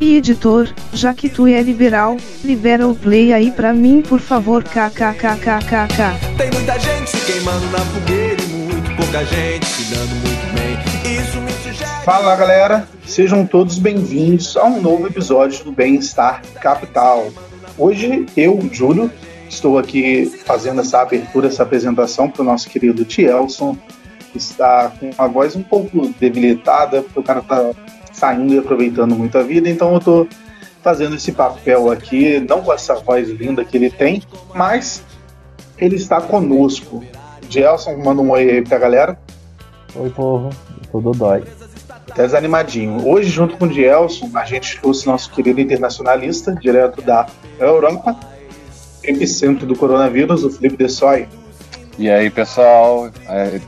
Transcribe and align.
E 0.00 0.16
editor, 0.16 0.72
já 0.94 1.12
que 1.12 1.28
tu 1.28 1.46
é 1.46 1.60
liberal, 1.60 2.16
libera 2.42 2.88
o 2.88 2.94
play 2.94 3.34
aí 3.34 3.52
pra 3.52 3.74
mim 3.74 4.00
por 4.00 4.18
favor 4.18 4.64
kkkkkk. 4.64 6.38
Tem 6.38 6.50
muita 6.50 6.78
gente 6.78 7.10
se 7.10 7.30
queimando 7.30 7.66
na 7.66 7.80
fogueira 7.80 8.42
e 8.42 8.46
muito 8.46 8.96
pouca 8.96 9.22
gente 9.26 9.66
se 9.66 9.94
dando 9.94 10.08
muito 10.08 10.54
bem. 10.54 11.20
Isso 11.20 11.38
me 11.42 11.52
sugere. 11.52 12.02
Fala 12.02 12.34
galera, 12.34 12.88
sejam 13.04 13.44
todos 13.44 13.78
bem-vindos 13.78 14.56
a 14.56 14.64
um 14.64 14.80
novo 14.80 15.06
episódio 15.06 15.62
do 15.64 15.70
Bem-Estar 15.70 16.40
Capital. 16.62 17.28
Hoje 17.76 18.24
eu, 18.34 18.58
Júlio, 18.72 19.12
estou 19.50 19.78
aqui 19.78 20.32
fazendo 20.46 20.80
essa 20.80 21.02
abertura, 21.02 21.48
essa 21.48 21.62
apresentação 21.62 22.30
para 22.30 22.40
o 22.40 22.44
nosso 22.46 22.70
querido 22.70 23.04
Tielson, 23.04 23.76
que 24.32 24.38
está 24.38 24.90
com 24.98 25.10
a 25.18 25.26
voz 25.26 25.54
um 25.54 25.62
pouco 25.62 26.08
debilitada, 26.18 27.02
porque 27.02 27.20
o 27.20 27.22
cara 27.22 27.40
está 27.40 27.70
saindo 28.20 28.52
e 28.52 28.58
aproveitando 28.58 29.16
muito 29.16 29.38
a 29.38 29.42
vida, 29.42 29.68
então 29.68 29.92
eu 29.92 29.98
estou 29.98 30.28
fazendo 30.82 31.16
esse 31.16 31.32
papel 31.32 31.90
aqui, 31.90 32.38
não 32.46 32.62
com 32.62 32.72
essa 32.72 32.94
voz 32.96 33.28
linda 33.30 33.64
que 33.64 33.78
ele 33.78 33.90
tem, 33.90 34.22
mas 34.54 35.02
ele 35.78 35.96
está 35.96 36.20
conosco. 36.20 37.02
Gelson, 37.48 37.96
manda 37.96 38.20
um 38.20 38.30
oi 38.30 38.50
aí 38.50 38.62
pra 38.62 38.78
galera. 38.78 39.18
Oi, 39.94 40.10
povo. 40.10 40.50
Tudo 40.92 41.12
dói. 41.12 41.42
Tá 42.08 42.22
desanimadinho. 42.22 43.08
Hoje, 43.08 43.30
junto 43.30 43.56
com 43.56 43.66
o 43.66 43.72
Gelson, 43.72 44.30
a 44.34 44.44
gente 44.44 44.78
trouxe 44.80 45.06
nosso 45.06 45.30
querido 45.30 45.60
internacionalista, 45.60 46.54
direto 46.54 47.00
da 47.00 47.26
Europa, 47.58 48.18
epicentro 49.02 49.66
do 49.66 49.74
coronavírus, 49.74 50.44
o 50.44 50.50
Felipe 50.50 50.76
Dessoy. 50.76 51.26
E 51.98 52.10
aí, 52.10 52.28
pessoal, 52.30 53.10
é, 53.28 53.60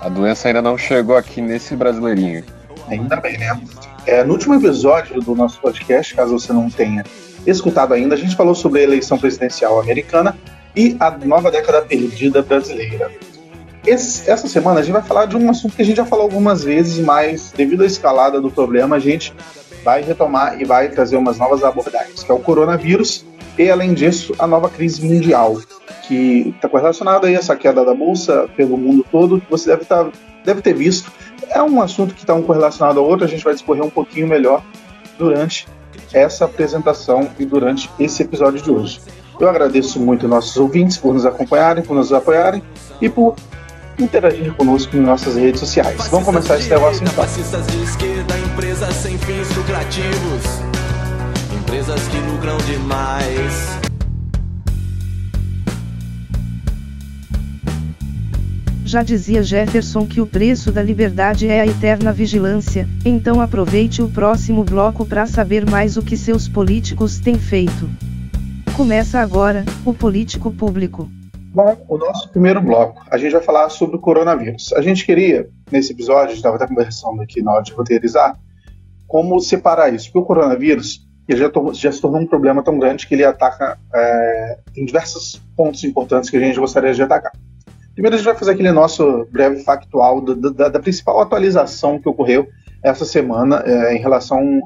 a 0.00 0.08
doença 0.08 0.48
ainda 0.48 0.62
não 0.62 0.78
chegou 0.78 1.16
aqui 1.16 1.40
nesse 1.40 1.76
brasileirinho. 1.76 2.44
Ainda 2.88 3.16
bem, 3.16 3.38
né? 3.38 3.58
É, 4.06 4.22
no 4.22 4.32
último 4.34 4.54
episódio 4.54 5.20
do 5.20 5.34
nosso 5.34 5.60
podcast, 5.60 6.14
caso 6.14 6.38
você 6.38 6.52
não 6.52 6.68
tenha 6.68 7.04
escutado 7.46 7.94
ainda, 7.94 8.14
a 8.14 8.18
gente 8.18 8.36
falou 8.36 8.54
sobre 8.54 8.80
a 8.80 8.82
eleição 8.82 9.18
presidencial 9.18 9.80
americana 9.80 10.36
e 10.76 10.96
a 11.00 11.10
nova 11.10 11.50
década 11.50 11.82
perdida 11.82 12.42
brasileira. 12.42 13.10
Esse- 13.86 14.28
essa 14.30 14.48
semana 14.48 14.80
a 14.80 14.82
gente 14.82 14.92
vai 14.92 15.02
falar 15.02 15.26
de 15.26 15.36
um 15.36 15.50
assunto 15.50 15.76
que 15.76 15.82
a 15.82 15.84
gente 15.84 15.96
já 15.96 16.06
falou 16.06 16.24
algumas 16.24 16.64
vezes, 16.64 16.98
mas 16.98 17.52
devido 17.54 17.82
à 17.82 17.86
escalada 17.86 18.40
do 18.40 18.50
problema, 18.50 18.96
a 18.96 18.98
gente 18.98 19.34
vai 19.84 20.02
retomar 20.02 20.60
e 20.60 20.64
vai 20.64 20.88
trazer 20.88 21.16
umas 21.16 21.38
novas 21.38 21.62
abordagens, 21.62 22.22
que 22.22 22.30
é 22.30 22.34
o 22.34 22.38
coronavírus 22.38 23.24
e, 23.58 23.70
além 23.70 23.92
disso, 23.92 24.34
a 24.38 24.46
nova 24.46 24.68
crise 24.70 25.06
mundial, 25.06 25.60
que 26.08 26.52
está 26.56 26.68
correlacionada 26.68 27.26
a 27.26 27.32
essa 27.32 27.54
queda 27.54 27.84
da 27.84 27.94
bolsa 27.94 28.48
pelo 28.56 28.76
mundo 28.78 29.04
todo, 29.12 29.40
que 29.40 29.50
você 29.50 29.70
deve, 29.70 29.84
tá, 29.84 30.08
deve 30.44 30.62
ter 30.62 30.74
visto. 30.74 31.12
É 31.54 31.62
um 31.62 31.80
assunto 31.80 32.12
que 32.12 32.20
está 32.22 32.34
um 32.34 32.42
correlacionado 32.42 32.98
ao 32.98 33.06
outro, 33.06 33.24
a 33.24 33.28
gente 33.28 33.44
vai 33.44 33.54
discorrer 33.54 33.84
um 33.84 33.88
pouquinho 33.88 34.26
melhor 34.26 34.60
durante 35.16 35.68
essa 36.12 36.46
apresentação 36.46 37.30
e 37.38 37.44
durante 37.46 37.88
esse 37.98 38.24
episódio 38.24 38.60
de 38.60 38.68
hoje. 38.68 39.00
Eu 39.38 39.48
agradeço 39.48 40.00
muito 40.00 40.26
nossos 40.26 40.56
ouvintes 40.56 40.96
por 40.96 41.14
nos 41.14 41.24
acompanharem, 41.24 41.84
por 41.84 41.94
nos 41.94 42.12
apoiarem 42.12 42.60
e 43.00 43.08
por 43.08 43.36
interagir 43.98 44.52
conosco 44.54 44.96
em 44.96 45.00
nossas 45.00 45.36
redes 45.36 45.60
sociais. 45.60 46.08
Vamos 46.08 46.26
começar 46.26 46.58
esse 46.58 46.68
negócio 46.68 47.04
então. 47.04 47.24
Fascistas 47.24 47.64
de 47.68 47.82
esquerda, 47.84 48.36
empresas 48.38 48.94
sem 48.96 49.16
fins 49.18 49.56
lucrativos. 49.56 50.44
Empresas 51.56 52.00
que 52.08 52.16
lucram 52.16 52.56
demais. 52.58 53.93
Já 58.94 59.02
dizia 59.02 59.42
Jefferson 59.42 60.06
que 60.06 60.20
o 60.20 60.26
preço 60.26 60.70
da 60.70 60.80
liberdade 60.80 61.48
é 61.48 61.60
a 61.60 61.66
eterna 61.66 62.12
vigilância, 62.12 62.86
então 63.04 63.40
aproveite 63.40 64.00
o 64.00 64.08
próximo 64.08 64.62
bloco 64.62 65.04
para 65.04 65.26
saber 65.26 65.68
mais 65.68 65.96
o 65.96 66.02
que 66.02 66.16
seus 66.16 66.46
políticos 66.46 67.18
têm 67.18 67.34
feito. 67.34 67.90
Começa 68.76 69.18
agora, 69.18 69.64
o 69.84 69.92
Político 69.92 70.52
Público. 70.52 71.10
Bom, 71.52 71.76
o 71.88 71.98
nosso 71.98 72.30
primeiro 72.30 72.60
bloco, 72.60 73.02
a 73.10 73.18
gente 73.18 73.32
vai 73.32 73.42
falar 73.42 73.68
sobre 73.68 73.96
o 73.96 73.98
coronavírus. 73.98 74.72
A 74.74 74.80
gente 74.80 75.04
queria, 75.04 75.48
nesse 75.72 75.92
episódio, 75.92 76.26
a 76.26 76.28
gente 76.28 76.36
estava 76.36 76.54
até 76.54 76.68
conversando 76.68 77.20
aqui 77.20 77.42
na 77.42 77.52
hora 77.52 77.64
de 77.64 77.72
roteirizar, 77.72 78.38
como 79.08 79.40
separar 79.40 79.92
isso. 79.92 80.06
Porque 80.06 80.20
o 80.20 80.24
coronavírus 80.24 81.04
ele 81.28 81.40
já, 81.40 81.50
já 81.72 81.90
se 81.90 82.00
tornou 82.00 82.20
um 82.20 82.28
problema 82.28 82.62
tão 82.62 82.78
grande 82.78 83.08
que 83.08 83.14
ele 83.16 83.24
ataca 83.24 83.76
é, 83.92 84.58
em 84.76 84.84
diversos 84.84 85.42
pontos 85.56 85.82
importantes 85.82 86.30
que 86.30 86.36
a 86.36 86.40
gente 86.40 86.60
gostaria 86.60 86.94
de 86.94 87.02
atacar. 87.02 87.32
Primeiro, 87.94 88.14
a 88.16 88.18
gente 88.18 88.26
vai 88.26 88.36
fazer 88.36 88.50
aquele 88.52 88.72
nosso 88.72 89.26
breve 89.30 89.62
factual 89.62 90.20
da, 90.20 90.50
da- 90.50 90.68
da 90.68 90.80
principal 90.80 91.20
atualização 91.20 91.98
que 92.00 92.08
ocorreu 92.08 92.46
essa 92.82 93.04
semana 93.04 93.62
é, 93.64 93.94
em 93.94 93.98
relação 94.00 94.60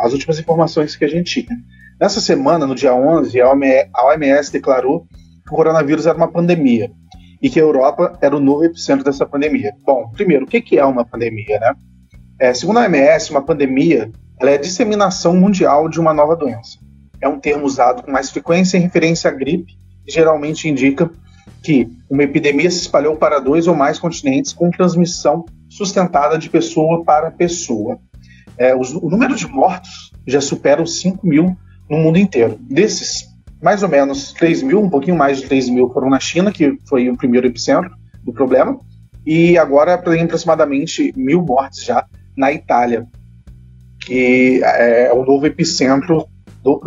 às 0.00 0.12
últimas 0.12 0.38
informações 0.38 0.96
que 0.96 1.04
a 1.04 1.08
gente 1.08 1.42
tinha. 1.42 1.56
Nessa 2.00 2.20
semana, 2.20 2.66
no 2.66 2.74
dia 2.74 2.94
11, 2.94 3.40
a 3.40 3.50
OMS, 3.52 4.52
declarou 4.52 5.06
que 5.46 5.52
o 5.52 5.56
coronavírus 5.56 6.06
era 6.06 6.16
uma 6.16 6.30
pandemia 6.30 6.90
e 7.40 7.48
que 7.48 7.60
a 7.60 7.62
Europa 7.62 8.18
era 8.20 8.36
o 8.36 8.40
novo 8.40 8.64
epicentro 8.64 9.04
dessa 9.04 9.24
pandemia. 9.24 9.72
Bom, 9.86 10.10
primeiro, 10.12 10.44
o 10.44 10.48
que 10.48 10.78
é 10.78 10.84
uma 10.84 11.04
pandemia, 11.04 11.58
né? 11.60 11.74
É, 12.40 12.52
segundo 12.52 12.78
a 12.80 12.82
OMS, 12.82 13.30
uma 13.30 13.42
pandemia 13.42 14.10
ela 14.40 14.50
é 14.50 14.54
a 14.54 14.60
disseminação 14.60 15.36
mundial 15.36 15.88
de 15.88 16.00
uma 16.00 16.12
nova 16.12 16.34
doença. 16.34 16.78
É 17.20 17.28
um 17.28 17.38
termo 17.38 17.64
usado 17.64 18.02
com 18.02 18.10
mais 18.10 18.30
frequência 18.30 18.76
em 18.76 18.80
referência 18.80 19.30
à 19.30 19.32
gripe 19.32 19.72
e 20.06 20.10
geralmente 20.10 20.68
indica 20.68 21.08
que 21.62 21.88
uma 22.10 22.22
epidemia 22.22 22.70
se 22.70 22.80
espalhou 22.80 23.16
para 23.16 23.38
dois 23.38 23.66
ou 23.66 23.74
mais 23.74 23.98
continentes 23.98 24.52
com 24.52 24.70
transmissão 24.70 25.44
sustentada 25.68 26.38
de 26.38 26.48
pessoa 26.50 27.02
para 27.04 27.30
pessoa. 27.30 27.98
É, 28.56 28.74
os- 28.76 28.94
o 28.94 29.08
número 29.08 29.34
de 29.34 29.46
mortos 29.48 30.12
já 30.26 30.40
supera 30.40 30.82
os 30.82 31.00
5 31.00 31.26
mil 31.26 31.56
no 31.90 31.98
mundo 31.98 32.18
inteiro. 32.18 32.56
Desses, 32.60 33.24
mais 33.62 33.82
ou 33.82 33.88
menos 33.88 34.32
3 34.32 34.62
mil, 34.62 34.80
um 34.82 34.88
pouquinho 34.90 35.16
mais 35.16 35.38
de 35.38 35.46
3 35.46 35.68
mil 35.68 35.90
foram 35.90 36.08
na 36.08 36.20
China, 36.20 36.52
que 36.52 36.78
foi 36.88 37.08
o 37.10 37.16
primeiro 37.16 37.46
epicentro 37.46 37.90
do 38.22 38.32
problema, 38.32 38.78
e 39.26 39.56
agora 39.58 39.98
tem 39.98 40.22
aproximadamente 40.22 41.12
mil 41.16 41.42
mortes 41.42 41.82
já 41.84 42.04
na 42.36 42.52
Itália, 42.52 43.06
que 44.00 44.60
é 44.62 45.10
o 45.12 45.24
novo 45.24 45.46
epicentro 45.46 46.26
do, 46.62 46.78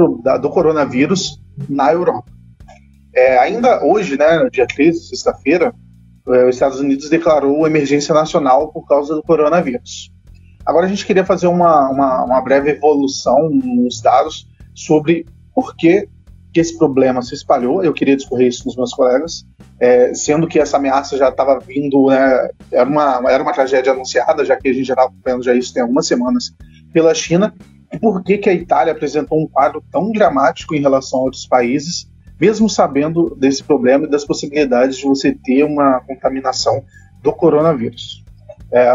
do 0.41 0.50
coronavírus 0.50 1.41
na 1.68 1.91
Europa. 1.91 2.31
É, 3.17 3.35
ainda 3.39 3.83
hoje, 3.83 4.16
né, 4.16 4.47
dia 4.51 4.67
13, 4.67 5.07
sexta-feira, 5.07 5.73
é, 6.28 6.45
os 6.47 6.55
Estados 6.55 6.79
Unidos 6.79 7.09
declarou 7.09 7.66
emergência 7.66 8.13
nacional 8.13 8.72
por 8.72 8.85
causa 8.85 9.16
do 9.16 9.23
coronavírus. 9.23 10.11
Agora 10.63 10.85
a 10.85 10.89
gente 10.89 11.03
queria 11.03 11.25
fazer 11.25 11.47
uma, 11.47 11.89
uma, 11.89 12.23
uma 12.25 12.41
breve 12.41 12.69
evolução 12.69 13.50
nos 13.50 14.01
dados 14.03 14.47
sobre 14.75 15.25
por 15.56 15.75
que, 15.75 16.07
que 16.53 16.59
esse 16.59 16.77
problema 16.77 17.23
se 17.23 17.33
espalhou. 17.33 17.83
Eu 17.83 17.91
queria 17.91 18.16
discorrer 18.16 18.50
isso 18.50 18.63
com 18.63 18.69
os 18.69 18.75
meus 18.75 18.94
colegas, 18.94 19.44
é, 19.79 20.13
sendo 20.13 20.45
que 20.45 20.59
essa 20.59 20.77
ameaça 20.77 21.18
já 21.18 21.30
estava 21.30 21.59
vindo, 21.59 22.09
né, 22.09 22.50
era, 22.71 22.88
uma, 22.88 23.24
era 23.31 23.42
uma 23.42 23.53
tragédia 23.53 23.94
anunciada, 23.94 24.45
já 24.45 24.56
que 24.56 24.68
a 24.68 24.74
gente 24.74 24.86
já 24.86 24.94
estava 24.94 25.09
acompanhando 25.09 25.44
já 25.44 25.56
isso 25.56 25.74
tem 25.74 25.81
algumas 25.81 26.06
semanas 26.06 26.53
pela 26.94 27.15
China, 27.15 27.51
e 27.92 27.97
por 27.97 28.21
que, 28.24 28.38
que 28.38 28.50
a 28.50 28.53
Itália 28.53 28.94
apresentou 28.94 29.42
um 29.42 29.47
quadro 29.47 29.83
tão 29.92 30.12
dramático 30.12 30.75
em 30.75 30.81
relação 30.81 31.21
a 31.21 31.24
outros 31.24 31.47
países, 31.47 32.07
mesmo 32.39 32.69
sabendo 32.69 33.36
desse 33.36 33.63
problema 33.63 34.06
e 34.06 34.10
das 34.10 34.25
possibilidades 34.25 34.98
de 34.98 35.06
você 35.06 35.34
ter 35.34 35.63
uma 35.63 36.00
contaminação 36.01 36.84
do 37.22 37.34
coronavírus. 37.34 38.24
É, 38.72 38.88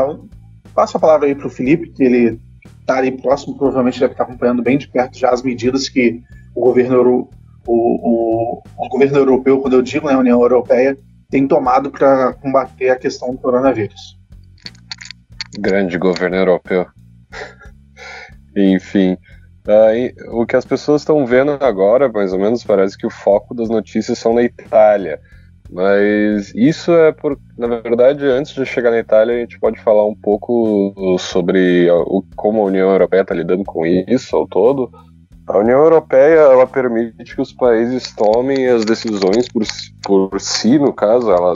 passo 0.75 0.97
a 0.97 1.01
palavra 1.01 1.27
aí 1.27 1.35
para 1.35 1.47
o 1.47 1.51
Felipe, 1.51 1.91
que 1.91 2.03
ele 2.03 2.41
está 2.81 2.99
ali 2.99 3.11
próximo, 3.11 3.57
provavelmente 3.57 4.01
deve 4.01 4.13
estar 4.13 4.25
acompanhando 4.25 4.63
bem 4.63 4.79
de 4.79 4.89
perto 4.89 5.19
já 5.19 5.31
as 5.31 5.43
medidas 5.43 5.89
que 5.89 6.23
o 6.55 6.61
governo, 6.61 7.29
o, 7.67 7.73
o, 7.73 8.63
o 8.77 8.89
governo 8.89 9.19
europeu, 9.19 9.61
quando 9.61 9.75
eu 9.75 9.83
digo 9.83 10.09
né, 10.09 10.15
a 10.15 10.19
União 10.19 10.41
Europeia, 10.41 10.97
tem 11.31 11.47
tomado 11.49 11.91
para 11.91 12.35
combater 12.35 12.91
a 12.91 12.97
questão 12.97 13.33
do 13.33 13.39
coronavírus. 13.39 14.19
Grande 15.59 15.99
governo 15.99 16.37
europeu. 16.37 16.87
Enfim, 18.57 19.17
aí, 19.67 20.15
o 20.29 20.45
que 20.45 20.57
as 20.57 20.65
pessoas 20.65 21.03
estão 21.03 21.25
vendo 21.25 21.53
agora, 21.61 22.11
mais 22.11 22.33
ou 22.33 22.39
menos, 22.39 22.65
parece 22.65 22.97
que 22.99 23.07
o 23.07 23.11
foco 23.11 23.55
das 23.55 23.69
notícias 23.69 24.19
são 24.19 24.35
na 24.35 24.43
Itália. 24.43 25.21
Mas 25.71 26.53
isso 26.55 26.93
é 26.93 27.13
por, 27.13 27.39
na 27.57 27.67
verdade, 27.67 28.27
antes 28.27 28.53
de 28.53 28.67
chegar 28.67 28.91
na 28.91 28.99
Itália, 28.99 29.37
a 29.37 29.41
gente 29.41 29.59
pode 29.59 29.81
falar 29.81 30.07
um 30.07 30.15
pouco 30.15 31.17
sobre 31.19 31.91
o, 31.91 32.23
como 32.37 32.61
a 32.61 32.67
União 32.67 32.91
Europeia 32.91 33.23
está 33.23 33.35
lidando 33.35 33.65
com 33.65 33.87
isso 33.87 34.37
ao 34.37 34.47
todo. 34.47 34.91
A 35.47 35.59
União 35.59 35.81
Europeia 35.81 36.41
ela 36.41 36.67
permite 36.67 37.35
que 37.35 37.41
os 37.41 37.53
países 37.53 38.13
tomem 38.15 38.67
as 38.67 38.85
decisões 38.85 39.49
por, 39.49 39.63
por 40.03 40.41
si, 40.41 40.79
no 40.79 40.93
caso, 40.93 41.31
ela 41.31 41.55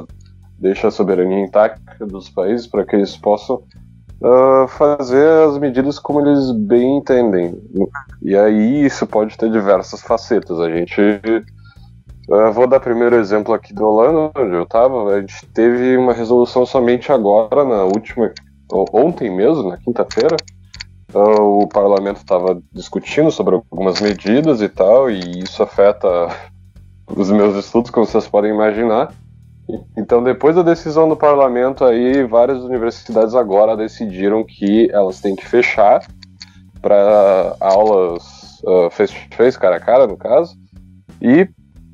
deixa 0.58 0.88
a 0.88 0.90
soberania 0.90 1.44
intacta 1.44 2.06
dos 2.06 2.30
países 2.30 2.66
para 2.66 2.86
que 2.86 2.96
eles 2.96 3.16
possam 3.16 3.62
uh, 4.20 4.68
fazer 4.68 5.48
as 5.48 5.58
medidas 5.58 5.98
como 5.98 6.20
eles 6.20 6.50
bem 6.52 6.98
entendem. 6.98 7.60
E 8.22 8.36
aí 8.36 8.84
isso 8.84 9.06
pode 9.06 9.36
ter 9.36 9.50
diversas 9.50 10.02
facetas. 10.02 10.58
A 10.60 10.70
gente. 10.70 11.00
Uh, 12.28 12.50
vou 12.52 12.66
dar 12.66 12.80
primeiro 12.80 13.16
exemplo 13.16 13.54
aqui 13.54 13.72
do 13.72 13.84
Holanda, 13.84 14.32
onde 14.40 14.54
eu 14.54 14.64
estava. 14.64 15.14
A 15.14 15.20
gente 15.20 15.46
teve 15.54 15.96
uma 15.96 16.12
resolução 16.12 16.66
somente 16.66 17.12
agora, 17.12 17.64
na 17.64 17.84
última. 17.84 18.32
ontem 18.92 19.34
mesmo, 19.34 19.68
na 19.68 19.76
quinta-feira. 19.76 20.36
Uh, 21.14 21.62
o 21.62 21.68
parlamento 21.68 22.16
estava 22.18 22.60
discutindo 22.72 23.30
sobre 23.30 23.54
algumas 23.54 24.00
medidas 24.00 24.60
e 24.60 24.68
tal, 24.68 25.08
e 25.08 25.44
isso 25.44 25.62
afeta 25.62 26.08
os 27.06 27.30
meus 27.30 27.56
estudos, 27.56 27.90
como 27.90 28.04
vocês 28.04 28.26
podem 28.26 28.50
imaginar. 28.50 29.12
Então, 29.96 30.22
depois 30.22 30.54
da 30.54 30.62
decisão 30.62 31.08
do 31.08 31.16
parlamento, 31.16 31.84
aí 31.84 32.22
várias 32.24 32.62
universidades 32.62 33.34
agora 33.34 33.76
decidiram 33.76 34.44
que 34.44 34.88
elas 34.92 35.20
têm 35.20 35.34
que 35.34 35.46
fechar 35.46 36.06
para 36.80 37.56
aulas 37.58 38.60
uh, 38.62 38.88
face-to-face, 38.90 39.58
cara 39.58 39.76
a 39.76 39.80
cara, 39.80 40.06
no 40.06 40.16
caso. 40.16 40.56
E 41.20 41.48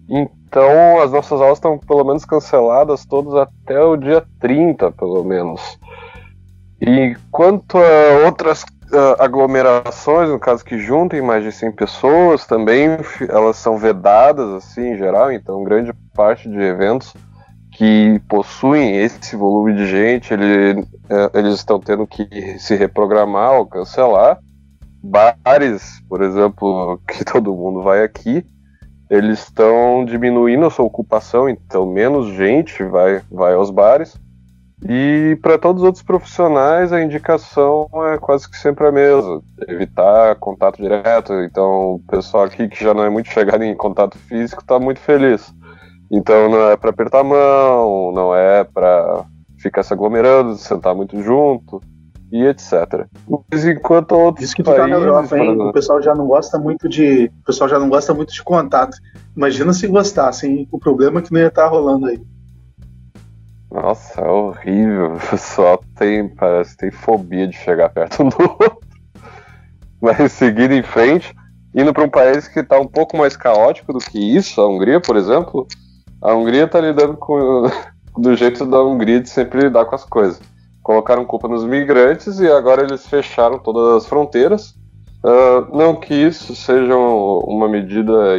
então 0.09 1.01
as 1.01 1.13
nossas 1.13 1.41
aulas 1.41 1.57
estão 1.57 1.79
pelo 1.79 2.05
menos 2.05 2.27
canceladas 2.27 3.07
todas 3.07 3.35
até 3.35 3.81
o 3.81 3.97
dia 3.97 4.23
30, 4.39 4.91
pelo 4.93 5.25
menos. 5.25 5.79
E 6.79 7.17
quanto 7.31 7.79
a 7.79 8.27
outras 8.27 8.63
uh, 8.63 9.17
aglomerações, 9.19 10.29
no 10.29 10.39
caso 10.39 10.63
que 10.63 10.79
juntem 10.79 11.23
mais 11.23 11.43
de 11.43 11.53
100 11.53 11.73
pessoas, 11.73 12.47
também 12.47 12.99
elas 13.31 13.57
são 13.57 13.79
vedadas 13.79 14.51
assim 14.51 14.93
em 14.93 14.99
geral, 14.99 15.33
então 15.33 15.65
grande 15.65 15.95
parte 16.15 16.51
de 16.51 16.61
eventos 16.61 17.15
que 17.73 18.21
possuem 18.29 18.97
esse 18.99 19.35
volume 19.35 19.75
de 19.75 19.87
gente, 19.87 20.33
ele, 20.33 20.87
é, 21.09 21.39
eles 21.39 21.55
estão 21.55 21.81
tendo 21.81 22.07
que 22.07 22.59
se 22.59 22.77
reprogramar 22.77 23.55
ou 23.55 23.67
cancelar. 23.67 24.39
Bares, 25.03 26.01
por 26.09 26.23
exemplo, 26.23 27.01
que 27.09 27.25
todo 27.25 27.55
mundo 27.55 27.83
vai 27.83 28.05
aqui, 28.05 28.45
eles 29.11 29.41
estão 29.41 30.05
diminuindo 30.05 30.67
a 30.67 30.71
sua 30.71 30.85
ocupação, 30.85 31.49
então 31.49 31.87
menos 31.87 32.35
gente 32.35 32.85
vai, 32.85 33.23
vai 33.31 33.55
aos 33.55 33.71
bares. 33.71 34.17
E 34.89 35.39
para 35.41 35.59
todos 35.59 35.83
os 35.83 35.87
outros 35.87 36.03
profissionais, 36.03 36.93
a 36.93 37.01
indicação 37.01 37.89
é 38.13 38.19
quase 38.19 38.51
que 38.51 38.57
sempre 38.57 38.87
a 38.87 38.93
mesma: 38.93 39.41
evitar 39.69 40.35
contato 40.37 40.83
direto. 40.83 41.35
Então, 41.35 41.95
o 41.95 42.03
pessoal 42.09 42.45
aqui 42.45 42.69
que 42.69 42.83
já 42.83 42.93
não 42.93 43.05
é 43.05 43.11
muito 43.11 43.31
chegado 43.31 43.63
em 43.63 43.77
contato 43.77 44.19
físico 44.19 44.61
está 44.61 44.81
muito 44.81 44.99
feliz. 44.99 45.55
Então 46.13 46.51
não 46.51 46.69
é 46.69 46.77
para 46.77 46.91
apertar 46.91 47.21
a 47.21 47.25
mão, 47.25 48.13
não 48.13 48.37
é 48.37 48.63
para 48.65 49.25
ficar 49.59 49.83
se 49.83 49.95
aglomerando, 49.95 50.57
sentar 50.57 50.95
muito 50.95 51.23
junto 51.23 51.81
e 52.31 52.45
etc. 52.45 53.07
Mas 53.51 53.65
enquanto 53.65 54.13
outros 54.13 54.45
Isso 54.45 54.55
que 54.55 54.63
tu 54.63 54.67
países, 54.67 54.85
tá 54.85 54.89
na 54.89 54.97
Europa, 54.97 55.39
hein? 55.39 55.59
O 55.59 55.73
pessoal 55.73 56.03
já 56.03 56.15
não 56.15 56.27
gosta 56.27 56.59
muito 56.59 56.87
de, 56.87 57.31
o 57.41 57.45
pessoal 57.47 57.71
já 57.71 57.79
não 57.79 57.89
gosta 57.89 58.13
muito 58.13 58.33
de 58.33 58.43
contato. 58.43 58.97
Imagina 59.35 59.73
se 59.73 59.87
gostassem, 59.87 60.69
o 60.71 60.79
problema 60.79 61.21
é 61.21 61.23
que 61.23 61.33
não 61.33 61.41
ia 61.41 61.47
estar 61.47 61.65
tá 61.65 61.69
rolando 61.69 62.07
aí. 62.07 62.21
Nossa, 63.71 64.21
é 64.21 64.29
horrível. 64.29 65.15
O 65.15 65.31
pessoal 65.31 65.83
tem, 65.97 66.29
parece, 66.29 66.77
tem 66.77 66.91
fobia 66.91 67.49
de 67.49 67.57
chegar 67.57 67.89
perto 67.89 68.25
do 68.25 68.43
outro. 68.43 68.79
Mas 69.99 70.33
seguindo 70.33 70.73
em 70.73 70.83
frente, 70.83 71.35
indo 71.75 71.93
para 71.95 72.05
um 72.05 72.11
país 72.11 72.49
que 72.49 72.61
está 72.61 72.79
um 72.79 72.87
pouco 72.87 73.17
mais 73.17 73.35
caótico 73.35 73.95
do 73.95 73.99
que 73.99 74.19
isso, 74.19 74.61
a 74.61 74.69
Hungria, 74.69 75.01
por 75.01 75.17
exemplo, 75.17 75.67
a 76.23 76.35
Hungria 76.35 76.69
tá 76.69 76.81
lidando 76.81 77.17
com 77.17 77.65
do 78.17 78.37
jeito 78.37 78.65
da 78.65 78.83
Hungria 78.83 79.21
de 79.21 79.29
sempre 79.29 79.63
lidar 79.63 79.85
com 79.85 79.95
as 79.95 80.05
coisas. 80.05 80.41
Colocaram 80.83 81.25
culpa 81.25 81.49
nos 81.49 81.65
migrantes 81.65 82.41
e 82.41 82.49
agora 82.49 82.83
eles 82.83 83.07
fecharam 83.07 83.59
todas 83.59 84.03
as 84.03 84.09
fronteiras. 84.09 84.75
Uh, 85.25 85.77
não 85.77 85.95
que 85.95 86.15
isso 86.15 86.55
seja 86.57 86.97
uma 86.97 87.69
medida 87.69 88.37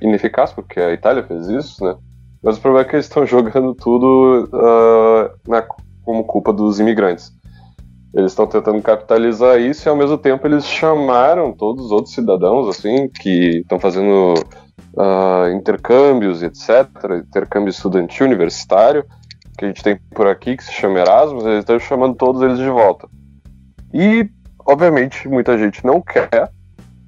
ineficaz, 0.00 0.52
porque 0.52 0.80
a 0.80 0.92
Itália 0.92 1.22
fez 1.22 1.48
isso, 1.48 1.84
né? 1.84 1.94
Mas 2.42 2.56
o 2.56 2.60
problema 2.60 2.86
é 2.86 2.88
que 2.88 2.96
eles 2.96 3.06
estão 3.06 3.24
jogando 3.26 3.74
tudo 3.74 4.48
uh, 4.52 5.50
na, 5.50 5.62
como 6.02 6.24
culpa 6.24 6.52
dos 6.52 6.80
imigrantes. 6.80 7.32
Eles 8.14 8.32
estão 8.32 8.46
tentando 8.46 8.82
capitalizar 8.82 9.60
isso 9.60 9.86
e 9.86 9.88
ao 9.88 9.96
mesmo 9.96 10.18
tempo 10.18 10.46
eles 10.46 10.66
chamaram 10.66 11.52
todos 11.52 11.86
os 11.86 11.92
outros 11.92 12.14
cidadãos, 12.14 12.68
assim, 12.68 13.08
que 13.08 13.58
estão 13.58 13.78
fazendo 13.78 14.34
uh, 14.94 15.50
intercâmbios, 15.54 16.42
etc., 16.42 16.88
intercâmbio 17.26 17.70
estudantil 17.70 18.26
universitário, 18.26 19.04
que 19.56 19.64
a 19.64 19.68
gente 19.68 19.82
tem 19.82 19.98
por 20.14 20.26
aqui, 20.26 20.56
que 20.56 20.64
se 20.64 20.72
chama 20.72 21.00
Erasmus, 21.00 21.44
eles 21.44 21.60
estão 21.60 21.78
chamando 21.78 22.14
todos 22.14 22.42
eles 22.42 22.58
de 22.58 22.68
volta. 22.68 23.08
E, 23.92 24.28
obviamente, 24.64 25.28
muita 25.28 25.58
gente 25.58 25.84
não 25.84 26.00
quer, 26.00 26.50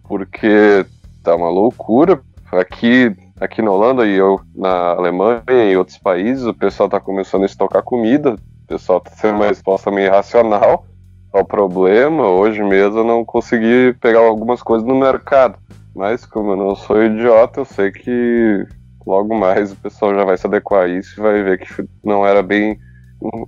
porque 0.03 0.85
tá 1.23 1.35
uma 1.35 1.49
loucura. 1.49 2.21
Aqui, 2.53 3.17
aqui 3.41 3.63
na 3.63 3.71
Holanda 3.71 4.07
e 4.07 4.15
eu 4.15 4.39
na 4.55 4.91
Alemanha 4.91 5.43
e 5.49 5.73
em 5.73 5.77
outros 5.77 5.97
países, 5.97 6.45
o 6.45 6.53
pessoal 6.53 6.89
tá 6.89 7.01
começando 7.01 7.45
a 7.45 7.47
estocar 7.47 7.83
comida, 7.83 8.35
o 8.35 8.67
pessoal 8.67 9.01
tá 9.01 9.11
tendo 9.21 9.37
uma 9.37 9.47
resposta 9.47 9.91
meio 9.91 10.09
irracional 10.09 10.85
ao 11.33 11.45
problema. 11.45 12.29
Hoje 12.29 12.63
mesmo 12.63 12.99
eu 12.99 13.05
não 13.05 13.25
consegui 13.25 13.97
pegar 14.01 14.21
algumas 14.21 14.63
coisas 14.63 14.87
no 14.87 14.95
mercado. 14.95 15.59
Mas 15.95 16.25
como 16.25 16.53
eu 16.53 16.57
não 16.57 16.75
sou 16.75 17.03
idiota, 17.03 17.61
eu 17.61 17.65
sei 17.65 17.91
que 17.91 18.67
logo 19.07 19.35
mais 19.35 19.73
o 19.73 19.77
pessoal 19.77 20.15
já 20.15 20.25
vai 20.25 20.37
se 20.39 20.47
adequar 20.47 20.85
a 20.85 20.89
isso 20.89 21.21
e 21.21 21.23
vai 21.23 21.43
ver 21.43 21.59
que 21.59 21.89
não 22.03 22.27
era 22.27 22.43
bem 22.43 22.79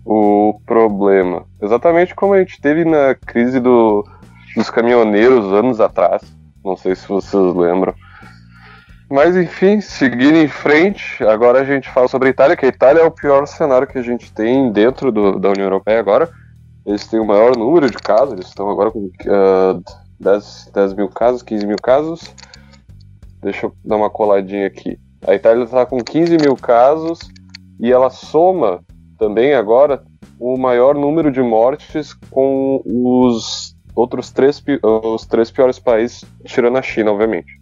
o, 0.04 0.60
problema. 0.66 1.46
Exatamente 1.60 2.14
como 2.14 2.34
a 2.34 2.38
gente 2.38 2.60
teve 2.60 2.84
na 2.84 3.14
crise 3.14 3.58
do, 3.60 4.06
dos 4.56 4.70
caminhoneiros 4.70 5.52
anos 5.52 5.80
atrás. 5.80 6.22
Não 6.64 6.76
sei 6.76 6.94
se 6.94 7.08
vocês 7.08 7.54
lembram. 7.54 7.94
Mas 9.10 9.36
enfim, 9.36 9.80
seguindo 9.80 10.36
em 10.36 10.48
frente, 10.48 11.22
agora 11.24 11.60
a 11.60 11.64
gente 11.64 11.90
fala 11.90 12.08
sobre 12.08 12.28
a 12.28 12.30
Itália, 12.30 12.56
que 12.56 12.64
a 12.64 12.68
Itália 12.68 13.00
é 13.00 13.04
o 13.04 13.10
pior 13.10 13.46
cenário 13.46 13.86
que 13.86 13.98
a 13.98 14.02
gente 14.02 14.32
tem 14.32 14.72
dentro 14.72 15.12
do, 15.12 15.38
da 15.38 15.50
União 15.50 15.66
Europeia 15.66 16.00
agora. 16.00 16.30
Eles 16.86 17.06
têm 17.06 17.20
o 17.20 17.24
maior 17.24 17.56
número 17.56 17.90
de 17.90 17.96
casos, 17.96 18.34
eles 18.34 18.46
estão 18.46 18.68
agora 18.68 18.90
com 18.90 19.00
uh, 19.00 19.82
10, 20.20 20.70
10 20.72 20.94
mil 20.94 21.08
casos, 21.08 21.42
15 21.42 21.66
mil 21.66 21.76
casos. 21.76 22.34
Deixa 23.42 23.66
eu 23.66 23.74
dar 23.84 23.96
uma 23.96 24.10
coladinha 24.10 24.66
aqui. 24.66 24.98
A 25.26 25.34
Itália 25.34 25.64
está 25.64 25.84
com 25.86 25.98
15 25.98 26.36
mil 26.38 26.56
casos 26.56 27.18
e 27.80 27.92
ela 27.92 28.10
soma 28.10 28.82
também 29.18 29.54
agora 29.54 30.02
o 30.38 30.56
maior 30.58 30.94
número 30.94 31.30
de 31.30 31.42
mortes 31.42 32.14
com 32.30 32.82
os 32.84 33.74
outros 33.94 34.30
três, 34.30 34.62
os 34.82 35.26
três 35.26 35.50
piores 35.50 35.78
países, 35.78 36.24
tirando 36.44 36.76
a 36.76 36.82
China, 36.82 37.12
obviamente. 37.12 37.60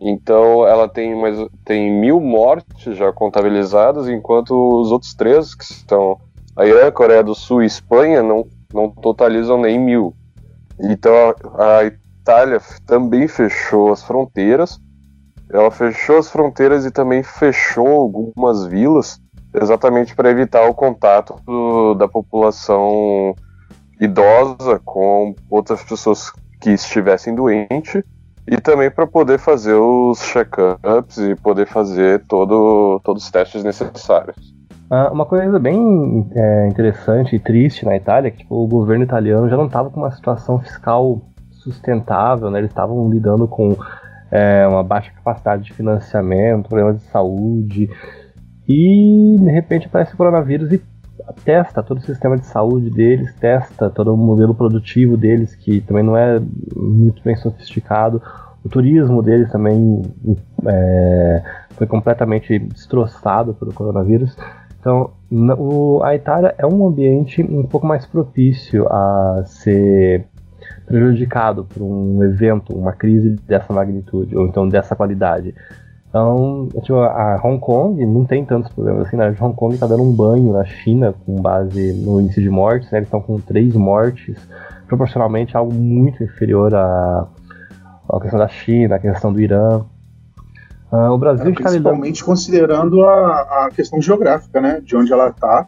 Então 0.00 0.66
ela 0.66 0.88
tem 0.88 1.14
mais 1.14 1.36
tem 1.64 1.90
mil 1.92 2.20
mortes 2.20 2.96
já 2.96 3.12
contabilizadas, 3.12 4.08
enquanto 4.08 4.50
os 4.52 4.90
outros 4.90 5.14
três, 5.14 5.54
que 5.54 5.64
são 5.64 6.18
a 6.56 6.66
Irã, 6.66 6.90
Coreia 6.90 7.22
do 7.22 7.34
Sul 7.34 7.62
e 7.62 7.66
Espanha, 7.66 8.22
não, 8.22 8.46
não 8.72 8.90
totalizam 8.90 9.60
nem 9.60 9.78
mil. 9.78 10.14
Então 10.82 11.34
a, 11.58 11.84
Itália 11.84 12.60
também 12.86 13.26
fechou 13.26 13.92
as 13.92 14.02
fronteiras. 14.02 14.80
Ela 15.50 15.70
fechou 15.70 16.18
as 16.18 16.30
fronteiras 16.30 16.84
e 16.86 16.90
também 16.90 17.22
fechou 17.22 17.86
algumas 17.86 18.64
vilas, 18.66 19.20
exatamente 19.54 20.14
para 20.14 20.30
evitar 20.30 20.66
o 20.66 20.74
contato 20.74 21.34
do, 21.44 21.94
da 21.94 22.08
população 22.08 23.34
idosa 24.00 24.80
com 24.84 25.34
outras 25.50 25.82
pessoas 25.82 26.32
que 26.60 26.70
estivessem 26.70 27.34
doentes 27.34 28.02
e 28.46 28.60
também 28.60 28.90
para 28.90 29.06
poder 29.06 29.38
fazer 29.38 29.74
os 29.74 30.20
check-ups 30.20 31.18
e 31.18 31.34
poder 31.36 31.66
fazer 31.66 32.24
todo, 32.26 33.00
todos 33.04 33.24
os 33.24 33.30
testes 33.30 33.62
necessários. 33.62 34.36
Ah, 34.94 35.10
uma 35.10 35.24
coisa 35.24 35.58
bem 35.58 36.30
é, 36.34 36.68
interessante 36.68 37.34
e 37.34 37.38
triste 37.38 37.82
na 37.86 37.96
Itália 37.96 38.28
é 38.28 38.30
que 38.30 38.40
tipo, 38.40 38.54
o 38.56 38.66
governo 38.66 39.02
italiano 39.02 39.48
já 39.48 39.56
não 39.56 39.64
estava 39.64 39.88
com 39.88 39.98
uma 40.00 40.10
situação 40.10 40.58
fiscal 40.58 41.18
sustentável, 41.50 42.50
né? 42.50 42.58
eles 42.58 42.70
estavam 42.70 43.08
lidando 43.08 43.48
com 43.48 43.74
é, 44.30 44.68
uma 44.68 44.84
baixa 44.84 45.10
capacidade 45.10 45.62
de 45.62 45.72
financiamento, 45.72 46.68
problemas 46.68 46.98
de 46.98 47.04
saúde, 47.04 47.88
e 48.68 49.36
de 49.40 49.50
repente 49.50 49.86
aparece 49.86 50.12
o 50.12 50.16
coronavírus 50.18 50.70
e 50.70 50.82
testa 51.42 51.82
todo 51.82 51.96
o 51.96 52.02
sistema 52.02 52.36
de 52.36 52.44
saúde 52.44 52.90
deles, 52.90 53.34
testa 53.36 53.88
todo 53.88 54.12
o 54.12 54.16
modelo 54.18 54.54
produtivo 54.54 55.16
deles, 55.16 55.54
que 55.54 55.80
também 55.80 56.04
não 56.04 56.18
é 56.18 56.38
muito 56.76 57.22
bem 57.22 57.34
sofisticado. 57.36 58.20
O 58.62 58.68
turismo 58.68 59.22
deles 59.22 59.50
também 59.50 60.02
é, 60.66 61.42
foi 61.70 61.86
completamente 61.86 62.58
destroçado 62.58 63.54
pelo 63.54 63.72
coronavírus. 63.72 64.36
Então, 64.82 65.12
o, 65.30 66.02
a 66.02 66.16
Itália 66.16 66.56
é 66.58 66.66
um 66.66 66.84
ambiente 66.84 67.40
um 67.40 67.62
pouco 67.62 67.86
mais 67.86 68.04
propício 68.04 68.84
a 68.88 69.44
ser 69.46 70.26
prejudicado 70.86 71.64
por 71.64 71.84
um 71.84 72.20
evento, 72.24 72.76
uma 72.76 72.92
crise 72.92 73.30
dessa 73.46 73.72
magnitude, 73.72 74.36
ou 74.36 74.44
então 74.44 74.68
dessa 74.68 74.96
qualidade. 74.96 75.54
Então, 76.08 76.68
tipo, 76.82 76.96
a 76.96 77.40
Hong 77.44 77.60
Kong 77.60 78.04
não 78.04 78.24
tem 78.24 78.44
tantos 78.44 78.72
problemas 78.72 79.06
assim, 79.06 79.16
né? 79.16 79.32
Hong 79.40 79.54
Kong 79.54 79.72
está 79.72 79.86
dando 79.86 80.02
um 80.02 80.12
banho 80.12 80.52
na 80.52 80.64
China 80.64 81.14
com 81.24 81.40
base 81.40 81.92
no 81.92 82.20
índice 82.20 82.42
de 82.42 82.50
mortes, 82.50 82.90
né? 82.90 82.98
Eles 82.98 83.06
estão 83.06 83.20
com 83.20 83.38
três 83.38 83.74
mortes, 83.76 84.36
proporcionalmente 84.88 85.56
algo 85.56 85.72
muito 85.72 86.24
inferior 86.24 86.74
à, 86.74 87.28
à 88.10 88.20
questão 88.20 88.40
da 88.40 88.48
China, 88.48 88.96
à 88.96 88.98
questão 88.98 89.32
do 89.32 89.40
Irã. 89.40 89.84
Uh, 90.92 91.10
o 91.10 91.16
Brasil 91.16 91.46
é, 91.46 91.50
está 91.50 91.62
principalmente 91.62 92.16
lidando... 92.16 92.26
considerando 92.26 93.04
a, 93.06 93.64
a, 93.64 93.70
questão 93.74 94.00
geográfica, 94.00 94.60
né? 94.60 94.78
De 94.84 94.94
onde 94.94 95.10
ela 95.10 95.28
está. 95.28 95.66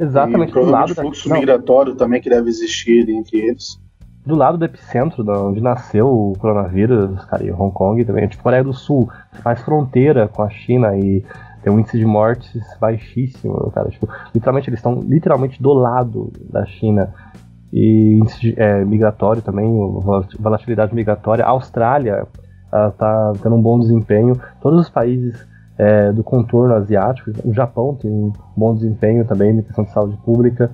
Exatamente. 0.00 0.50
E 0.50 0.54
do 0.54 0.62
lado 0.62 0.92
o 0.92 0.94
fluxo 0.94 1.28
da... 1.28 1.34
migratório 1.34 1.94
também 1.94 2.22
que 2.22 2.30
deve 2.30 2.48
existir 2.48 3.06
entre 3.10 3.38
eles. 3.38 3.78
Do 4.24 4.34
lado 4.34 4.56
do 4.56 4.64
epicentro, 4.64 5.22
de 5.22 5.30
onde 5.30 5.60
nasceu 5.60 6.08
o 6.08 6.32
coronavírus, 6.38 7.22
cara, 7.26 7.44
e 7.44 7.52
Hong 7.52 7.72
Kong 7.72 8.02
também, 8.04 8.26
tipo 8.26 8.42
Coreia 8.42 8.64
do 8.64 8.72
Sul, 8.72 9.08
faz 9.42 9.60
fronteira 9.60 10.26
com 10.26 10.42
a 10.42 10.48
China 10.48 10.96
e 10.96 11.22
tem 11.62 11.72
um 11.72 11.78
índice 11.78 11.98
de 11.98 12.04
mortes 12.06 12.62
baixíssimo, 12.80 13.70
cara. 13.72 13.90
Tipo, 13.90 14.08
literalmente 14.34 14.70
eles 14.70 14.78
estão 14.78 15.00
literalmente 15.00 15.62
do 15.62 15.74
lado 15.74 16.32
da 16.50 16.64
China 16.64 17.12
e 17.70 18.18
índice 18.20 18.54
é, 18.56 18.84
migratório 18.84 19.42
também, 19.42 19.68
volatilidade 20.40 20.94
migratória. 20.94 21.44
A 21.44 21.50
Austrália 21.50 22.26
está 22.66 23.32
tendo 23.42 23.54
um 23.54 23.62
bom 23.62 23.78
desempenho. 23.78 24.40
Todos 24.60 24.80
os 24.80 24.88
países 24.88 25.46
é, 25.78 26.12
do 26.12 26.24
contorno 26.24 26.74
asiático, 26.74 27.30
o 27.44 27.52
Japão 27.52 27.94
tem 27.94 28.10
um 28.10 28.32
bom 28.56 28.74
desempenho 28.74 29.24
também 29.24 29.52
na 29.52 29.62
questão 29.62 29.84
de 29.84 29.90
saúde 29.90 30.16
pública. 30.24 30.70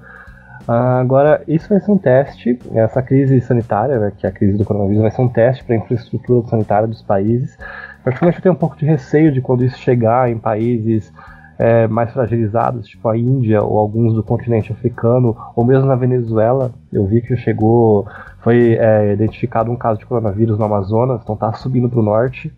Ah, 0.67 1.01
agora, 1.01 1.43
isso 1.49 1.69
vai 1.69 1.81
ser 1.81 1.91
um 1.91 1.99
teste, 1.99 2.59
essa 2.73 3.03
crise 3.03 3.41
sanitária, 3.41 3.99
né, 3.99 4.13
que 4.17 4.27
é 4.27 4.29
a 4.29 4.33
crise 4.33 4.57
do 4.57 4.65
coronavírus, 4.65 5.03
vai 5.03 5.11
ser 5.11 5.23
um 5.23 5.29
teste 5.29 5.65
para 5.65 5.75
a 5.75 5.79
infraestrutura 5.79 6.47
sanitária 6.47 6.87
dos 6.87 7.03
países. 7.03 7.59
Particularmente 8.05 8.39
eu 8.39 8.43
tenho 8.43 8.55
um 8.55 8.59
pouco 8.59 8.77
de 8.77 8.85
receio 8.85 9.33
de 9.33 9.41
quando 9.41 9.65
isso 9.65 9.79
chegar 9.79 10.31
em 10.31 10.39
países 10.39 11.13
é, 11.59 11.87
mais 11.87 12.13
fragilizados, 12.13 12.87
tipo 12.87 13.09
a 13.09 13.17
Índia 13.17 13.63
ou 13.63 13.79
alguns 13.79 14.15
do 14.15 14.23
continente 14.23 14.73
africano, 14.73 15.37
ou 15.55 15.65
mesmo 15.65 15.87
na 15.87 15.95
Venezuela. 15.95 16.73
Eu 16.93 17.07
vi 17.07 17.21
que 17.21 17.37
chegou, 17.37 18.07
foi 18.43 18.75
é, 18.75 19.13
identificado 19.13 19.71
um 19.71 19.77
caso 19.77 20.01
de 20.01 20.07
coronavírus 20.07 20.59
no 20.59 20.65
Amazonas, 20.65 21.21
então 21.23 21.35
está 21.35 21.53
subindo 21.53 21.89
para 21.89 22.01
o 22.01 22.03
norte. 22.03 22.53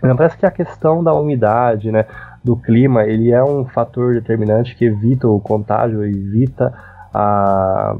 Parece 0.00 0.36
que 0.36 0.46
a 0.46 0.50
questão 0.50 1.02
da 1.02 1.12
umidade, 1.12 1.90
né, 1.90 2.06
do 2.42 2.56
clima, 2.56 3.04
ele 3.04 3.30
é 3.30 3.42
um 3.42 3.64
fator 3.64 4.14
determinante 4.14 4.74
que 4.76 4.84
evita 4.84 5.28
o 5.28 5.40
contágio, 5.40 6.04
evita 6.04 6.72
a 7.12 7.96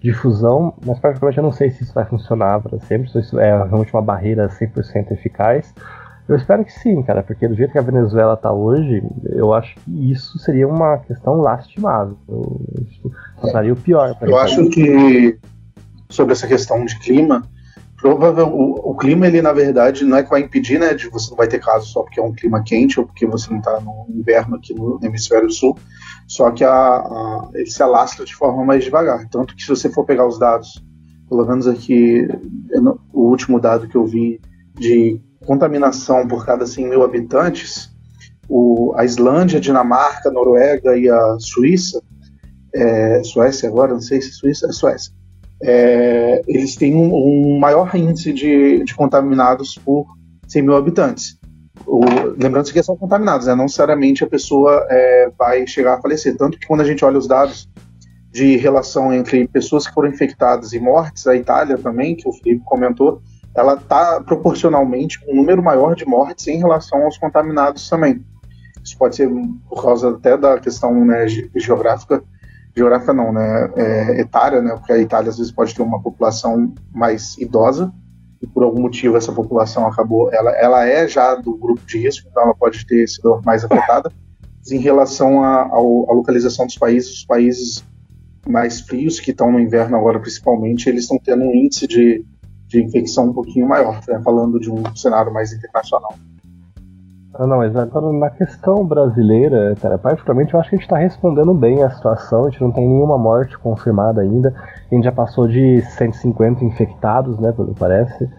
difusão, 0.00 0.74
mas 0.84 0.98
particularmente 0.98 1.38
eu 1.38 1.44
não 1.44 1.52
sei 1.52 1.70
se 1.70 1.82
isso 1.82 1.94
vai 1.94 2.04
funcionar 2.04 2.60
para 2.60 2.78
sempre, 2.80 3.10
se 3.10 3.18
isso 3.18 3.38
é 3.38 3.50
realmente 3.50 3.92
uma 3.92 4.02
barreira 4.02 4.48
100% 4.48 5.10
eficaz. 5.12 5.74
Eu 6.26 6.36
espero 6.36 6.64
que 6.64 6.72
sim, 6.72 7.02
cara, 7.02 7.22
porque 7.22 7.46
do 7.46 7.54
jeito 7.54 7.72
que 7.72 7.78
a 7.78 7.82
Venezuela 7.82 8.34
está 8.34 8.50
hoje, 8.50 9.02
eu 9.30 9.52
acho 9.52 9.74
que 9.76 10.10
isso 10.10 10.38
seria 10.38 10.66
uma 10.66 10.98
questão 10.98 11.34
lastimável. 11.40 12.16
Isso 12.86 13.12
seria 13.50 13.72
o 13.72 13.76
pior. 13.76 14.16
Eu 14.22 14.38
acho 14.38 14.68
que 14.70 15.38
sobre 16.14 16.32
essa 16.32 16.46
questão 16.46 16.84
de 16.84 16.98
clima, 16.98 17.42
provável 17.96 18.48
o, 18.48 18.90
o, 18.90 18.96
clima 18.96 19.26
ele 19.26 19.40
na 19.40 19.52
verdade 19.52 20.04
não 20.04 20.16
é 20.16 20.22
que 20.22 20.30
vai 20.30 20.40
impedir, 20.40 20.78
né, 20.78 20.94
de 20.94 21.08
você 21.08 21.30
não 21.30 21.36
vai 21.36 21.48
ter 21.48 21.58
caso 21.58 21.86
só 21.86 22.02
porque 22.02 22.20
é 22.20 22.22
um 22.22 22.32
clima 22.32 22.62
quente 22.62 23.00
ou 23.00 23.06
porque 23.06 23.26
você 23.26 23.50
não 23.50 23.58
está 23.58 23.80
no 23.80 24.06
inverno 24.10 24.56
aqui 24.56 24.74
no 24.74 24.98
hemisfério 25.02 25.50
sul, 25.50 25.76
só 26.26 26.50
que 26.50 26.64
a, 26.64 26.70
a, 26.70 27.48
ele 27.54 27.70
se 27.70 27.82
alastra 27.82 28.24
de 28.24 28.34
forma 28.34 28.64
mais 28.64 28.84
devagar. 28.84 29.26
Tanto 29.28 29.54
que 29.54 29.62
se 29.62 29.68
você 29.68 29.88
for 29.88 30.04
pegar 30.04 30.26
os 30.26 30.38
dados, 30.38 30.84
pelo 31.28 31.46
menos 31.46 31.66
aqui 31.66 32.28
o 33.12 33.28
último 33.28 33.60
dado 33.60 33.88
que 33.88 33.96
eu 33.96 34.04
vi 34.04 34.40
de 34.74 35.20
contaminação 35.46 36.26
por 36.26 36.44
cada 36.44 36.66
100 36.66 36.88
mil 36.88 37.02
habitantes, 37.02 37.90
o, 38.48 38.92
a 38.96 39.04
Islândia, 39.04 39.60
Dinamarca, 39.60 40.30
Noruega 40.30 40.96
e 40.96 41.08
a 41.08 41.36
Suíça, 41.38 42.02
é, 42.74 43.22
Suécia 43.22 43.68
agora, 43.68 43.92
não 43.92 44.00
sei 44.00 44.20
se 44.20 44.30
é 44.30 44.32
Suíça, 44.32 44.66
é 44.66 44.72
Suécia, 44.72 45.12
é, 45.66 46.42
eles 46.46 46.76
têm 46.76 46.94
um, 46.94 47.14
um, 47.14 47.58
maior 47.58 47.94
índice 47.96 48.34
de, 48.34 48.84
de 48.84 48.94
contaminados 48.94 49.78
por 49.78 50.06
100 50.46 50.62
mil 50.62 50.76
habitantes. 50.76 51.38
O, 51.86 52.04
lembrando 52.38 52.70
que 52.70 52.82
são 52.82 52.96
contaminados, 52.96 53.46
né? 53.46 53.54
não 53.54 53.64
necessariamente 53.64 54.22
a 54.22 54.26
pessoa 54.26 54.86
é, 54.90 55.30
vai 55.38 55.66
chegar 55.66 55.94
a 55.94 56.02
falecer. 56.02 56.36
Tanto 56.36 56.58
que 56.58 56.66
quando 56.66 56.82
a 56.82 56.84
gente 56.84 57.02
olha 57.02 57.16
os 57.16 57.26
dados 57.26 57.68
de 58.30 58.56
relação 58.56 59.12
entre 59.12 59.48
pessoas 59.48 59.86
que 59.86 59.94
foram 59.94 60.10
infectadas 60.10 60.74
e 60.74 60.78
mortes, 60.78 61.26
a 61.26 61.34
Itália 61.34 61.78
também, 61.78 62.14
que 62.14 62.28
o 62.28 62.32
Felipe 62.32 62.62
comentou, 62.64 63.22
ela 63.54 63.74
está 63.74 64.20
proporcionalmente 64.20 65.24
com 65.24 65.32
um 65.32 65.36
número 65.36 65.62
maior 65.62 65.94
de 65.94 66.04
mortes 66.04 66.46
em 66.48 66.58
relação 66.58 67.04
aos 67.04 67.16
contaminados 67.16 67.88
também. 67.88 68.22
Isso 68.84 68.98
pode 68.98 69.16
ser 69.16 69.30
por 69.68 69.82
causa 69.82 70.10
até 70.10 70.36
da 70.36 70.58
questão 70.58 71.04
né, 71.06 71.26
geográfica, 71.56 72.22
geográfica 72.76 73.12
não, 73.12 73.32
né, 73.32 73.70
é, 73.76 74.20
etária, 74.20 74.60
né, 74.60 74.74
porque 74.76 74.92
a 74.92 74.98
Itália 74.98 75.30
às 75.30 75.38
vezes 75.38 75.52
pode 75.52 75.74
ter 75.74 75.82
uma 75.82 76.02
população 76.02 76.72
mais 76.92 77.38
idosa 77.38 77.92
e 78.42 78.46
por 78.46 78.62
algum 78.62 78.82
motivo 78.82 79.16
essa 79.16 79.32
população 79.32 79.86
acabou, 79.86 80.32
ela, 80.32 80.50
ela 80.52 80.86
é 80.86 81.06
já 81.06 81.34
do 81.34 81.56
grupo 81.56 81.80
de 81.86 81.98
risco, 81.98 82.28
então 82.28 82.42
ela 82.42 82.54
pode 82.54 82.84
ter 82.86 83.06
sido 83.08 83.40
mais 83.44 83.64
afetada. 83.64 84.12
Em 84.70 84.78
relação 84.78 85.44
à 85.44 85.78
localização 85.78 86.66
dos 86.66 86.76
países, 86.76 87.12
os 87.12 87.24
países 87.24 87.84
mais 88.46 88.80
frios 88.80 89.20
que 89.20 89.30
estão 89.30 89.52
no 89.52 89.60
inverno 89.60 89.96
agora 89.96 90.18
principalmente, 90.18 90.88
eles 90.88 91.02
estão 91.02 91.18
tendo 91.18 91.44
um 91.44 91.54
índice 91.54 91.86
de 91.86 92.24
de 92.74 92.82
infecção 92.82 93.26
um 93.26 93.32
pouquinho 93.32 93.68
maior, 93.68 94.00
né, 94.08 94.20
falando 94.22 94.58
de 94.58 94.70
um 94.70 94.82
cenário 94.96 95.32
mais 95.32 95.52
internacional. 95.52 96.14
Ah, 97.36 97.48
não, 97.48 97.56
mas 97.56 97.74
agora 97.74 98.12
na 98.12 98.30
questão 98.30 98.86
brasileira, 98.86 99.74
cara, 99.82 99.98
particularmente 99.98 100.54
eu 100.54 100.60
acho 100.60 100.70
que 100.70 100.76
a 100.76 100.78
gente 100.78 100.86
está 100.86 100.98
respondendo 100.98 101.52
bem 101.52 101.82
a 101.82 101.90
situação, 101.90 102.44
a 102.44 102.50
gente 102.50 102.62
não 102.62 102.70
tem 102.70 102.86
nenhuma 102.86 103.18
morte 103.18 103.58
confirmada 103.58 104.20
ainda, 104.20 104.54
a 104.88 104.94
gente 104.94 105.02
já 105.02 105.10
passou 105.10 105.48
de 105.48 105.80
150 105.80 106.64
infectados, 106.64 107.36
né, 107.40 107.50
pelo 107.50 107.74
que 107.74 107.80
parece. 107.80 108.30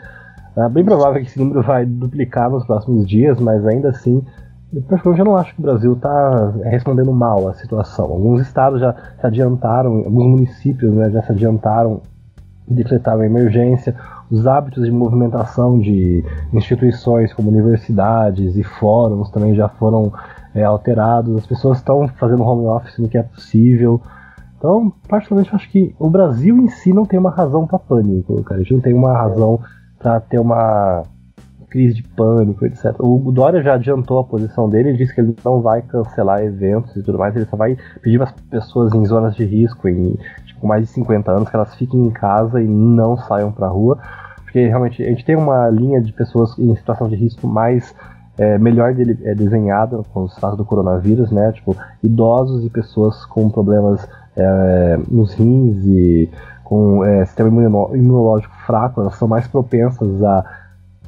É 0.55 0.69
bem 0.69 0.85
provável 0.85 1.19
que 1.19 1.27
esse 1.27 1.37
número 1.37 1.61
vai 1.61 1.85
duplicar 1.85 2.49
nos 2.49 2.65
próximos 2.65 3.05
dias, 3.05 3.37
mas 3.37 3.67
ainda 3.67 3.89
assim, 3.89 4.23
eu 4.73 5.13
já 5.13 5.25
não 5.25 5.35
acho 5.35 5.53
que 5.53 5.59
o 5.59 5.63
Brasil 5.63 5.91
está 5.91 6.53
respondendo 6.63 7.11
mal 7.11 7.49
à 7.49 7.53
situação. 7.53 8.05
Alguns 8.05 8.39
estados 8.39 8.79
já 8.79 8.95
se 9.19 9.27
adiantaram, 9.27 9.91
alguns 9.97 10.25
municípios 10.25 10.93
né, 10.93 11.09
já 11.09 11.21
se 11.21 11.33
adiantaram 11.33 11.99
e 12.65 12.73
decretaram 12.73 13.25
emergência 13.25 13.93
os 14.29 14.47
hábitos 14.47 14.85
de 14.85 14.91
movimentação 14.91 15.77
de 15.79 16.23
instituições 16.53 17.33
como 17.33 17.49
universidades 17.49 18.55
e 18.55 18.63
fóruns 18.63 19.29
também 19.29 19.55
já 19.55 19.69
foram 19.69 20.11
é, 20.53 20.63
alterados, 20.63 21.35
as 21.37 21.45
pessoas 21.45 21.77
estão 21.77 22.07
fazendo 22.07 22.43
home 22.43 22.65
office 22.65 22.97
no 22.97 23.09
que 23.09 23.17
é 23.17 23.23
possível. 23.23 24.01
Então, 24.57 24.91
particularmente, 25.07 25.51
eu 25.51 25.57
acho 25.57 25.69
que 25.69 25.93
o 25.99 26.09
Brasil 26.09 26.57
em 26.57 26.69
si 26.69 26.93
não 26.93 27.05
tem 27.05 27.19
uma 27.19 27.29
razão 27.29 27.67
para 27.67 27.77
pânico, 27.77 28.41
cara. 28.43 28.61
A 28.61 28.63
gente 28.63 28.73
não 28.73 28.81
tem 28.81 28.93
uma 28.93 29.13
razão 29.13 29.59
para 29.99 30.19
ter 30.19 30.39
uma 30.39 31.03
crise 31.69 31.95
de 31.95 32.03
pânico, 32.03 32.65
etc. 32.65 32.95
O 32.99 33.31
Dória 33.33 33.61
já 33.61 33.73
adiantou 33.73 34.17
a 34.19 34.23
posição 34.23 34.69
dele, 34.69 34.89
ele 34.89 34.97
disse 34.97 35.13
que 35.13 35.19
ele 35.19 35.35
não 35.43 35.61
vai 35.61 35.81
cancelar 35.81 36.41
eventos 36.41 36.95
e 36.95 37.03
tudo 37.03 37.19
mais, 37.19 37.35
ele 37.35 37.45
só 37.45 37.57
vai 37.57 37.77
pedir 38.01 38.17
para 38.17 38.29
as 38.29 38.31
pessoas 38.31 38.93
em 38.93 39.05
zonas 39.05 39.35
de 39.35 39.43
risco, 39.43 39.89
em 39.89 40.17
com 40.65 40.67
mais 40.67 40.81
de 40.81 40.87
50 40.93 41.31
anos, 41.31 41.47
que 41.47 41.55
elas 41.55 41.75
fiquem 41.75 42.07
em 42.07 42.09
casa 42.09 42.59
e 42.59 42.65
não 42.67 43.15
saiam 43.15 43.51
para 43.51 43.67
rua, 43.67 43.99
porque 44.43 44.67
realmente 44.67 45.03
a 45.03 45.05
gente 45.05 45.23
tem 45.23 45.35
uma 45.35 45.69
linha 45.69 46.01
de 46.01 46.11
pessoas 46.11 46.57
em 46.57 46.75
situação 46.75 47.07
de 47.07 47.15
risco 47.15 47.47
mais 47.47 47.93
é, 48.35 48.57
melhor 48.57 48.93
dele, 48.95 49.17
é, 49.23 49.35
desenhada 49.35 50.01
com 50.11 50.23
o 50.23 50.25
estado 50.25 50.57
do 50.57 50.65
coronavírus, 50.65 51.31
né? 51.31 51.51
Tipo, 51.51 51.77
idosos 52.03 52.65
e 52.65 52.69
pessoas 52.69 53.23
com 53.25 53.47
problemas 53.49 54.05
é, 54.35 54.99
nos 55.09 55.33
rins 55.35 55.85
e 55.85 56.29
com 56.63 57.05
é, 57.05 57.23
sistema 57.25 57.49
imunológico 57.93 58.55
fraco, 58.65 59.01
elas 59.01 59.15
são 59.15 59.27
mais 59.27 59.47
propensas 59.47 60.23
a, 60.23 60.43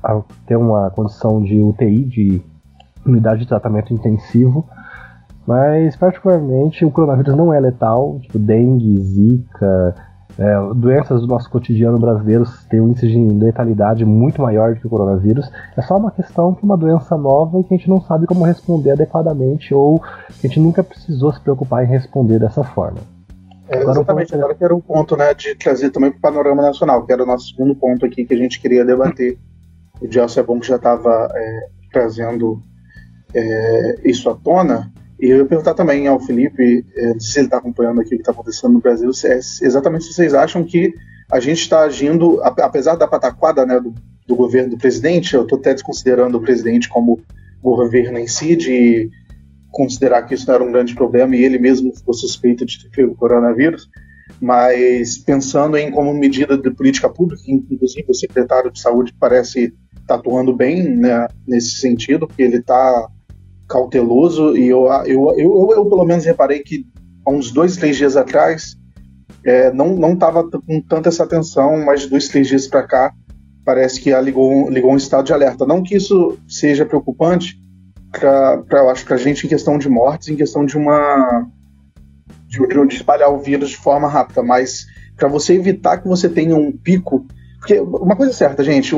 a 0.04 0.22
ter 0.46 0.56
uma 0.56 0.92
condição 0.92 1.42
de 1.42 1.60
UTI, 1.60 2.04
de 2.06 2.42
unidade 3.04 3.42
de 3.42 3.48
tratamento 3.48 3.92
intensivo, 3.92 4.68
mas, 5.48 5.96
particularmente, 5.96 6.84
o 6.84 6.92
coronavírus 6.92 7.36
não 7.36 7.54
é 7.54 7.60
letal. 7.60 8.20
Tipo, 8.20 8.38
dengue, 8.38 9.01
zika, 9.01 9.96
é, 10.38 10.74
doenças 10.75 11.22
do 11.22 11.27
nosso 11.27 11.50
cotidiano 11.50 11.98
brasileiro 11.98 12.44
têm 12.70 12.82
um 12.82 12.89
índice 12.89 13.08
de 13.08 13.18
letalidade 13.18 14.04
muito 14.04 14.42
maior 14.42 14.74
do 14.74 14.82
que 14.82 14.86
o 14.86 14.89
coronavírus. 14.89 15.50
É 15.77 15.82
só 15.82 15.96
uma 15.96 16.12
questão 16.12 16.54
que 16.54 16.63
uma 16.63 16.75
doença 16.75 17.16
nova 17.18 17.60
e 17.60 17.63
que 17.63 17.74
a 17.74 17.77
gente 17.77 17.89
não 17.89 18.01
sabe 18.01 18.27
como 18.27 18.44
responder 18.44 18.92
adequadamente 18.92 19.74
ou 19.74 20.00
que 20.00 20.46
a 20.46 20.48
gente 20.48 20.60
nunca 20.60 20.84
precisou 20.84 21.32
se 21.32 21.39
preocupar 21.39 21.84
em 21.86 21.88
responder 21.88 22.39
dessa 22.39 22.63
forma. 22.63 23.00
É, 23.70 23.82
exatamente, 23.82 24.36
agora 24.36 24.54
que 24.54 24.63
era 24.63 24.75
o 24.75 24.82
ponto 24.82 25.16
né, 25.16 25.34
de 25.34 25.56
trazer 25.56 25.92
também 25.92 26.12
para 26.12 26.18
o 26.18 26.22
panorama 26.22 26.62
nacional, 26.62 27.06
que 27.06 27.12
era 27.12 27.24
o 27.24 27.25
nosso 27.25 27.50
segundo 27.50 27.75
ponto 27.75 28.06
aqui 28.06 28.25
que 28.25 28.34
a 28.34 28.38
gente 28.38 28.62
queria 28.62 28.86
debater. 28.86 29.38
O 30.01 30.12
Gelson 30.12 30.42
é 30.42 30.44
bom 30.44 30.60
que 30.60 30.68
já 30.68 30.75
estava 30.75 31.30
é, 31.34 31.68
trazendo 31.92 32.62
é, 33.34 33.96
isso 34.06 34.30
à 34.30 34.36
tona, 34.36 34.92
e 35.20 35.30
eu 35.30 35.38
ia 35.38 35.46
perguntar 35.46 35.74
também 35.74 36.08
ao 36.08 36.20
Felipe, 36.20 36.86
eh, 36.96 37.16
se 37.20 37.40
ele 37.40 37.48
está 37.48 37.58
acompanhando 37.58 38.02
aqui 38.02 38.10
o 38.10 38.18
que 38.18 38.22
está 38.22 38.32
acontecendo 38.32 38.74
no 38.74 38.82
Brasil, 38.82 39.12
se 39.14 39.28
é 39.28 39.38
exatamente 39.38 40.06
se 40.06 40.14
vocês 40.14 40.34
acham 40.34 40.64
que 40.64 40.94
a 41.32 41.40
gente 41.40 41.60
está 41.60 41.82
agindo, 41.82 42.40
apesar 42.44 42.96
da 42.96 43.08
pataquada 43.08 43.66
né, 43.66 43.80
do, 43.80 43.94
do 44.28 44.36
governo 44.36 44.72
do 44.72 44.78
presidente, 44.78 45.34
eu 45.34 45.44
estou 45.44 45.58
até 45.58 45.74
desconsiderando 45.74 46.38
o 46.38 46.42
presidente 46.42 46.88
como 46.88 47.20
governo 47.62 48.18
em 48.18 48.28
si, 48.28 48.56
de 48.56 49.10
considerar 49.72 50.24
que 50.24 50.34
isso 50.34 50.48
não 50.48 50.56
era 50.56 50.64
um 50.64 50.72
grande 50.72 50.96
problema 50.96 51.36
e 51.36 51.44
ele 51.44 51.60
mesmo 51.60 51.96
ficou 51.96 52.14
suspeito 52.14 52.66
de 52.66 52.90
ter 52.90 53.06
o 53.06 53.16
coronavírus, 53.16 53.90
mas 54.40 55.18
pensando 55.18 55.78
em 55.78 55.92
como 55.92 56.14
medida 56.14 56.58
de 56.58 56.72
política 56.72 57.10
pública, 57.10 57.42
inclusive 57.48 58.06
o 58.08 58.16
secretário 58.16 58.72
de 58.72 58.80
saúde 58.80 59.14
parece 59.20 59.66
estar 59.66 60.08
tá 60.08 60.16
atuando 60.16 60.56
bem 60.56 60.88
né, 60.96 61.28
nesse 61.46 61.80
sentido, 61.80 62.28
porque 62.28 62.44
ele 62.44 62.58
está 62.58 63.08
cauteloso 63.68 64.56
e 64.56 64.68
eu, 64.68 64.88
eu, 65.06 65.34
eu, 65.38 65.72
eu, 65.76 65.86
pelo 65.86 66.06
menos 66.06 66.26
reparei 66.26 66.60
que 66.60 66.86
há 67.26 67.32
uns 67.32 67.52
dois, 67.52 67.76
três 67.76 67.98
dias 67.98 68.16
atrás 68.16 68.78
é, 69.44 69.72
não 69.72 70.14
estava 70.14 70.44
com 70.50 70.82
tanta 70.82 71.10
essa 71.10 71.24
atenção, 71.24 71.86
mas 71.86 72.06
dois, 72.06 72.28
três 72.28 72.48
dias 72.48 72.68
para 72.68 72.84
cá 72.84 73.14
parece 73.64 74.00
que 74.00 74.14
ligou, 74.22 74.70
ligou 74.70 74.92
um 74.92 74.98
estado 74.98 75.26
de 75.26 75.34
alerta. 75.34 75.66
Não 75.66 75.84
que 75.84 75.96
isso 75.96 76.38
seja 76.48 76.86
preocupante, 76.86 77.60
para 78.12 78.64
eu 78.72 78.90
acho, 78.90 79.06
para 79.06 79.16
a 79.16 79.20
gente 79.20 79.46
em 79.46 79.50
questão 79.50 79.78
de 79.78 79.90
mortes, 79.90 80.30
em 80.30 80.36
questão 80.36 80.66
de 80.66 80.78
uma 80.78 81.48
de, 82.48 82.60
de 82.88 82.96
espalhar 82.96 83.30
o 83.30 83.40
vírus 83.40 83.70
de 83.70 83.78
forma 83.78 84.08
rápida, 84.08 84.42
mas 84.42 84.86
para 85.18 85.28
você 85.28 85.54
evitar 85.54 85.98
que 85.98 86.08
você 86.08 86.30
tenha 86.30 86.56
um 86.56 86.72
pico, 86.72 87.26
porque 87.60 87.80
uma 87.80 88.16
coisa 88.16 88.32
é 88.32 88.36
certa, 88.36 88.64
gente, 88.64 88.96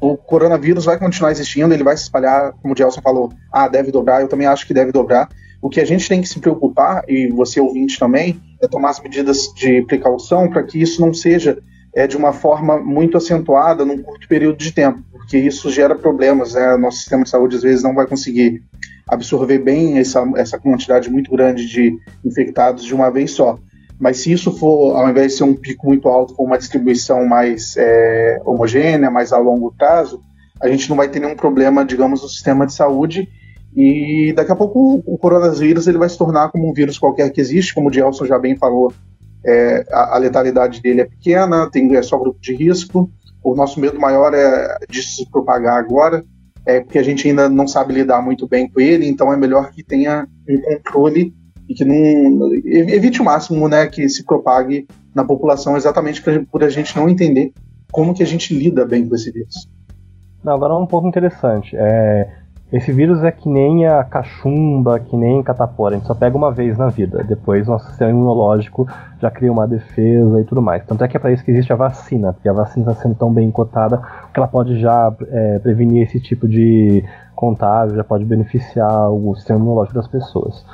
o, 0.00 0.16
coronavírus 0.16 0.84
vai 0.84 0.98
continuar 0.98 1.30
existindo, 1.30 1.72
ele 1.72 1.84
vai 1.84 1.96
se 1.96 2.04
espalhar, 2.04 2.52
como 2.62 2.74
o 2.74 2.76
Gelson 2.76 3.00
falou, 3.00 3.32
ah, 3.52 3.68
deve 3.68 3.90
dobrar, 3.90 4.20
eu 4.20 4.28
também 4.28 4.46
acho 4.46 4.66
que 4.66 4.74
deve 4.74 4.92
dobrar. 4.92 5.28
O 5.60 5.68
que 5.68 5.80
a 5.80 5.84
gente 5.84 6.08
tem 6.08 6.20
que 6.20 6.28
se 6.28 6.38
preocupar, 6.38 7.02
e 7.08 7.28
você 7.28 7.60
ouvinte 7.60 7.98
também, 7.98 8.40
é 8.62 8.68
tomar 8.68 8.90
as 8.90 9.00
medidas 9.00 9.52
de 9.54 9.82
precaução 9.82 10.48
para 10.48 10.62
que 10.62 10.80
isso 10.80 11.00
não 11.00 11.12
seja 11.12 11.58
é, 11.94 12.06
de 12.06 12.16
uma 12.16 12.32
forma 12.32 12.78
muito 12.78 13.16
acentuada 13.16 13.84
num 13.84 14.02
curto 14.02 14.28
período 14.28 14.56
de 14.56 14.72
tempo, 14.72 15.02
porque 15.10 15.36
isso 15.36 15.70
gera 15.70 15.96
problemas, 15.96 16.54
né? 16.54 16.76
Nosso 16.76 16.98
sistema 16.98 17.24
de 17.24 17.30
saúde 17.30 17.56
às 17.56 17.62
vezes 17.62 17.82
não 17.82 17.94
vai 17.94 18.06
conseguir 18.06 18.62
absorver 19.08 19.58
bem 19.58 19.98
essa, 19.98 20.22
essa 20.36 20.58
quantidade 20.58 21.10
muito 21.10 21.30
grande 21.30 21.66
de 21.66 21.98
infectados 22.24 22.84
de 22.84 22.94
uma 22.94 23.10
vez 23.10 23.32
só. 23.32 23.58
Mas 23.98 24.18
se 24.18 24.32
isso 24.32 24.52
for, 24.56 24.96
ao 24.96 25.08
invés 25.08 25.32
de 25.32 25.38
ser 25.38 25.44
um 25.44 25.54
pico 25.54 25.86
muito 25.86 26.08
alto, 26.08 26.34
for 26.34 26.44
uma 26.44 26.58
distribuição 26.58 27.26
mais 27.26 27.76
é, 27.76 28.40
homogênea, 28.44 29.10
mais 29.10 29.32
a 29.32 29.38
longo 29.38 29.74
prazo, 29.76 30.20
a 30.60 30.68
gente 30.68 30.88
não 30.88 30.96
vai 30.96 31.08
ter 31.08 31.20
nenhum 31.20 31.34
problema, 31.34 31.84
digamos, 31.84 32.22
no 32.22 32.28
sistema 32.28 32.66
de 32.66 32.72
saúde. 32.72 33.28
E 33.74 34.32
daqui 34.34 34.52
a 34.52 34.56
pouco 34.56 35.02
o 35.04 35.18
coronavírus 35.18 35.86
ele 35.86 35.98
vai 35.98 36.08
se 36.08 36.16
tornar 36.16 36.50
como 36.50 36.68
um 36.68 36.72
vírus 36.72 36.98
qualquer 36.98 37.30
que 37.30 37.40
existe, 37.40 37.74
como 37.74 37.88
o 37.88 37.92
Gelson 37.92 38.24
já 38.24 38.38
bem 38.38 38.56
falou, 38.56 38.92
é, 39.44 39.84
a, 39.90 40.16
a, 40.16 40.18
letalidade 40.18 40.80
dele 40.80 41.02
é 41.02 41.04
pequena, 41.04 41.70
tem 41.70 41.94
é 41.94 42.02
só 42.02 42.18
grupo 42.18 42.40
de 42.40 42.54
risco. 42.54 43.10
O 43.42 43.54
nosso 43.54 43.80
medo 43.80 44.00
maior 44.00 44.32
é 44.34 44.78
de 44.88 45.02
se 45.02 45.28
propagar 45.30 45.78
agora 45.78 46.24
é 46.68 46.80
porque 46.80 46.98
a 46.98 47.02
gente 47.02 47.26
ainda 47.26 47.48
não 47.48 47.66
sabe 47.66 47.94
lidar 47.94 48.20
muito 48.20 48.46
bem 48.46 48.68
com 48.68 48.78
ele, 48.78 49.08
então 49.08 49.32
é 49.32 49.36
melhor 49.38 49.70
que 49.70 49.82
tenha 49.82 50.28
um 50.46 50.60
controle 50.60 51.34
e 51.68 51.74
que 51.74 51.84
não 51.84 52.52
evite 52.64 53.20
o 53.20 53.24
máximo, 53.24 53.68
né, 53.68 53.86
que 53.86 54.08
se 54.08 54.24
propague 54.24 54.86
na 55.14 55.24
população, 55.24 55.76
exatamente 55.76 56.22
por 56.50 56.64
a 56.64 56.70
gente 56.70 56.96
não 56.96 57.08
entender 57.08 57.52
como 57.92 58.14
que 58.14 58.22
a 58.22 58.26
gente 58.26 58.56
lida 58.56 58.84
bem 58.84 59.06
com 59.06 59.14
esse 59.14 59.30
vírus. 59.30 59.68
Não, 60.42 60.54
agora 60.54 60.76
um 60.76 60.86
ponto 60.86 61.08
interessante. 61.08 61.76
É, 61.76 62.28
esse 62.72 62.92
vírus 62.92 63.24
é 63.24 63.32
que 63.32 63.48
nem 63.48 63.86
a 63.86 64.04
cachumba, 64.04 65.00
que 65.00 65.16
nem 65.16 65.42
catapora, 65.42 65.94
a 65.94 65.98
gente 65.98 66.06
só 66.06 66.14
pega 66.14 66.36
uma 66.36 66.52
vez 66.52 66.76
na 66.76 66.88
vida. 66.88 67.24
Depois 67.24 67.66
nosso 67.66 67.86
sistema 67.86 68.10
imunológico 68.10 68.86
já 69.20 69.30
cria 69.30 69.50
uma 69.50 69.66
defesa 69.66 70.40
e 70.40 70.44
tudo 70.44 70.60
mais. 70.60 70.84
Tanto 70.84 71.02
é 71.02 71.08
que 71.08 71.16
é 71.16 71.20
para 71.20 71.32
isso 71.32 71.42
que 71.42 71.50
existe 71.50 71.72
a 71.72 71.76
vacina, 71.76 72.32
porque 72.32 72.48
a 72.48 72.52
vacina 72.52 72.90
está 72.90 73.02
sendo 73.02 73.14
tão 73.14 73.32
bem 73.32 73.50
cotada 73.50 74.00
que 74.32 74.38
ela 74.38 74.48
pode 74.48 74.78
já 74.78 75.12
é, 75.28 75.58
prevenir 75.58 76.02
esse 76.02 76.20
tipo 76.20 76.46
de 76.46 77.02
contágio, 77.34 77.96
já 77.96 78.04
pode 78.04 78.24
beneficiar 78.24 79.10
o 79.10 79.34
sistema 79.34 79.58
imunológico 79.58 79.94
das 79.94 80.08
pessoas. 80.08 80.64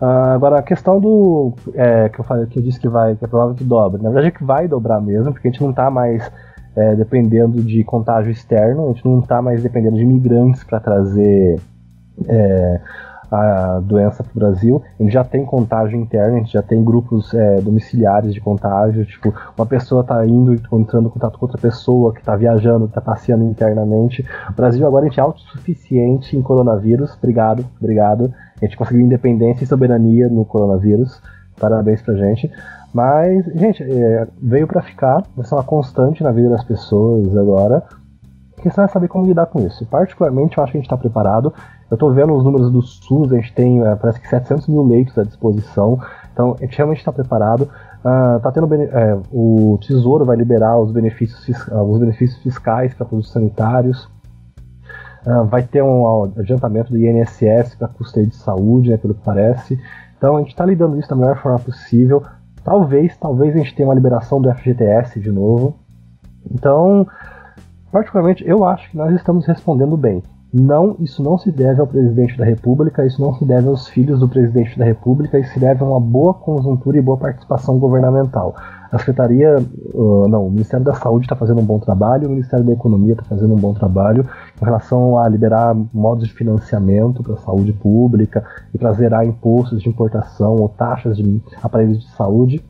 Uh, 0.00 0.34
agora 0.34 0.58
a 0.58 0.62
questão 0.62 1.00
do 1.00 1.54
é, 1.74 2.08
que 2.08 2.18
eu 2.18 2.24
falei 2.24 2.46
que 2.46 2.58
eu 2.58 2.62
disse 2.62 2.78
que 2.78 2.88
vai, 2.88 3.16
que 3.16 3.24
é 3.24 3.28
provável 3.28 3.54
que 3.54 3.64
dobre. 3.64 4.02
Na 4.02 4.10
verdade 4.10 4.28
é 4.28 4.30
que 4.38 4.44
vai 4.44 4.68
dobrar 4.68 5.00
mesmo, 5.00 5.32
porque 5.32 5.48
a 5.48 5.50
gente 5.50 5.62
não 5.62 5.70
está 5.70 5.90
mais 5.90 6.30
é, 6.76 6.94
dependendo 6.94 7.62
de 7.62 7.82
contágio 7.82 8.30
externo, 8.30 8.84
a 8.84 8.92
gente 8.92 9.04
não 9.04 9.20
está 9.20 9.40
mais 9.40 9.62
dependendo 9.62 9.96
de 9.96 10.02
imigrantes 10.02 10.62
para 10.62 10.78
trazer 10.78 11.58
é, 12.28 12.80
a 13.30 13.80
doença 13.80 14.22
para 14.22 14.32
o 14.32 14.38
Brasil. 14.38 14.82
A 14.98 15.02
gente 15.02 15.12
já 15.12 15.24
tem 15.24 15.44
contágio 15.44 15.98
interno, 15.98 16.36
a 16.36 16.38
gente 16.38 16.52
já 16.52 16.62
tem 16.62 16.84
grupos 16.84 17.32
é, 17.34 17.60
domiciliares 17.60 18.32
de 18.32 18.40
contágio. 18.40 19.04
Tipo, 19.04 19.34
uma 19.56 19.66
pessoa 19.66 20.02
está 20.02 20.24
indo 20.26 20.54
e 20.54 20.60
entrando 20.72 21.06
em 21.06 21.10
contato 21.10 21.38
com 21.38 21.46
outra 21.46 21.60
pessoa 21.60 22.12
que 22.12 22.20
está 22.20 22.36
viajando, 22.36 22.84
está 22.84 23.00
passeando 23.00 23.44
internamente. 23.44 24.24
O 24.50 24.52
Brasil 24.52 24.86
agora 24.86 25.06
a 25.06 25.08
gente 25.08 25.18
é 25.18 25.22
autossuficiente 25.22 26.36
em 26.36 26.42
coronavírus. 26.42 27.16
Obrigado, 27.16 27.64
obrigado. 27.80 28.32
A 28.60 28.64
gente 28.64 28.76
conseguiu 28.76 29.02
independência 29.02 29.64
e 29.64 29.66
soberania 29.66 30.28
no 30.28 30.44
coronavírus. 30.44 31.20
Parabéns 31.58 32.02
pra 32.02 32.14
gente. 32.14 32.50
Mas, 32.92 33.44
gente, 33.54 33.82
é, 33.82 34.26
veio 34.40 34.66
para 34.66 34.80
ficar, 34.80 35.22
vai 35.36 35.44
ser 35.44 35.54
uma 35.54 35.62
constante 35.62 36.22
na 36.22 36.32
vida 36.32 36.48
das 36.48 36.64
pessoas 36.64 37.36
agora. 37.36 37.82
A 38.58 38.62
questão 38.62 38.84
é 38.84 38.88
saber 38.88 39.08
como 39.08 39.26
lidar 39.26 39.46
com 39.46 39.60
isso. 39.60 39.84
Particularmente, 39.86 40.56
eu 40.56 40.64
acho 40.64 40.72
que 40.72 40.78
a 40.78 40.80
gente 40.80 40.86
está 40.86 40.96
preparado. 40.96 41.52
Eu 41.90 41.94
estou 41.94 42.12
vendo 42.12 42.34
os 42.34 42.42
números 42.42 42.70
do 42.70 42.82
SUS, 42.82 43.32
a 43.32 43.36
gente 43.36 43.52
tem 43.52 43.86
é, 43.86 43.94
parece 43.94 44.20
que 44.20 44.28
700 44.28 44.66
mil 44.68 44.82
leitos 44.82 45.16
à 45.18 45.22
disposição. 45.22 46.00
Então, 46.32 46.56
a 46.58 46.64
gente 46.64 46.76
realmente 46.76 46.98
está 46.98 47.12
preparado. 47.12 47.68
Uh, 48.04 48.40
tá 48.40 48.52
tendo, 48.52 48.72
é, 48.72 49.18
o 49.32 49.78
Tesouro 49.80 50.24
vai 50.24 50.36
liberar 50.36 50.78
os 50.78 50.92
benefícios, 50.92 51.66
os 51.68 51.98
benefícios 51.98 52.40
fiscais 52.42 52.94
para 52.94 53.04
produtos 53.04 53.32
sanitários. 53.32 54.08
Uh, 55.26 55.44
vai 55.46 55.62
ter 55.62 55.82
um 55.82 56.30
adiantamento 56.38 56.92
do 56.92 56.98
INSS 56.98 57.74
para 57.74 57.88
custeio 57.88 58.28
de 58.28 58.36
saúde, 58.36 58.90
né, 58.90 58.96
pelo 58.96 59.14
que 59.14 59.24
parece. 59.24 59.78
Então 60.16 60.36
a 60.36 60.38
gente 60.38 60.50
está 60.50 60.64
lidando 60.64 60.98
isso 60.98 61.08
da 61.08 61.16
melhor 61.16 61.36
forma 61.42 61.58
possível. 61.58 62.22
Talvez, 62.62 63.16
talvez 63.16 63.54
a 63.54 63.58
gente 63.58 63.74
tenha 63.74 63.88
uma 63.88 63.94
liberação 63.94 64.40
do 64.40 64.52
FGTS 64.52 65.20
de 65.20 65.30
novo. 65.30 65.76
Então, 66.50 67.06
particularmente, 67.90 68.46
eu 68.46 68.64
acho 68.64 68.90
que 68.90 68.96
nós 68.96 69.14
estamos 69.14 69.46
respondendo 69.46 69.96
bem. 69.96 70.22
Não, 70.52 70.96
isso 71.00 71.22
não 71.22 71.36
se 71.36 71.50
deve 71.50 71.80
ao 71.80 71.86
presidente 71.86 72.38
da 72.38 72.44
República, 72.44 73.04
isso 73.04 73.20
não 73.20 73.34
se 73.34 73.44
deve 73.44 73.68
aos 73.68 73.88
filhos 73.88 74.20
do 74.20 74.28
presidente 74.28 74.78
da 74.78 74.84
República, 74.84 75.38
isso 75.38 75.52
se 75.52 75.60
deve 75.60 75.82
a 75.82 75.86
uma 75.86 76.00
boa 76.00 76.32
conjuntura 76.34 76.96
e 76.96 77.02
boa 77.02 77.18
participação 77.18 77.78
governamental. 77.78 78.54
A 78.90 78.98
Secretaria, 78.98 79.56
uh, 79.94 80.28
não, 80.28 80.46
o 80.46 80.50
Ministério 80.50 80.84
da 80.84 80.94
Saúde 80.94 81.26
está 81.26 81.34
fazendo 81.34 81.60
um 81.60 81.64
bom 81.64 81.78
trabalho, 81.78 82.28
o 82.28 82.30
Ministério 82.30 82.64
da 82.64 82.72
Economia 82.72 83.12
está 83.12 83.24
fazendo 83.24 83.54
um 83.54 83.58
bom 83.58 83.74
trabalho 83.74 84.26
em 84.60 84.64
relação 84.64 85.18
a 85.18 85.28
liberar 85.28 85.74
modos 85.92 86.28
de 86.28 86.34
financiamento 86.34 87.22
para 87.22 87.34
a 87.34 87.38
saúde 87.38 87.72
pública 87.72 88.44
e 88.72 88.78
para 88.78 88.92
zerar 88.92 89.26
impostos 89.26 89.82
de 89.82 89.88
importação 89.88 90.56
ou 90.56 90.68
taxas 90.68 91.16
de 91.16 91.42
aparelhos 91.62 92.00
de 92.00 92.10
saúde. 92.12 92.64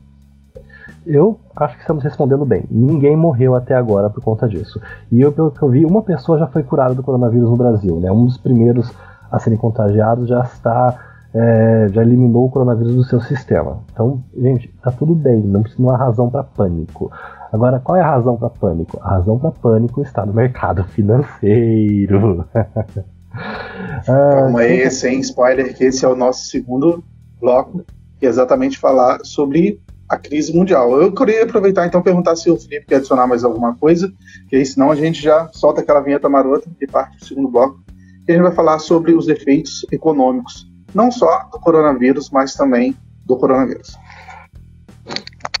Eu 1.05 1.39
acho 1.55 1.75
que 1.75 1.81
estamos 1.81 2.03
respondendo 2.03 2.45
bem. 2.45 2.65
Ninguém 2.69 3.15
morreu 3.15 3.55
até 3.55 3.75
agora 3.75 4.09
por 4.09 4.21
conta 4.21 4.47
disso. 4.47 4.81
E 5.09 5.21
eu, 5.21 5.31
pelo 5.31 5.51
que 5.51 5.61
eu 5.61 5.69
vi, 5.69 5.85
uma 5.85 6.01
pessoa 6.01 6.37
já 6.37 6.47
foi 6.47 6.63
curada 6.63 6.93
do 6.93 7.01
coronavírus 7.01 7.49
no 7.49 7.55
Brasil. 7.55 7.97
Né? 7.99 8.11
Um 8.11 8.25
dos 8.25 8.37
primeiros 8.37 8.91
a 9.31 9.39
serem 9.39 9.57
contagiados 9.57 10.27
já 10.27 10.41
está 10.41 10.97
é, 11.37 11.87
já 11.89 12.01
eliminou 12.01 12.45
o 12.45 12.49
coronavírus 12.49 12.95
do 12.95 13.03
seu 13.03 13.21
sistema. 13.21 13.83
Então, 13.91 14.23
gente, 14.35 14.73
tá 14.81 14.91
tudo 14.91 15.13
bem, 15.13 15.39
não 15.41 15.61
precisa 15.61 15.83
uma 15.83 15.95
razão 15.95 16.29
para 16.29 16.43
pânico. 16.43 17.11
Agora, 17.53 17.79
qual 17.79 17.95
é 17.95 18.01
a 18.01 18.09
razão 18.09 18.35
para 18.37 18.49
pânico? 18.49 18.99
A 19.01 19.09
razão 19.11 19.37
para 19.37 19.51
pânico 19.51 20.01
está 20.01 20.25
no 20.25 20.33
mercado 20.33 20.83
financeiro. 20.85 22.43
ah, 22.53 24.03
Calma 24.05 24.61
aí, 24.61 24.89
sem 24.89 25.19
spoiler, 25.19 25.75
que 25.75 25.85
esse 25.85 26.03
é 26.03 26.07
o 26.07 26.15
nosso 26.15 26.45
segundo 26.47 27.03
bloco, 27.39 27.85
que 28.19 28.25
é 28.25 28.29
exatamente 28.29 28.79
falar 28.79 29.19
sobre 29.23 29.79
a 30.09 30.17
crise 30.17 30.55
mundial. 30.55 30.99
Eu 30.99 31.11
queria 31.11 31.43
aproveitar 31.43 31.85
então 31.85 32.01
perguntar 32.01 32.35
se 32.35 32.49
o 32.49 32.57
Felipe 32.57 32.87
quer 32.87 32.95
adicionar 32.95 33.27
mais 33.27 33.43
alguma 33.43 33.75
coisa, 33.75 34.11
que 34.49 34.55
aí 34.55 34.65
senão 34.65 34.89
a 34.89 34.95
gente 34.95 35.21
já 35.21 35.49
solta 35.53 35.81
aquela 35.81 36.01
vinheta 36.01 36.27
marota 36.27 36.67
e 36.81 36.87
parte 36.87 37.17
do 37.17 37.25
segundo 37.25 37.49
bloco, 37.49 37.79
que 38.25 38.31
a 38.31 38.35
gente 38.35 38.43
vai 38.43 38.53
falar 38.53 38.79
sobre 38.79 39.13
os 39.13 39.27
efeitos 39.27 39.85
econômicos 39.91 40.67
não 40.97 41.11
só 41.11 41.43
do 41.51 41.59
coronavírus, 41.59 42.31
mas 42.31 42.55
também 42.55 42.97
do 43.23 43.37
coronavírus. 43.37 43.95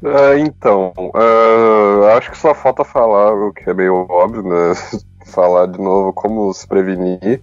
É, 0.03 0.39
então, 0.39 0.91
uh, 0.97 2.05
acho 2.17 2.31
que 2.31 2.37
só 2.37 2.55
falta 2.55 2.83
falar 2.83 3.33
o 3.33 3.53
que 3.53 3.69
é 3.69 3.73
meio 3.73 4.07
óbvio, 4.09 4.41
né? 4.41 4.73
falar 5.27 5.67
de 5.67 5.79
novo 5.79 6.11
como 6.13 6.51
se 6.53 6.67
prevenir. 6.67 7.39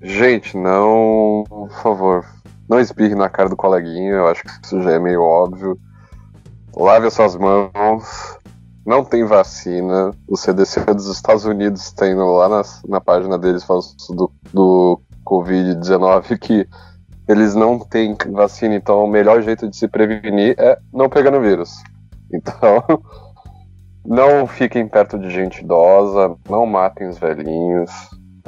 Gente, 0.00 0.56
não, 0.56 1.42
por 1.48 1.70
favor, 1.82 2.24
não 2.68 2.78
espirre 2.78 3.16
na 3.16 3.28
cara 3.28 3.48
do 3.48 3.56
coleguinha, 3.56 4.12
eu 4.12 4.28
acho 4.28 4.44
que 4.44 4.50
isso 4.62 4.80
já 4.80 4.92
é 4.92 4.98
meio 5.00 5.22
óbvio. 5.22 5.76
Lave 6.76 7.08
as 7.08 7.14
suas 7.14 7.34
mãos. 7.36 8.38
Não 8.86 9.02
tem 9.02 9.24
vacina. 9.24 10.12
O 10.28 10.36
CDC 10.36 10.84
dos 10.84 11.08
Estados 11.08 11.46
Unidos 11.46 11.90
tem 11.92 12.14
lá 12.14 12.48
na, 12.48 12.62
na 12.86 13.00
página 13.00 13.38
deles 13.38 13.64
do, 14.10 14.30
do 14.52 15.00
Covid-19 15.24 16.38
que 16.38 16.68
eles 17.26 17.54
não 17.54 17.78
têm 17.78 18.16
vacina, 18.32 18.74
então 18.74 19.02
o 19.02 19.08
melhor 19.08 19.42
jeito 19.42 19.68
de 19.68 19.76
se 19.76 19.88
prevenir 19.88 20.54
é 20.58 20.78
não 20.92 21.08
pegando 21.08 21.40
vírus. 21.40 21.72
Então, 22.32 22.82
não 24.04 24.46
fiquem 24.46 24.86
perto 24.86 25.18
de 25.18 25.30
gente 25.30 25.62
idosa, 25.62 26.36
não 26.48 26.66
matem 26.66 27.08
os 27.08 27.18
velhinhos. 27.18 27.90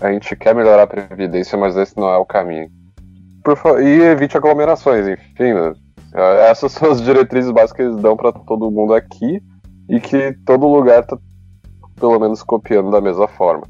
A 0.00 0.12
gente 0.12 0.36
quer 0.36 0.54
melhorar 0.54 0.82
a 0.82 0.86
previdência, 0.86 1.56
mas 1.56 1.76
esse 1.76 1.96
não 1.96 2.08
é 2.08 2.18
o 2.18 2.26
caminho. 2.26 2.68
e 3.82 4.02
evite 4.02 4.36
aglomerações, 4.36 5.08
enfim. 5.08 5.54
Né? 5.54 5.72
Essas 6.50 6.72
são 6.72 6.90
as 6.90 7.00
diretrizes 7.00 7.50
básicas 7.50 7.76
que 7.76 7.82
eles 7.82 8.02
dão 8.02 8.16
para 8.16 8.32
todo 8.32 8.70
mundo 8.70 8.92
aqui 8.92 9.42
e 9.88 10.00
que 10.00 10.36
todo 10.44 10.66
lugar 10.66 11.00
está 11.00 11.16
pelo 11.98 12.18
menos 12.18 12.42
copiando 12.42 12.90
da 12.90 13.00
mesma 13.00 13.26
forma. 13.26 13.66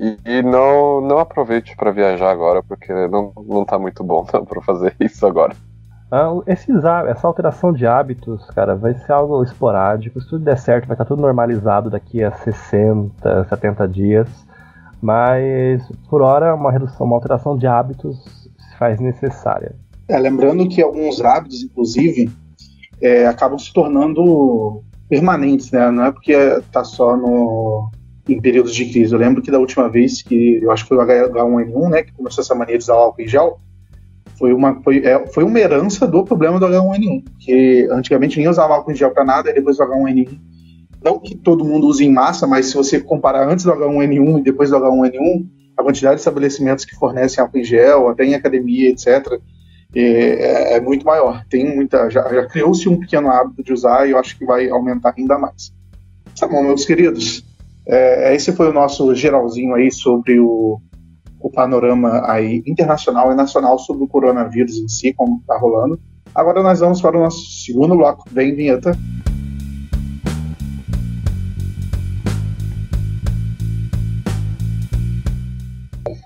E, 0.00 0.16
e 0.24 0.42
não, 0.42 1.02
não 1.02 1.18
aproveite 1.18 1.76
para 1.76 1.92
viajar 1.92 2.30
agora, 2.30 2.62
porque 2.62 2.90
não, 3.08 3.34
não 3.46 3.66
tá 3.66 3.78
muito 3.78 4.02
bom 4.02 4.24
para 4.24 4.62
fazer 4.62 4.96
isso 4.98 5.26
agora. 5.26 5.54
Ah, 6.10 6.30
esses, 6.46 6.82
essa 7.06 7.26
alteração 7.26 7.70
de 7.70 7.86
hábitos, 7.86 8.44
cara, 8.46 8.74
vai 8.74 8.94
ser 8.94 9.12
algo 9.12 9.44
esporádico. 9.44 10.18
Se 10.20 10.28
tudo 10.28 10.44
der 10.44 10.58
certo, 10.58 10.86
vai 10.86 10.94
estar 10.94 11.04
tudo 11.04 11.20
normalizado 11.20 11.90
daqui 11.90 12.24
a 12.24 12.32
60, 12.32 13.44
70 13.44 13.86
dias. 13.86 14.28
Mas, 15.02 15.86
por 16.08 16.22
hora, 16.22 16.54
uma 16.54 16.72
redução, 16.72 17.06
uma 17.06 17.16
alteração 17.16 17.56
de 17.56 17.66
hábitos 17.66 18.18
se 18.58 18.78
faz 18.78 18.98
necessária. 18.98 19.76
É, 20.08 20.18
lembrando 20.18 20.68
que 20.68 20.82
alguns 20.82 21.20
hábitos, 21.20 21.62
inclusive, 21.62 22.30
é, 23.00 23.26
acabam 23.26 23.58
se 23.58 23.72
tornando 23.72 24.82
permanentes, 25.08 25.70
né? 25.70 25.90
Não 25.90 26.04
é 26.04 26.12
porque 26.12 26.32
está 26.32 26.82
só 26.84 27.16
no, 27.16 27.90
em 28.32 28.40
períodos 28.40 28.74
de 28.74 28.86
crise. 28.86 29.12
Eu 29.12 29.18
lembro 29.18 29.42
que 29.42 29.50
da 29.50 29.58
última 29.58 29.88
vez 29.88 30.22
que 30.22 30.60
eu 30.62 30.70
acho 30.70 30.84
que 30.84 30.88
foi 30.88 30.98
o 30.98 31.00
H1N1, 31.00 31.90
né, 31.90 32.02
que 32.02 32.12
começou 32.12 32.42
essa 32.42 32.54
mania 32.54 32.76
de 32.76 32.84
usar 32.84 32.94
álcool 32.94 33.22
em 33.22 33.28
gel, 33.28 33.58
foi 34.38 34.52
uma, 34.52 34.80
foi, 34.82 35.04
é, 35.04 35.26
foi 35.26 35.44
uma 35.44 35.58
herança 35.58 36.06
do 36.06 36.24
problema 36.24 36.58
do 36.58 36.66
H1N1, 36.66 37.24
que 37.38 37.88
antigamente 37.90 38.36
ninguém 38.36 38.50
usava 38.50 38.74
álcool 38.74 38.92
em 38.92 38.96
gel 38.96 39.10
para 39.10 39.24
nada, 39.24 39.50
e 39.50 39.54
depois 39.54 39.76
do 39.76 39.84
H1N1, 39.84 40.38
não 41.04 41.18
que 41.18 41.34
todo 41.34 41.64
mundo 41.64 41.86
use 41.86 42.04
em 42.04 42.12
massa, 42.12 42.46
mas 42.46 42.66
se 42.66 42.74
você 42.74 43.00
comparar 43.00 43.48
antes 43.48 43.64
do 43.64 43.72
H1N1 43.72 44.38
e 44.38 44.42
depois 44.42 44.70
do 44.70 44.76
H1N1, 44.76 45.46
a 45.76 45.82
quantidade 45.82 46.16
de 46.16 46.20
estabelecimentos 46.20 46.84
que 46.84 46.94
fornecem 46.94 47.42
álcool 47.42 47.58
em 47.58 47.64
gel, 47.64 48.08
até 48.08 48.24
em 48.24 48.34
academia, 48.34 48.90
etc., 48.90 49.40
é, 49.94 50.02
é, 50.02 50.76
é 50.76 50.80
muito 50.80 51.04
maior. 51.04 51.44
Tem 51.48 51.74
muita, 51.74 52.08
já, 52.10 52.22
já 52.32 52.46
criou-se 52.46 52.88
um 52.88 52.98
pequeno 52.98 53.28
hábito 53.28 53.62
de 53.62 53.72
usar 53.72 54.06
e 54.06 54.12
eu 54.12 54.18
acho 54.18 54.38
que 54.38 54.44
vai 54.44 54.68
aumentar 54.68 55.14
ainda 55.16 55.38
mais. 55.38 55.72
Tá 56.38 56.46
bom, 56.46 56.62
meus 56.62 56.84
queridos. 56.84 57.44
É, 57.92 58.36
esse 58.36 58.52
foi 58.52 58.68
o 58.68 58.72
nosso 58.72 59.12
geralzinho 59.16 59.74
aí 59.74 59.90
sobre 59.90 60.38
o, 60.38 60.80
o 61.40 61.50
panorama 61.50 62.22
aí 62.30 62.62
internacional 62.64 63.32
e 63.32 63.34
nacional 63.34 63.80
sobre 63.80 64.04
o 64.04 64.06
coronavírus 64.06 64.78
em 64.78 64.86
si, 64.86 65.12
como 65.12 65.40
está 65.40 65.58
rolando. 65.58 65.98
Agora 66.32 66.62
nós 66.62 66.78
vamos 66.78 67.00
para 67.00 67.18
o 67.18 67.20
nosso 67.20 67.44
segundo 67.64 67.96
bloco. 67.96 68.28
Vem, 68.30 68.54
vinheta. 68.54 68.96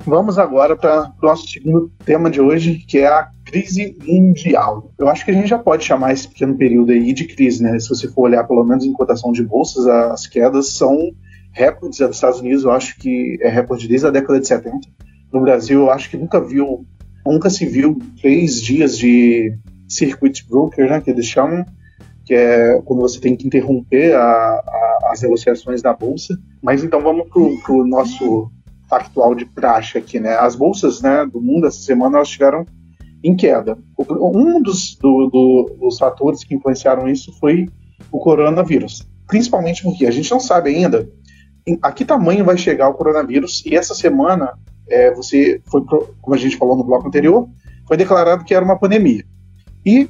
Vamos 0.06 0.38
agora 0.38 0.76
para 0.76 1.14
o 1.18 1.26
nosso 1.26 1.48
segundo 1.48 1.90
tema 2.04 2.30
de 2.30 2.42
hoje, 2.42 2.74
que 2.86 2.98
é 2.98 3.06
a 3.06 3.30
crise 3.42 3.96
mundial. 4.06 4.92
Eu 4.98 5.08
acho 5.08 5.24
que 5.24 5.30
a 5.30 5.34
gente 5.34 5.48
já 5.48 5.58
pode 5.58 5.82
chamar 5.82 6.12
esse 6.12 6.28
pequeno 6.28 6.58
período 6.58 6.92
aí 6.92 7.14
de 7.14 7.24
crise, 7.24 7.62
né? 7.62 7.80
Se 7.80 7.88
você 7.88 8.06
for 8.06 8.24
olhar 8.24 8.44
pelo 8.44 8.64
menos 8.64 8.84
em 8.84 8.92
cotação 8.92 9.32
de 9.32 9.42
bolsas, 9.42 9.86
as 9.86 10.26
quedas 10.26 10.74
são 10.74 11.10
recordes 11.54 12.00
nos 12.00 12.16
Estados 12.16 12.40
Unidos, 12.40 12.64
eu 12.64 12.72
acho 12.72 12.96
que 12.98 13.38
é 13.40 13.48
recorde 13.48 13.88
desde 13.88 14.06
a 14.06 14.10
década 14.10 14.40
de 14.40 14.46
70 14.46 14.88
no 15.32 15.40
Brasil, 15.40 15.80
eu 15.80 15.90
acho 15.90 16.10
que 16.10 16.16
nunca 16.16 16.40
viu, 16.40 16.86
nunca 17.26 17.48
se 17.48 17.66
viu 17.66 17.98
três 18.20 18.60
dias 18.60 18.98
de 18.98 19.56
circuit 19.88 20.46
broker, 20.48 20.88
né, 20.88 21.00
que 21.00 21.10
eles 21.10 21.26
chamam, 21.26 21.64
que 22.24 22.34
é 22.34 22.80
quando 22.84 23.00
você 23.00 23.20
tem 23.20 23.36
que 23.36 23.46
interromper 23.46 24.14
a, 24.14 24.20
a, 24.22 24.98
as 25.10 25.22
negociações 25.22 25.82
da 25.82 25.92
bolsa. 25.92 26.36
Mas 26.62 26.82
então 26.82 27.00
vamos 27.00 27.28
para 27.28 27.72
o 27.72 27.86
nosso 27.86 28.50
factual 28.88 29.34
de 29.34 29.44
praxe 29.44 29.98
aqui, 29.98 30.18
né? 30.20 30.34
As 30.36 30.54
bolsas, 30.54 31.02
né, 31.02 31.26
do 31.30 31.40
mundo 31.40 31.66
essa 31.66 31.80
semana 31.80 32.16
elas 32.16 32.28
estiveram 32.28 32.64
em 33.22 33.34
queda. 33.34 33.76
Um 33.98 34.62
dos, 34.62 34.96
do, 34.96 35.28
do, 35.30 35.76
dos 35.80 35.98
fatores 35.98 36.44
que 36.44 36.54
influenciaram 36.54 37.08
isso 37.08 37.32
foi 37.38 37.68
o 38.10 38.18
coronavírus, 38.18 39.06
principalmente 39.26 39.82
porque 39.82 40.06
a 40.06 40.10
gente 40.10 40.30
não 40.30 40.40
sabe 40.40 40.70
ainda 40.70 41.08
a 41.80 41.92
que 41.92 42.04
tamanho 42.04 42.44
vai 42.44 42.56
chegar 42.58 42.88
o 42.88 42.94
coronavírus 42.94 43.62
e 43.64 43.74
essa 43.74 43.94
semana 43.94 44.52
é, 44.88 45.10
você 45.12 45.60
foi, 45.64 45.82
como 46.20 46.34
a 46.34 46.38
gente 46.38 46.56
falou 46.56 46.76
no 46.76 46.84
bloco 46.84 47.08
anterior, 47.08 47.48
foi 47.86 47.96
declarado 47.96 48.44
que 48.44 48.54
era 48.54 48.64
uma 48.64 48.78
pandemia. 48.78 49.24
E 49.84 50.08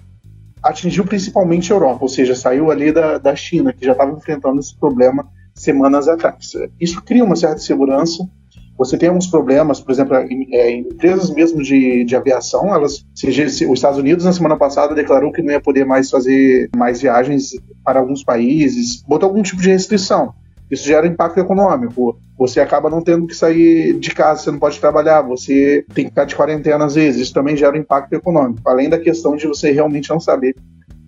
atingiu 0.62 1.04
principalmente 1.04 1.72
a 1.72 1.76
Europa, 1.76 1.98
ou 2.02 2.08
seja, 2.08 2.34
saiu 2.34 2.70
ali 2.70 2.90
da, 2.90 3.18
da 3.18 3.36
China, 3.36 3.72
que 3.72 3.84
já 3.84 3.92
estava 3.92 4.12
enfrentando 4.12 4.58
esse 4.58 4.76
problema 4.76 5.28
semanas 5.54 6.08
atrás. 6.08 6.52
Isso 6.80 7.02
cria 7.02 7.24
uma 7.24 7.36
certa 7.36 7.58
segurança. 7.58 8.28
Você 8.76 8.98
tem 8.98 9.08
alguns 9.08 9.28
problemas, 9.28 9.80
por 9.80 9.92
exemplo, 9.92 10.16
em, 10.16 10.48
é, 10.52 10.72
empresas 10.72 11.30
mesmo 11.30 11.62
de, 11.62 12.04
de 12.04 12.16
aviação, 12.16 12.74
elas, 12.74 13.04
se, 13.14 13.32
se, 13.48 13.66
os 13.66 13.74
Estados 13.74 13.98
Unidos 13.98 14.24
na 14.24 14.32
semana 14.32 14.56
passada 14.56 14.94
declarou 14.96 15.30
que 15.30 15.42
não 15.42 15.52
ia 15.52 15.60
poder 15.60 15.84
mais 15.84 16.10
fazer 16.10 16.70
mais 16.76 17.00
viagens 17.00 17.52
para 17.84 18.00
alguns 18.00 18.24
países, 18.24 19.04
botou 19.06 19.28
algum 19.28 19.42
tipo 19.42 19.62
de 19.62 19.68
restrição. 19.68 20.34
Isso 20.70 20.86
gera 20.86 21.06
impacto 21.06 21.38
econômico. 21.38 22.18
Você 22.38 22.60
acaba 22.60 22.90
não 22.90 23.02
tendo 23.02 23.26
que 23.26 23.34
sair 23.34 23.98
de 23.98 24.10
casa, 24.14 24.42
você 24.42 24.50
não 24.50 24.58
pode 24.58 24.80
trabalhar, 24.80 25.22
você 25.22 25.84
tem 25.94 26.04
que 26.04 26.10
ficar 26.10 26.24
de 26.24 26.34
quarentena 26.34 26.84
às 26.84 26.94
vezes. 26.94 27.20
Isso 27.20 27.34
também 27.34 27.56
gera 27.56 27.76
impacto 27.76 28.12
econômico, 28.12 28.68
além 28.68 28.88
da 28.88 28.98
questão 28.98 29.36
de 29.36 29.46
você 29.46 29.70
realmente 29.70 30.10
não 30.10 30.18
saber 30.18 30.54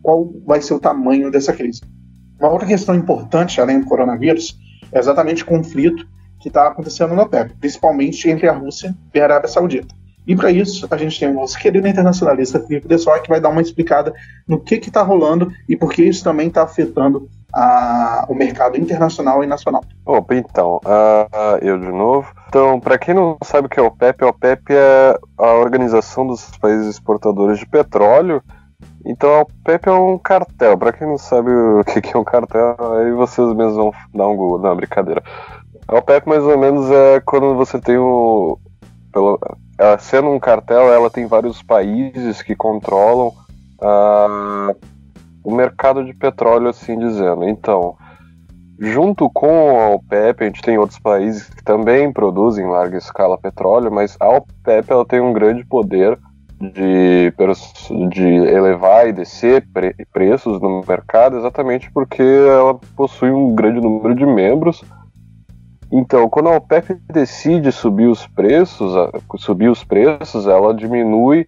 qual 0.03 0.33
vai 0.47 0.61
ser 0.61 0.75
o 0.75 0.79
tamanho 0.79 1.31
dessa 1.31 1.53
crise. 1.53 1.81
Uma 2.39 2.51
outra 2.51 2.67
questão 2.67 2.95
importante, 2.95 3.61
além 3.61 3.81
do 3.81 3.87
coronavírus, 3.87 4.57
é 4.93 4.99
exatamente 4.99 5.43
o 5.43 5.47
conflito 5.47 6.07
que 6.41 6.49
está 6.49 6.69
acontecendo 6.69 7.15
no 7.15 7.23
OPEP, 7.23 7.55
principalmente 7.59 8.29
entre 8.29 8.49
a 8.49 8.53
Rússia 8.53 8.95
e 9.13 9.19
a 9.19 9.25
Arábia 9.25 9.49
Saudita. 9.49 9.95
E 10.27 10.35
para 10.35 10.51
isso, 10.51 10.87
a 10.91 10.97
gente 10.97 11.21
tem 11.21 11.29
o 11.29 11.35
nosso 11.35 11.59
querido 11.59 11.87
internacionalista 11.87 12.61
Felipe 12.61 12.89
Dessoi, 12.89 13.21
que 13.21 13.29
vai 13.29 13.41
dar 13.41 13.49
uma 13.49 13.63
explicada 13.63 14.13
no 14.47 14.59
que 14.61 14.75
está 14.75 15.03
rolando 15.03 15.53
e 15.69 15.77
por 15.77 15.93
que 15.93 16.03
isso 16.03 16.25
também 16.25 16.49
está 16.49 16.63
afetando 16.63 17.29
a, 17.55 18.27
o 18.29 18.35
mercado 18.35 18.77
internacional 18.77 19.43
e 19.43 19.47
nacional. 19.47 19.83
Opa, 20.05 20.35
então, 20.35 20.81
uh, 20.85 21.57
eu 21.63 21.79
de 21.79 21.91
novo. 21.91 22.31
Então, 22.49 22.81
para 22.81 22.99
quem 22.99 23.15
não 23.15 23.39
sabe 23.43 23.67
o 23.67 23.71
que 23.71 23.79
é 23.79 23.83
o 23.83 23.87
OPEP, 23.87 24.25
o 24.25 24.29
OPEP 24.29 24.63
é 24.71 25.19
a 25.39 25.53
Organização 25.55 26.27
dos 26.27 26.51
Países 26.59 26.89
Exportadores 26.89 27.59
de 27.59 27.67
Petróleo. 27.67 28.43
Então, 29.05 29.31
a 29.31 29.41
OPEP 29.43 29.89
é 29.89 29.93
um 29.93 30.19
cartel. 30.19 30.77
Para 30.77 30.93
quem 30.93 31.07
não 31.07 31.17
sabe 31.17 31.51
o 31.51 31.85
que 31.85 32.15
é 32.15 32.19
um 32.19 32.25
cartel, 32.25 32.77
aí 32.99 33.13
vocês 33.13 33.47
mesmos 33.55 33.77
vão 33.77 33.93
dar 34.13 34.29
um 34.29 34.37
Google. 34.37 34.59
Não, 34.59 34.77
brincadeira. 34.77 35.23
A 35.87 35.97
OPEP, 35.97 36.29
mais 36.29 36.43
ou 36.43 36.59
menos, 36.59 36.91
é 36.91 37.21
quando 37.21 37.55
você 37.55 37.81
tem 37.81 37.97
o. 37.97 38.59
Pelo, 39.13 39.39
ela, 39.79 39.99
sendo 39.99 40.29
um 40.29 40.39
cartel, 40.39 40.93
ela 40.93 41.11
tem 41.11 41.27
vários 41.27 41.63
países 41.63 42.43
que 42.43 42.55
controlam. 42.55 43.33
Uh, 43.79 44.75
o 45.45 45.55
mercado 45.55 46.05
de 46.05 46.13
petróleo, 46.13 46.69
assim 46.69 46.99
dizendo. 46.99 47.49
Então, 47.49 47.97
junto 48.81 49.31
com 49.31 49.81
a 49.81 49.91
OPEP, 49.91 50.43
a 50.43 50.47
gente 50.47 50.61
tem 50.61 50.77
outros 50.77 50.99
países 50.99 51.49
que 51.49 51.63
também 51.63 52.13
produzem 52.13 52.65
em 52.65 52.69
larga 52.69 52.99
escala 52.99 53.39
petróleo, 53.39 53.93
mas 53.93 54.17
a 54.19 54.29
OPEP 54.29 54.91
ela 54.91 55.07
tem 55.07 55.21
um 55.21 55.33
grande 55.33 55.65
poder 55.65 56.19
de, 56.61 57.33
de 58.11 58.25
elevar 58.25 59.09
e 59.09 59.13
descer 59.13 59.67
pre, 59.73 59.95
preços 60.13 60.61
no 60.61 60.83
mercado, 60.87 61.39
exatamente 61.39 61.91
porque 61.93 62.23
ela 62.23 62.75
possui 62.97 63.31
um 63.31 63.55
grande 63.55 63.81
número 63.81 64.15
de 64.15 64.27
membros. 64.27 64.83
Então, 65.91 66.29
quando 66.29 66.49
a 66.49 66.57
OPEP 66.57 66.95
decide 67.13 67.71
subir 67.71 68.09
os 68.09 68.27
preços, 68.27 68.93
subir 69.39 69.69
os 69.69 69.85
preços, 69.85 70.47
ela 70.47 70.75
diminui 70.75 71.47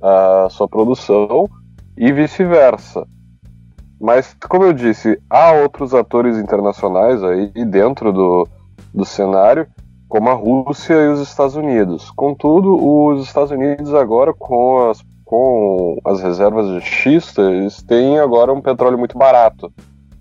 a 0.00 0.48
sua 0.50 0.68
produção 0.68 1.48
e 1.96 2.12
vice-versa. 2.12 3.06
Mas, 4.00 4.34
como 4.48 4.64
eu 4.64 4.72
disse, 4.72 5.20
há 5.30 5.52
outros 5.52 5.94
atores 5.94 6.36
internacionais 6.36 7.22
aí 7.22 7.52
dentro 7.64 8.12
do, 8.12 8.48
do 8.92 9.04
cenário, 9.04 9.66
como 10.08 10.28
a 10.28 10.34
Rússia 10.34 10.94
e 10.94 11.08
os 11.08 11.20
Estados 11.20 11.56
Unidos. 11.56 12.10
Contudo, 12.10 12.76
os 12.76 13.24
Estados 13.24 13.50
Unidos 13.50 13.94
agora, 13.94 14.32
com 14.34 14.90
as, 14.90 15.00
com 15.24 15.96
as 16.04 16.20
reservas 16.20 16.66
de 16.68 16.80
xisto, 16.80 17.40
eles 17.42 17.82
têm 17.82 18.18
agora 18.18 18.52
um 18.52 18.60
petróleo 18.60 18.98
muito 18.98 19.16
barato. 19.16 19.72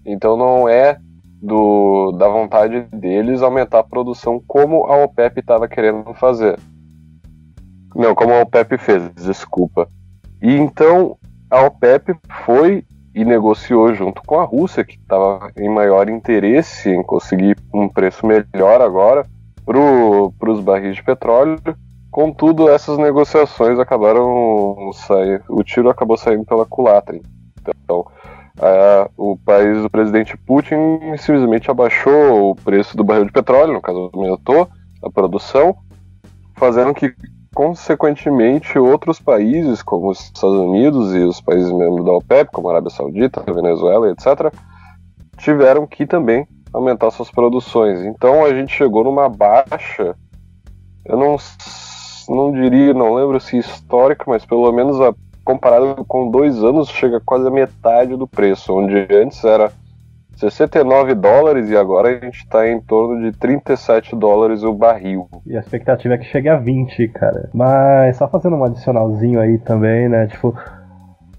Então 0.06 0.38
não 0.38 0.69
é 0.69 0.97
do, 1.42 2.12
da 2.12 2.28
vontade 2.28 2.82
deles 2.94 3.42
aumentar 3.42 3.80
a 3.80 3.84
produção 3.84 4.42
como 4.46 4.86
a 4.86 5.04
OPEP 5.04 5.40
estava 5.40 5.68
querendo 5.68 6.14
fazer. 6.14 6.60
Não, 7.96 8.14
como 8.14 8.34
a 8.34 8.42
OPEP 8.42 8.78
fez, 8.78 9.10
desculpa. 9.16 9.90
E 10.42 10.56
então 10.56 11.18
a 11.50 11.62
OPEP 11.62 12.16
foi 12.46 12.86
e 13.14 13.26
negociou 13.26 13.94
junto 13.94 14.22
com 14.24 14.40
a 14.40 14.46
Rússia, 14.46 14.86
que 14.86 14.96
estava 14.96 15.52
em 15.58 15.70
maior 15.70 16.10
interesse 16.10 16.90
em 16.90 17.04
conseguir 17.04 17.58
um 17.74 17.90
preço 17.90 18.26
melhor 18.26 18.82
agora 18.82 19.26
para 19.66 20.52
os 20.52 20.62
barris 20.62 20.96
de 20.96 21.04
petróleo. 21.04 21.60
Contudo, 22.10 22.70
essas 22.70 22.98
negociações 22.98 23.80
acabaram 23.80 24.92
saindo, 24.94 25.44
o 25.50 25.64
tiro 25.64 25.90
acabou 25.90 26.18
saindo 26.18 26.46
pela 26.46 26.66
culatra. 26.66 27.20
Então, 27.60 28.06
Uh, 28.58 29.10
o 29.32 29.38
país 29.38 29.82
do 29.82 29.90
presidente 29.90 30.36
Putin 30.36 31.16
simplesmente 31.18 31.72
abaixou 31.72 32.52
o 32.52 32.56
preço 32.56 32.98
do 32.98 33.04
barril 33.04 33.26
de 33.26 33.32
petróleo, 33.32 33.74
no 33.74 33.82
caso 33.82 34.10
aumentou 34.14 34.68
a 35.02 35.10
produção, 35.10 35.76
fazendo 36.56 36.94
que, 36.94 37.14
consequentemente, 37.56 38.78
outros 38.78 39.20
países, 39.20 39.82
como 39.82 40.10
os 40.10 40.20
Estados 40.20 40.58
Unidos 40.58 41.16
e 41.16 41.20
os 41.20 41.40
países 41.40 41.72
membros 41.72 42.06
da 42.06 42.12
OPEP, 42.12 42.52
como 42.52 42.68
a 42.68 42.74
Arábia 42.74 42.90
Saudita, 42.90 43.42
a 43.46 43.54
Venezuela, 43.54 44.12
etc., 44.12 44.54
tiveram 45.38 45.88
que 45.88 46.06
também 46.06 46.46
aumentar 46.74 47.10
suas 47.12 47.32
produções. 47.32 48.02
Então 48.06 48.46
a 48.46 48.54
gente 48.54 48.74
chegou 48.74 49.04
numa 49.04 49.28
baixa, 49.28 50.16
eu 51.06 51.18
não, 51.18 51.38
não 52.30 52.52
diria, 52.52 52.94
não 52.94 53.14
lembro 53.16 53.40
se 53.40 53.58
histórica, 53.58 54.26
mas 54.28 54.46
pelo 54.46 54.72
menos 54.72 55.00
a 55.02 55.14
comparado 55.44 56.04
com 56.06 56.30
dois 56.30 56.64
anos, 56.64 56.90
chega 56.90 57.22
quase 57.24 57.48
a 57.48 57.52
metade 57.52 58.16
do 58.16 58.28
preço, 58.28 58.74
onde 58.74 59.08
antes 59.12 59.44
era 59.44 59.72
69 60.36 61.14
dólares 61.14 61.70
e 61.70 61.78
agora 61.78 62.10
a 62.10 62.14
gente 62.14 62.40
está 62.40 62.68
em 62.68 62.80
torno 62.82 63.22
de 63.22 63.38
37 63.38 64.16
dólares 64.16 64.64
o 64.64 64.74
barril. 64.74 65.28
E 65.46 65.56
a 65.56 65.60
expectativa 65.60 66.16
é 66.16 66.18
que 66.18 66.26
chegue 66.26 66.50
a 66.50 66.58
20, 66.58 67.08
cara. 67.10 67.50
Mas 67.54 68.18
só 68.18 68.28
fazendo 68.28 68.56
um 68.56 68.64
adicionalzinho 68.64 69.40
aí 69.40 69.60
também, 69.60 70.10
né? 70.10 70.26
Tipo, 70.28 70.56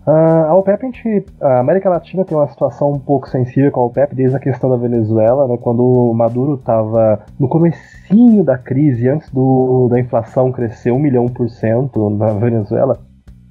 a 0.07 0.55
OPEP, 0.57 0.85
a, 0.85 0.87
gente, 0.87 1.27
a 1.41 1.61
América 1.61 1.89
Latina 1.89 2.25
tem 2.25 2.37
uma 2.37 2.49
situação 2.49 2.93
um 2.93 2.99
pouco 2.99 3.29
sensível 3.29 3.71
com 3.71 3.81
a 3.81 3.87
OPEP 3.87 4.15
desde 4.15 4.37
a 4.37 4.41
questão 4.41 4.69
da 4.69 4.77
Venezuela, 4.77 5.47
né? 5.49 5.57
Quando 5.61 5.83
o 5.83 6.13
Maduro 6.13 6.55
estava 6.55 7.25
no 7.39 7.49
comecinho 7.49 8.45
da 8.45 8.59
crise, 8.59 9.09
antes 9.09 9.31
do, 9.31 9.89
da 9.89 9.99
inflação 9.99 10.51
crescer 10.53 10.91
um 10.91 10.99
milhão 10.99 11.27
por 11.27 11.49
cento 11.49 12.11
na 12.11 12.33
Venezuela, 12.33 12.99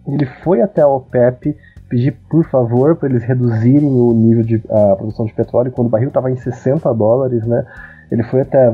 ele 0.07 0.25
foi 0.43 0.61
até 0.61 0.81
a 0.81 0.87
OPEP 0.87 1.55
pedir 1.89 2.17
por 2.29 2.45
favor 2.45 2.95
para 2.95 3.09
eles 3.09 3.23
reduzirem 3.23 3.89
o 3.89 4.13
nível 4.13 4.43
de 4.43 4.63
a 4.69 4.95
produção 4.95 5.25
de 5.25 5.33
petróleo 5.33 5.71
quando 5.71 5.87
o 5.87 5.89
barril 5.89 6.07
estava 6.07 6.31
em 6.31 6.37
60 6.37 6.93
dólares, 6.93 7.45
né? 7.45 7.65
Ele 8.09 8.23
foi 8.23 8.41
até 8.41 8.65
a 8.65 8.71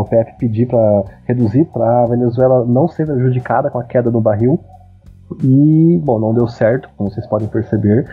OPEP 0.00 0.36
pedir 0.38 0.66
para 0.66 1.04
reduzir 1.26 1.64
para 1.66 2.02
a 2.02 2.06
Venezuela 2.06 2.64
não 2.64 2.88
ser 2.88 3.06
prejudicada 3.06 3.70
com 3.70 3.78
a 3.78 3.84
queda 3.84 4.10
no 4.10 4.20
barril 4.20 4.58
e 5.42 6.00
bom 6.04 6.18
não 6.18 6.34
deu 6.34 6.46
certo, 6.46 6.88
como 6.96 7.10
vocês 7.10 7.26
podem 7.26 7.48
perceber. 7.48 8.06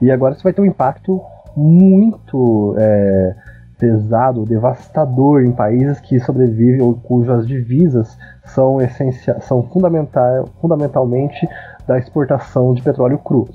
E 0.00 0.10
agora 0.10 0.34
isso 0.34 0.42
vai 0.42 0.52
ter 0.52 0.60
um 0.60 0.66
impacto 0.66 1.20
muito 1.56 2.74
é, 2.78 3.34
pesado, 3.78 4.44
devastador 4.44 5.42
em 5.42 5.52
países 5.52 6.00
que 6.00 6.18
sobrevivem 6.20 6.80
ou 6.80 6.94
cujas 6.94 7.46
divisas 7.46 8.16
são, 8.44 8.80
essencial, 8.80 9.40
são 9.40 9.62
fundamental, 9.64 10.48
fundamentalmente 10.60 11.48
da 11.86 11.98
exportação 11.98 12.72
de 12.74 12.82
petróleo 12.82 13.18
cru. 13.18 13.48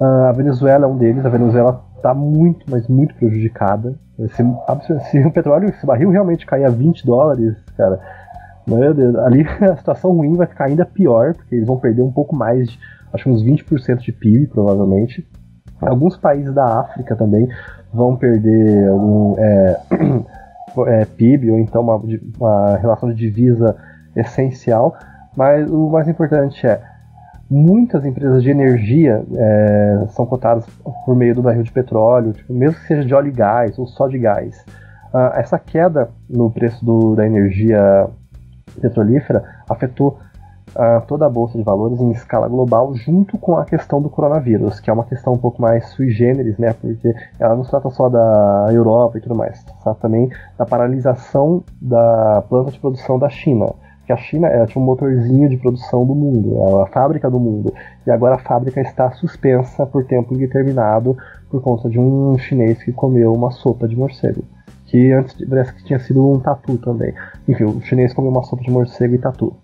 Uh, 0.00 0.04
a 0.28 0.32
Venezuela 0.32 0.84
é 0.84 0.88
um 0.88 0.96
deles, 0.96 1.24
a 1.24 1.28
Venezuela 1.28 1.84
está 1.96 2.12
muito, 2.12 2.66
mas 2.68 2.88
muito 2.88 3.14
prejudicada. 3.14 3.94
Se, 4.30 5.10
se, 5.10 5.26
o 5.26 5.30
petróleo, 5.30 5.68
esse 5.68 5.86
barril 5.86 6.10
realmente 6.10 6.44
cair 6.44 6.64
a 6.64 6.70
20 6.70 7.06
dólares, 7.06 7.56
cara, 7.76 8.00
meu 8.66 8.92
Deus, 8.92 9.16
ali 9.16 9.46
a 9.62 9.76
situação 9.76 10.12
ruim 10.12 10.36
vai 10.36 10.46
ficar 10.46 10.66
ainda 10.66 10.84
pior, 10.84 11.34
porque 11.34 11.54
eles 11.54 11.66
vão 11.66 11.78
perder 11.78 12.02
um 12.02 12.12
pouco 12.12 12.34
mais, 12.34 12.70
de, 12.70 12.78
acho 13.12 13.28
uns 13.28 13.42
20% 13.42 13.98
de 13.98 14.12
PIB, 14.12 14.48
provavelmente. 14.48 15.26
Alguns 15.80 16.16
países 16.16 16.54
da 16.54 16.80
África 16.80 17.16
também 17.16 17.48
vão 17.92 18.16
perder 18.16 18.88
algum 18.88 19.36
é, 19.38 19.80
é, 20.86 21.04
PIB, 21.04 21.50
ou 21.50 21.58
então 21.58 21.82
uma, 21.82 22.00
uma 22.38 22.76
relação 22.76 23.08
de 23.08 23.16
divisa 23.16 23.76
essencial. 24.14 24.96
Mas 25.36 25.68
o 25.70 25.88
mais 25.90 26.06
importante 26.08 26.66
é, 26.66 26.80
muitas 27.52 28.04
empresas 28.06 28.42
de 28.42 28.50
energia 28.50 29.22
é, 29.34 30.06
são 30.08 30.24
cotadas 30.24 30.64
por 31.04 31.14
meio 31.14 31.34
do 31.34 31.42
barril 31.42 31.62
de 31.62 31.70
petróleo, 31.70 32.32
tipo, 32.32 32.52
mesmo 32.52 32.80
que 32.80 32.86
seja 32.86 33.04
de 33.04 33.14
óleo 33.14 33.28
e 33.28 33.32
gás 33.32 33.78
ou 33.78 33.86
só 33.86 34.08
de 34.08 34.18
gás. 34.18 34.64
Uh, 35.12 35.28
essa 35.34 35.58
queda 35.58 36.08
no 36.28 36.50
preço 36.50 36.82
do, 36.82 37.14
da 37.14 37.26
energia 37.26 38.08
petrolífera 38.80 39.44
afetou 39.68 40.18
uh, 40.74 41.06
toda 41.06 41.26
a 41.26 41.28
bolsa 41.28 41.58
de 41.58 41.62
valores 41.62 42.00
em 42.00 42.10
escala 42.12 42.48
global, 42.48 42.94
junto 42.94 43.36
com 43.36 43.58
a 43.58 43.66
questão 43.66 44.00
do 44.00 44.08
coronavírus, 44.08 44.80
que 44.80 44.88
é 44.88 44.92
uma 44.92 45.04
questão 45.04 45.34
um 45.34 45.38
pouco 45.38 45.60
mais 45.60 45.90
sui 45.90 46.08
generis, 46.08 46.56
né? 46.56 46.72
Porque 46.72 47.14
ela 47.38 47.54
não 47.54 47.64
se 47.64 47.70
trata 47.70 47.90
só 47.90 48.08
da 48.08 48.68
Europa 48.70 49.18
e 49.18 49.20
tudo 49.20 49.34
mais, 49.34 49.62
trata 49.82 50.00
também 50.00 50.30
da 50.56 50.64
paralisação 50.64 51.62
da 51.78 52.42
planta 52.48 52.70
de 52.70 52.80
produção 52.80 53.18
da 53.18 53.28
China 53.28 53.66
que 54.04 54.12
a 54.12 54.16
China 54.16 54.48
é 54.48 54.66
tipo, 54.66 54.80
um 54.80 54.84
motorzinho 54.84 55.48
de 55.48 55.56
produção 55.56 56.04
do 56.04 56.14
mundo, 56.14 56.58
é 56.58 56.82
a 56.82 56.86
fábrica 56.86 57.30
do 57.30 57.38
mundo. 57.38 57.72
E 58.06 58.10
agora 58.10 58.34
a 58.34 58.38
fábrica 58.38 58.80
está 58.80 59.10
suspensa 59.12 59.86
por 59.86 60.04
tempo 60.04 60.34
indeterminado 60.34 61.16
por 61.50 61.62
conta 61.62 61.88
de 61.88 61.98
um 61.98 62.36
chinês 62.38 62.82
que 62.82 62.92
comeu 62.92 63.32
uma 63.32 63.50
sopa 63.50 63.86
de 63.86 63.96
morcego. 63.96 64.44
Que 64.86 65.12
antes 65.12 65.36
parece 65.48 65.74
que 65.74 65.84
tinha 65.84 65.98
sido 65.98 66.26
um 66.26 66.40
tatu 66.40 66.76
também. 66.78 67.14
Enfim, 67.48 67.64
o 67.64 67.80
chinês 67.82 68.12
comeu 68.12 68.30
uma 68.30 68.42
sopa 68.42 68.62
de 68.62 68.70
morcego 68.70 69.14
e 69.14 69.18
tatu. 69.18 69.56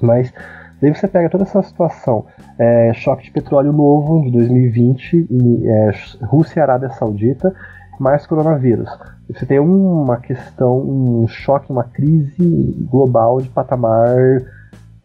Mas 0.00 0.32
daí 0.80 0.94
você 0.94 1.08
pega 1.08 1.28
toda 1.28 1.44
essa 1.44 1.62
situação, 1.62 2.26
é, 2.58 2.92
choque 2.94 3.24
de 3.24 3.30
petróleo 3.30 3.72
novo 3.72 4.22
de 4.22 4.30
2020, 4.30 5.28
é, 5.64 5.90
Rússia 6.24 6.60
e 6.60 6.62
Arábia 6.62 6.90
Saudita, 6.90 7.54
mais 7.98 8.26
coronavírus. 8.26 8.88
Você 9.28 9.46
tem 9.46 9.58
uma 9.58 10.18
questão, 10.18 10.78
um 10.78 11.26
choque, 11.26 11.72
uma 11.72 11.84
crise 11.84 12.76
global 12.90 13.40
de 13.40 13.48
patamar 13.48 14.16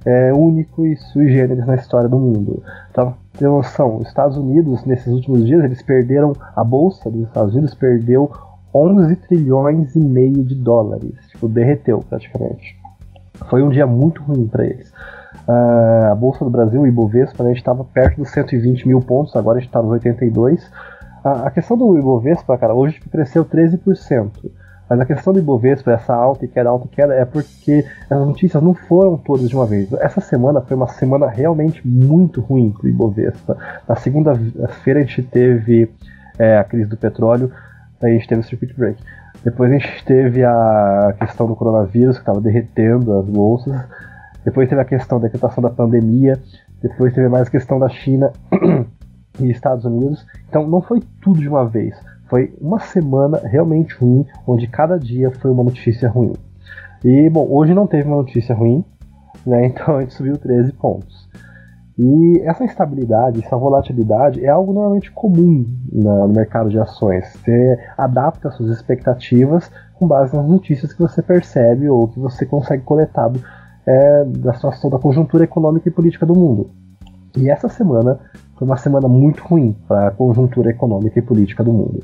é, 0.05 0.33
único 0.33 0.85
e 0.85 0.95
sui 0.95 1.29
generis 1.29 1.65
na 1.65 1.75
história 1.75 2.09
do 2.09 2.19
mundo. 2.19 2.63
Então, 2.91 3.13
tem 3.37 3.47
noção, 3.47 3.97
os 3.97 4.07
Estados 4.07 4.37
Unidos, 4.37 4.83
nesses 4.85 5.07
últimos 5.07 5.45
dias, 5.45 5.63
eles 5.63 5.81
perderam, 5.81 6.33
a 6.55 6.63
bolsa 6.63 7.09
dos 7.09 7.27
Estados 7.27 7.53
Unidos 7.53 7.73
perdeu 7.73 8.31
11 8.73 9.15
trilhões 9.15 9.95
e 9.95 9.99
meio 9.99 10.43
de 10.43 10.55
dólares. 10.55 11.13
Tipo, 11.29 11.47
derreteu 11.47 12.03
praticamente. 12.07 12.77
Foi 13.49 13.63
um 13.63 13.69
dia 13.69 13.87
muito 13.87 14.21
ruim 14.21 14.47
para 14.47 14.65
eles. 14.65 14.91
Uh, 15.47 16.11
a 16.11 16.15
Bolsa 16.15 16.43
do 16.43 16.51
Brasil, 16.51 16.81
o 16.81 16.87
Ibovespa, 16.87 17.43
né, 17.43 17.49
a 17.49 17.53
gente 17.53 17.61
estava 17.61 17.83
perto 17.83 18.17
dos 18.17 18.29
120 18.29 18.87
mil 18.87 18.99
pontos, 18.99 19.35
agora 19.35 19.57
a 19.57 19.61
gente 19.61 19.69
está 19.69 19.81
nos 19.81 19.91
82. 19.91 20.69
A, 21.23 21.47
a 21.47 21.51
questão 21.51 21.77
do 21.77 21.97
Ibovespa, 21.97 22.57
cara, 22.57 22.73
hoje 22.73 22.99
cresceu 23.11 23.45
13%. 23.45 24.29
Mas 24.89 24.99
a 24.99 25.05
questão 25.05 25.31
do 25.31 25.39
Ibovespa, 25.39 25.91
essa 25.91 26.15
alta 26.15 26.45
e 26.45 26.47
queda, 26.47 26.69
alta 26.69 26.87
e 26.87 26.89
queda, 26.89 27.13
é 27.13 27.23
porque 27.23 27.85
as 28.09 28.19
notícias 28.19 28.61
não 28.61 28.73
foram 28.73 29.17
todas 29.17 29.47
de 29.47 29.55
uma 29.55 29.67
vez. 29.67 29.93
Essa 29.93 30.19
semana 30.19 30.61
foi 30.61 30.75
uma 30.75 30.87
semana 30.87 31.27
realmente 31.27 31.87
muito 31.87 32.41
ruim 32.41 32.71
para 32.71 32.87
o 32.87 32.89
Ibovespa. 32.89 33.55
Na 33.87 33.95
segunda-feira 33.95 34.99
a 34.99 35.03
gente 35.03 35.21
teve 35.21 35.91
é, 36.39 36.57
a 36.57 36.63
crise 36.63 36.89
do 36.89 36.97
petróleo, 36.97 37.51
aí 38.01 38.11
a 38.11 38.13
gente 38.15 38.27
teve 38.27 38.41
o 38.41 38.43
circuit 38.43 38.73
break. 38.75 38.99
Depois 39.43 39.71
a 39.71 39.77
gente 39.77 40.03
teve 40.05 40.43
a 40.43 41.15
questão 41.19 41.47
do 41.47 41.55
coronavírus, 41.55 42.17
que 42.17 42.23
estava 42.23 42.41
derretendo 42.41 43.19
as 43.19 43.25
bolsas. 43.25 43.79
Depois 44.43 44.67
teve 44.67 44.81
a 44.81 44.85
questão 44.85 45.19
da 45.19 45.27
decretação 45.27 45.61
da 45.61 45.69
pandemia. 45.69 46.39
Depois 46.81 47.13
teve 47.13 47.29
mais 47.29 47.47
a 47.47 47.51
questão 47.51 47.77
da 47.77 47.89
China. 47.89 48.31
e 49.39 49.49
Estados 49.49 49.85
Unidos. 49.85 50.25
Então 50.47 50.67
não 50.67 50.81
foi 50.81 51.01
tudo 51.21 51.39
de 51.39 51.47
uma 51.47 51.67
vez. 51.67 51.95
Foi 52.29 52.53
uma 52.61 52.79
semana 52.79 53.39
realmente 53.43 53.95
ruim, 53.95 54.25
onde 54.45 54.67
cada 54.67 54.99
dia 54.99 55.31
foi 55.31 55.51
uma 55.51 55.63
notícia 55.63 56.07
ruim. 56.09 56.33
E 57.03 57.29
bom, 57.29 57.47
hoje 57.49 57.73
não 57.73 57.87
teve 57.87 58.07
uma 58.07 58.17
notícia 58.17 58.53
ruim, 58.53 58.83
né? 59.45 59.65
Então 59.73 59.97
a 59.97 60.01
gente 60.01 60.13
subiu 60.13 60.37
13 60.37 60.73
pontos. 60.73 61.29
E 62.01 62.39
essa 62.45 62.63
instabilidade, 62.63 63.43
essa 63.43 63.57
volatilidade 63.57 64.45
é 64.45 64.47
algo 64.47 64.71
normalmente 64.71 65.11
comum 65.11 65.65
no 65.91 66.29
mercado 66.29 66.69
de 66.69 66.79
ações. 66.79 67.25
Você 67.33 67.77
adapta 67.97 68.49
suas 68.51 68.69
expectativas 68.69 69.69
com 69.95 70.07
base 70.07 70.33
nas 70.33 70.47
notícias 70.47 70.93
que 70.93 71.01
você 71.01 71.21
percebe 71.21 71.89
ou 71.89 72.07
que 72.07 72.17
você 72.17 72.45
consegue 72.45 72.83
coletar 72.83 73.29
é, 73.85 74.23
da 74.23 74.53
situação 74.53 74.89
da 74.89 74.97
conjuntura 74.97 75.43
econômica 75.43 75.89
e 75.89 75.91
política 75.91 76.25
do 76.25 76.33
mundo. 76.33 76.69
E 77.35 77.49
essa 77.49 77.67
semana 77.67 78.17
foi 78.59 78.67
uma 78.67 78.77
semana 78.77 79.07
muito 79.07 79.41
ruim 79.41 79.73
para 79.87 80.09
a 80.09 80.11
conjuntura 80.11 80.69
econômica 80.69 81.17
e 81.17 81.21
política 81.21 81.63
do 81.63 81.71
mundo. 81.71 82.03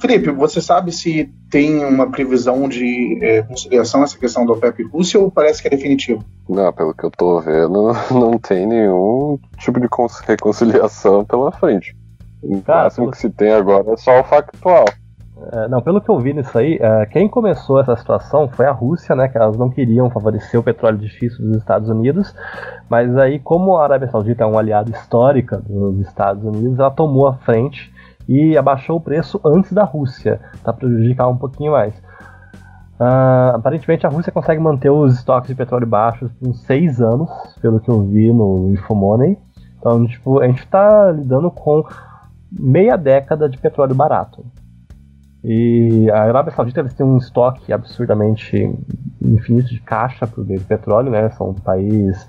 Felipe, 0.00 0.30
você 0.30 0.60
sabe 0.60 0.92
se 0.92 1.32
tem 1.50 1.84
uma 1.84 2.10
previsão 2.10 2.68
de 2.68 3.18
é, 3.22 3.42
conciliação 3.42 4.02
essa 4.02 4.18
questão 4.18 4.44
do 4.44 4.52
OPEP 4.52 4.82
e 4.82 4.86
Rússia 4.86 5.18
ou 5.18 5.30
parece 5.30 5.62
que 5.62 5.68
é 5.68 5.70
definitivo? 5.70 6.24
Não, 6.48 6.72
pelo 6.72 6.94
que 6.94 7.04
eu 7.04 7.10
tô 7.10 7.40
vendo, 7.40 7.92
não 8.10 8.38
tem 8.38 8.66
nenhum 8.66 9.38
tipo 9.58 9.80
de 9.80 9.88
reconciliação 10.26 11.24
pela 11.24 11.50
frente. 11.52 11.96
O 12.42 12.60
máximo 12.66 13.10
que 13.10 13.18
se 13.18 13.30
tem 13.30 13.52
agora 13.52 13.92
é 13.92 13.96
só 13.96 14.20
o 14.20 14.24
factual. 14.24 14.84
É, 15.52 15.68
não, 15.68 15.80
pelo 15.80 16.00
que 16.00 16.10
eu 16.10 16.18
vi 16.18 16.32
nisso 16.32 16.56
aí, 16.58 16.78
é, 16.80 17.06
quem 17.06 17.28
começou 17.28 17.80
essa 17.80 17.96
situação 17.96 18.48
foi 18.48 18.66
a 18.66 18.72
Rússia, 18.72 19.14
né? 19.14 19.28
Que 19.28 19.38
elas 19.38 19.56
não 19.56 19.70
queriam 19.70 20.10
favorecer 20.10 20.58
o 20.58 20.62
petróleo 20.62 20.98
difícil 20.98 21.46
dos 21.46 21.56
Estados 21.56 21.88
Unidos, 21.88 22.34
mas 22.88 23.16
aí, 23.16 23.38
como 23.38 23.76
a 23.76 23.84
Arábia 23.84 24.08
Saudita 24.08 24.44
é 24.44 24.46
um 24.46 24.58
aliado 24.58 24.90
histórico 24.90 25.56
dos 25.56 26.00
Estados 26.00 26.44
Unidos, 26.44 26.78
ela 26.78 26.90
tomou 26.90 27.26
a 27.26 27.34
frente 27.34 27.92
e 28.28 28.58
abaixou 28.58 28.96
o 28.96 29.00
preço 29.00 29.40
antes 29.44 29.72
da 29.72 29.84
Rússia, 29.84 30.40
para 30.62 30.72
prejudicar 30.72 31.28
um 31.28 31.36
pouquinho 31.36 31.72
mais. 31.72 31.94
Uh, 33.00 33.54
aparentemente 33.54 34.04
a 34.04 34.10
Rússia 34.10 34.32
consegue 34.32 34.60
manter 34.60 34.90
os 34.90 35.14
estoques 35.14 35.48
de 35.48 35.54
petróleo 35.54 35.86
baixos 35.86 36.32
por 36.32 36.48
uns 36.48 36.60
seis 36.62 37.00
anos, 37.00 37.30
pelo 37.62 37.78
que 37.78 37.88
eu 37.88 38.02
vi 38.02 38.32
no 38.32 38.70
Infomoney. 38.72 39.38
Então, 39.78 40.04
tipo, 40.04 40.40
a 40.40 40.46
gente 40.48 40.64
está 40.64 41.12
lidando 41.12 41.48
com 41.48 41.84
meia 42.50 42.98
década 42.98 43.48
de 43.48 43.56
petróleo 43.56 43.94
barato. 43.94 44.44
E 45.44 46.10
a 46.10 46.22
Arábia 46.22 46.52
Saudita 46.52 46.80
eles 46.80 46.94
têm 46.94 47.06
um 47.06 47.16
estoque 47.16 47.72
absurdamente 47.72 48.56
infinito 49.22 49.68
de 49.68 49.80
caixa 49.80 50.26
por 50.26 50.44
meio 50.46 50.60
petróleo, 50.62 51.10
né? 51.10 51.30
São 51.30 51.50
um 51.50 51.54
país 51.54 52.28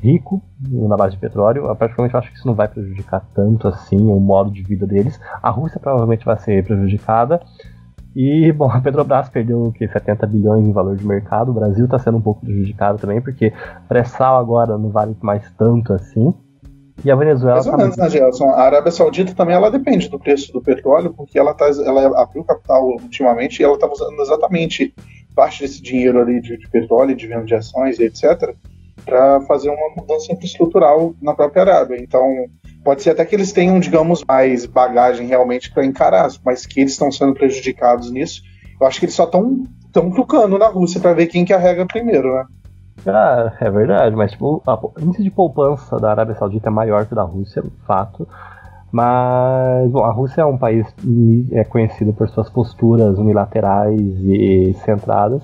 rico 0.00 0.42
na 0.60 0.96
base 0.96 1.14
de 1.14 1.20
petróleo. 1.20 1.74
Praticamente 1.76 2.14
eu 2.14 2.20
acho 2.20 2.30
que 2.30 2.36
isso 2.36 2.46
não 2.46 2.54
vai 2.54 2.68
prejudicar 2.68 3.24
tanto 3.34 3.66
assim 3.66 4.00
o 4.00 4.20
modo 4.20 4.50
de 4.50 4.62
vida 4.62 4.86
deles. 4.86 5.20
A 5.42 5.50
Rússia 5.50 5.80
provavelmente 5.80 6.24
vai 6.24 6.38
ser 6.38 6.64
prejudicada. 6.64 7.40
E, 8.14 8.50
bom, 8.52 8.70
a 8.70 8.80
Petrobras 8.80 9.28
perdeu 9.28 9.64
o 9.64 9.72
que, 9.72 9.86
70 9.86 10.26
bilhões 10.26 10.66
em 10.66 10.72
valor 10.72 10.96
de 10.96 11.06
mercado. 11.06 11.50
O 11.50 11.54
Brasil 11.54 11.84
está 11.84 11.98
sendo 11.98 12.16
um 12.16 12.22
pouco 12.22 12.40
prejudicado 12.40 12.98
também, 12.98 13.20
porque 13.20 13.52
pré-sal 13.86 14.38
agora 14.38 14.78
não 14.78 14.88
vale 14.88 15.14
mais 15.20 15.50
tanto 15.52 15.92
assim. 15.92 16.32
E 17.04 17.10
a 17.10 17.14
Venezuela. 17.16 17.56
Mais 17.56 17.66
ou 17.66 17.76
menos, 17.76 17.96
né, 17.96 18.08
Gelson? 18.08 18.50
A 18.50 18.62
Arábia 18.62 18.90
Saudita 18.90 19.34
também 19.34 19.54
ela 19.54 19.70
depende 19.70 20.08
do 20.08 20.18
preço 20.18 20.52
do 20.52 20.62
petróleo, 20.62 21.12
porque 21.14 21.38
ela, 21.38 21.52
tá, 21.54 21.66
ela 21.66 22.22
abriu 22.22 22.42
capital 22.44 22.88
ultimamente 22.88 23.60
e 23.60 23.64
ela 23.64 23.74
estava 23.74 23.92
usando 23.92 24.20
exatamente 24.20 24.94
parte 25.34 25.60
desse 25.60 25.82
dinheiro 25.82 26.20
ali 26.20 26.40
de, 26.40 26.56
de 26.56 26.68
petróleo, 26.68 27.14
de 27.14 27.26
venda 27.26 27.44
de 27.44 27.54
ações 27.54 27.98
e 27.98 28.04
etc., 28.04 28.54
para 29.04 29.40
fazer 29.42 29.68
uma 29.68 29.94
mudança 29.96 30.32
infraestrutural 30.32 31.14
na 31.22 31.34
própria 31.34 31.62
Arábia. 31.62 31.96
Então, 32.00 32.46
pode 32.82 33.02
ser 33.02 33.10
até 33.10 33.24
que 33.24 33.36
eles 33.36 33.52
tenham, 33.52 33.78
digamos, 33.78 34.24
mais 34.26 34.66
bagagem 34.66 35.28
realmente 35.28 35.72
para 35.72 35.84
encarar, 35.84 36.28
mas 36.44 36.66
que 36.66 36.80
eles 36.80 36.92
estão 36.92 37.12
sendo 37.12 37.34
prejudicados 37.34 38.10
nisso. 38.10 38.42
Eu 38.80 38.86
acho 38.86 38.98
que 38.98 39.04
eles 39.04 39.14
só 39.14 39.24
estão 39.24 39.62
tão 39.92 40.10
trucando 40.10 40.58
na 40.58 40.66
Rússia 40.66 41.00
para 41.00 41.14
ver 41.14 41.26
quem 41.26 41.44
que 41.44 41.52
arrega 41.52 41.86
primeiro, 41.86 42.34
né? 42.34 42.44
Ah, 43.04 43.52
é 43.60 43.70
verdade, 43.70 44.16
mas 44.16 44.32
tipo, 44.32 44.62
o 44.66 45.00
índice 45.00 45.22
de 45.22 45.30
poupança 45.30 45.98
da 45.98 46.10
Arábia 46.10 46.34
Saudita 46.34 46.68
é 46.68 46.72
maior 46.72 47.06
que 47.06 47.12
o 47.12 47.16
da 47.16 47.22
Rússia, 47.22 47.62
fato. 47.86 48.26
Mas 48.90 49.90
bom, 49.90 50.04
a 50.04 50.12
Rússia 50.12 50.42
é 50.42 50.44
um 50.44 50.56
país 50.56 50.86
é 51.52 51.64
conhecido 51.64 52.12
por 52.12 52.28
suas 52.28 52.48
posturas 52.48 53.18
unilaterais 53.18 54.00
e 54.00 54.74
centradas. 54.84 55.42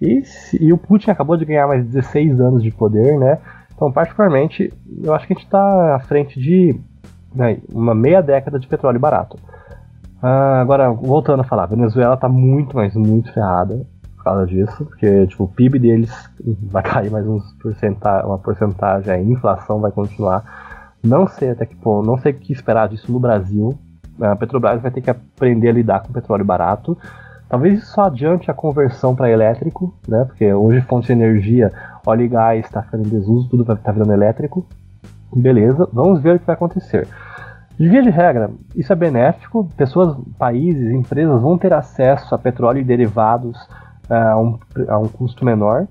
E, 0.00 0.22
e 0.60 0.72
o 0.72 0.78
Putin 0.78 1.10
acabou 1.10 1.36
de 1.36 1.44
ganhar 1.44 1.66
mais 1.66 1.84
16 1.86 2.40
anos 2.40 2.62
de 2.62 2.70
poder, 2.70 3.18
né? 3.18 3.38
Então, 3.74 3.90
particularmente, 3.90 4.72
eu 5.02 5.14
acho 5.14 5.26
que 5.26 5.32
a 5.32 5.36
gente 5.36 5.46
está 5.46 5.96
à 5.96 5.98
frente 6.00 6.38
de 6.38 6.78
né, 7.34 7.58
uma 7.72 7.94
meia 7.94 8.22
década 8.22 8.58
de 8.58 8.66
petróleo 8.66 9.00
barato. 9.00 9.38
Ah, 10.22 10.60
agora, 10.60 10.90
voltando 10.90 11.40
a 11.40 11.44
falar, 11.44 11.64
a 11.64 11.66
Venezuela 11.66 12.14
está 12.14 12.28
muito, 12.28 12.76
mas 12.76 12.94
muito 12.94 13.32
ferrada 13.32 13.86
por 14.22 14.24
causa 14.24 14.46
disso, 14.46 14.84
porque 14.84 15.26
tipo, 15.26 15.44
o 15.44 15.48
PIB 15.48 15.80
deles 15.80 16.30
vai 16.70 16.82
cair 16.82 17.10
mais 17.10 17.26
uns 17.26 17.42
porcenta 17.54 18.24
uma 18.24 18.38
porcentagem, 18.38 19.12
a 19.12 19.20
inflação 19.20 19.80
vai 19.80 19.90
continuar. 19.90 20.94
Não 21.02 21.26
sei 21.26 21.50
até 21.50 21.66
que 21.66 21.74
ponto, 21.74 22.06
não 22.06 22.16
sei 22.16 22.30
o 22.30 22.36
que 22.36 22.52
esperar 22.52 22.88
disso 22.88 23.10
no 23.10 23.18
Brasil. 23.18 23.76
A 24.20 24.36
Petrobras 24.36 24.80
vai 24.80 24.92
ter 24.92 25.00
que 25.00 25.10
aprender 25.10 25.70
a 25.70 25.72
lidar 25.72 26.00
com 26.00 26.12
petróleo 26.12 26.44
barato. 26.44 26.96
Talvez 27.48 27.80
isso 27.80 27.92
só 27.92 28.04
adiante 28.04 28.48
a 28.48 28.54
conversão 28.54 29.16
para 29.16 29.28
elétrico, 29.28 29.92
né? 30.06 30.24
Porque 30.24 30.54
hoje 30.54 30.80
fonte 30.82 31.08
de 31.08 31.12
energia, 31.12 31.72
óleo 32.06 32.22
e 32.22 32.28
gás 32.28 32.64
está 32.64 32.80
ficando 32.82 33.04
em 33.04 33.10
desuso, 33.10 33.48
tudo 33.48 33.64
vai 33.64 33.74
estar 33.74 33.86
tá 33.86 33.92
virando 33.92 34.12
elétrico. 34.12 34.64
Beleza, 35.34 35.88
vamos 35.92 36.22
ver 36.22 36.36
o 36.36 36.38
que 36.38 36.46
vai 36.46 36.54
acontecer. 36.54 37.08
De 37.76 37.88
via 37.88 38.02
de 38.02 38.10
regra, 38.10 38.50
isso 38.76 38.92
é 38.92 38.96
benéfico. 38.96 39.68
Pessoas, 39.76 40.16
países, 40.38 40.92
empresas 40.92 41.42
vão 41.42 41.58
ter 41.58 41.72
acesso 41.72 42.32
a 42.32 42.38
petróleo 42.38 42.78
e 42.78 42.84
derivados 42.84 43.58
a 44.08 44.36
um, 44.38 44.58
a 44.88 44.98
um 44.98 45.08
custo 45.08 45.44
menor. 45.44 45.86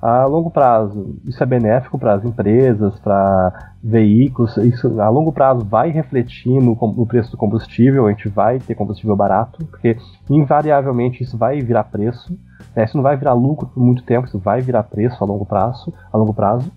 A 0.00 0.26
longo 0.26 0.48
prazo, 0.48 1.16
isso 1.24 1.42
é 1.42 1.46
benéfico 1.46 1.98
para 1.98 2.14
as 2.14 2.24
empresas, 2.24 2.96
para 3.00 3.72
veículos. 3.82 4.56
Isso 4.58 5.00
a 5.00 5.08
longo 5.08 5.32
prazo 5.32 5.64
vai 5.64 5.90
refletir 5.90 6.62
no, 6.62 6.76
no, 6.76 7.06
preço 7.06 7.32
do 7.32 7.36
combustível. 7.36 8.06
A 8.06 8.10
gente 8.10 8.28
vai 8.28 8.60
ter 8.60 8.76
combustível 8.76 9.16
barato, 9.16 9.64
porque 9.66 9.96
invariavelmente 10.30 11.24
isso 11.24 11.36
vai 11.36 11.60
virar 11.60 11.84
preço. 11.84 12.38
Né? 12.76 12.84
Isso 12.84 12.96
não 12.96 13.02
vai 13.02 13.16
virar 13.16 13.32
lucro 13.32 13.66
por 13.66 13.82
muito 13.82 14.04
tempo, 14.04 14.28
isso 14.28 14.38
vai 14.38 14.60
virar 14.60 14.84
preço 14.84 15.22
a 15.22 15.26
longo 15.26 15.44
prazo. 15.44 15.92
A 16.12 16.16
longo 16.16 16.32
prazo. 16.32 16.70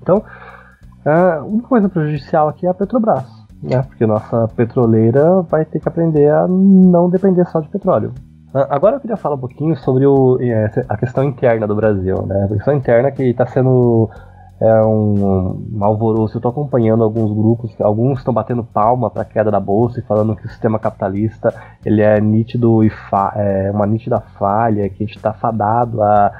Então, 0.00 0.22
a 1.04 1.42
única 1.42 1.68
coisa 1.68 1.88
prejudicial 1.88 2.48
aqui 2.48 2.66
é 2.66 2.70
a 2.70 2.74
Petrobras, 2.74 3.28
né? 3.60 3.82
porque 3.82 4.06
nossa 4.06 4.46
petroleira 4.48 5.42
vai 5.42 5.64
ter 5.64 5.80
que 5.80 5.88
aprender 5.88 6.30
a 6.30 6.46
não 6.46 7.10
depender 7.10 7.44
só 7.46 7.58
de 7.58 7.68
petróleo. 7.68 8.12
Ah, 8.54 8.68
agora 8.70 8.96
eu 8.96 9.00
queria 9.00 9.16
falar 9.16 9.34
um 9.34 9.40
pouquinho 9.40 9.76
sobre 9.76 10.06
o, 10.06 10.38
é, 10.40 10.70
a 10.88 10.96
questão 10.96 11.24
interna 11.24 11.66
do 11.66 11.74
Brasil, 11.74 12.24
né? 12.24 12.44
A 12.44 12.48
questão 12.54 12.74
interna 12.74 13.10
que 13.10 13.24
está 13.24 13.44
sendo 13.46 14.08
é, 14.60 14.82
um, 14.84 15.76
um 15.76 15.84
alvoroço. 15.84 16.36
Eu 16.36 16.38
estou 16.38 16.52
acompanhando 16.52 17.02
alguns 17.02 17.32
grupos, 17.32 17.74
alguns 17.80 18.20
estão 18.20 18.32
batendo 18.32 18.62
palma 18.62 19.10
para 19.10 19.22
a 19.22 19.24
queda 19.24 19.50
da 19.50 19.58
bolsa 19.58 19.98
e 19.98 20.02
falando 20.02 20.36
que 20.36 20.46
o 20.46 20.48
sistema 20.48 20.78
capitalista 20.78 21.52
ele 21.84 22.00
é 22.00 22.20
nítido 22.20 22.84
e 22.84 22.92
é 23.34 23.72
uma 23.72 23.86
nítida 23.86 24.20
falha, 24.38 24.88
que 24.88 25.02
a 25.02 25.06
gente 25.06 25.16
está 25.16 25.32
fadado 25.32 26.00
a 26.00 26.30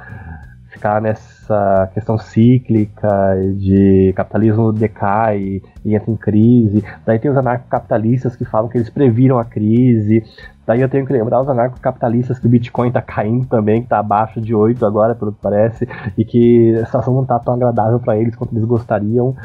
ficar 0.69 1.03
nessa 1.45 1.91
questão 1.93 2.17
cíclica 2.19 3.09
de 3.57 4.13
capitalismo 4.17 4.73
decai 4.73 5.63
e 5.85 5.95
entra 5.95 6.11
em 6.11 6.17
crise. 6.17 6.83
Daí 7.05 7.19
tem 7.19 7.31
os 7.31 7.37
anarcocapitalistas 7.37 8.35
que 8.35 8.45
falam 8.45 8.69
que 8.69 8.79
eles 8.79 8.91
previram 8.91 9.39
a 9.39 9.45
crise. 9.45 10.25
Daí 10.67 10.81
eu 10.81 10.89
tenho 10.89 11.05
que 11.05 11.13
lembrar 11.13 11.43
os 11.43 11.49
anarcocapitalistas 11.49 12.39
que 12.39 12.47
o 12.47 12.51
Bitcoin 12.51 12.89
está 12.89 13.03
caindo 13.03 13.47
também, 13.47 13.81
que 13.81 13.87
está 13.87 13.99
abaixo 13.99 14.41
de 14.41 14.55
8 14.55 14.85
agora, 14.87 15.15
pelo 15.15 15.33
que 15.33 15.41
parece, 15.41 15.87
e 16.17 16.25
que 16.25 16.75
a 16.77 16.87
situação 16.87 17.13
não 17.13 17.23
está 17.23 17.39
tão 17.39 17.55
agradável 17.55 18.01
para 18.01 18.17
eles 18.17 18.35
quanto 18.35 18.55
eles 18.55 18.65
gostariam. 18.65 19.37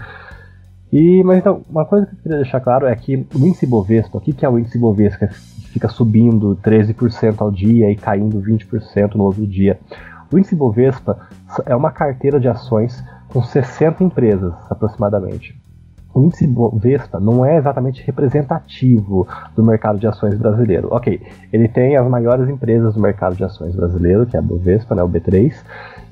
E, 0.91 1.21
mas 1.23 1.37
então, 1.37 1.61
uma 1.69 1.85
coisa 1.85 2.07
que 2.07 2.13
eu 2.13 2.19
queria 2.19 2.37
deixar 2.37 2.61
claro 2.61 2.87
é 2.87 2.95
que 2.95 3.27
o 3.35 3.37
índice 3.37 3.67
Bovespa, 3.67 4.17
o 4.17 4.21
que, 4.21 4.33
que 4.33 4.45
é 4.45 4.49
o 4.49 4.57
índice 4.57 4.77
Bovespa 4.77 5.27
que 5.27 5.69
fica 5.69 5.87
subindo 5.87 6.57
13% 6.63 7.35
ao 7.39 7.51
dia 7.51 7.91
e 7.91 7.95
caindo 7.95 8.41
20% 8.41 9.13
no 9.15 9.25
outro 9.25 9.45
dia? 9.45 9.77
O 10.31 10.37
índice 10.37 10.55
Bovespa 10.55 11.27
é 11.65 11.75
uma 11.75 11.91
carteira 11.91 12.39
de 12.39 12.47
ações 12.47 13.03
com 13.27 13.41
60 13.43 14.03
empresas 14.03 14.53
aproximadamente 14.69 15.59
o 16.13 16.25
índice 16.25 16.47
Bovespa 16.47 17.19
não 17.19 17.45
é 17.45 17.57
exatamente 17.57 18.03
representativo 18.03 19.27
do 19.55 19.63
mercado 19.63 19.99
de 19.99 20.07
ações 20.07 20.37
brasileiro. 20.37 20.89
Ok, 20.91 21.21
ele 21.51 21.67
tem 21.67 21.95
as 21.95 22.07
maiores 22.07 22.49
empresas 22.49 22.93
do 22.93 23.01
mercado 23.01 23.35
de 23.35 23.43
ações 23.43 23.75
brasileiro, 23.75 24.25
que 24.25 24.35
é 24.35 24.39
a 24.39 24.41
Bovespa, 24.41 24.95
né, 24.95 25.03
o 25.03 25.09
B3, 25.09 25.53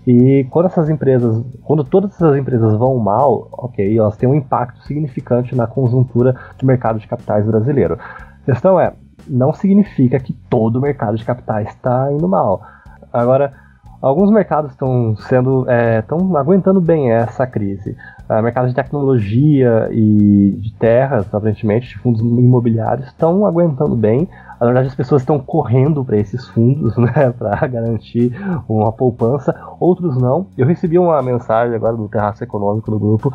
e 0.05 0.45
quando 0.49 0.67
essas 0.67 0.89
empresas, 0.89 1.43
quando 1.63 1.83
todas 1.83 2.13
essas 2.13 2.37
empresas 2.37 2.77
vão 2.77 2.97
mal, 2.97 3.49
ok, 3.51 3.97
elas 3.97 4.15
têm 4.15 4.29
um 4.29 4.35
impacto 4.35 4.81
significante 4.83 5.55
na 5.55 5.67
conjuntura 5.67 6.35
do 6.57 6.65
mercado 6.65 6.99
de 6.99 7.07
capitais 7.07 7.45
brasileiro. 7.45 7.97
A 7.99 8.45
questão 8.45 8.79
é, 8.79 8.93
não 9.27 9.51
significa 9.51 10.19
que 10.19 10.31
todo 10.49 10.77
o 10.77 10.81
mercado 10.81 11.17
de 11.17 11.25
capitais 11.25 11.67
está 11.69 12.09
indo 12.11 12.27
mal. 12.27 12.61
Agora, 13.11 13.51
alguns 14.01 14.31
mercados 14.31 14.71
estão 14.71 15.15
sendo, 15.17 15.65
estão 15.99 16.35
é, 16.35 16.39
aguentando 16.39 16.81
bem 16.81 17.11
essa 17.11 17.45
crise 17.47 17.95
uh, 18.29 18.41
mercado 18.41 18.67
de 18.67 18.75
tecnologia 18.75 19.89
e 19.91 20.57
de 20.59 20.73
terras, 20.73 21.25
aparentemente, 21.27 21.89
de 21.89 21.97
fundos 21.97 22.21
imobiliários, 22.21 23.07
estão 23.07 23.45
aguentando 23.45 23.95
bem. 23.95 24.27
Na 24.59 24.65
verdade, 24.65 24.87
as 24.87 24.95
pessoas 24.95 25.21
estão 25.21 25.37
correndo 25.37 26.03
para 26.03 26.17
esses 26.17 26.47
fundos, 26.47 26.97
né, 26.97 27.31
para 27.37 27.67
garantir 27.67 28.33
uma 28.67 28.91
poupança. 28.91 29.55
Outros 29.79 30.17
não. 30.17 30.47
Eu 30.57 30.65
recebi 30.65 30.97
uma 30.97 31.21
mensagem 31.21 31.75
agora 31.75 31.95
do 31.95 32.09
Terraço 32.09 32.43
Econômico 32.43 32.89
do 32.89 32.99
grupo 32.99 33.31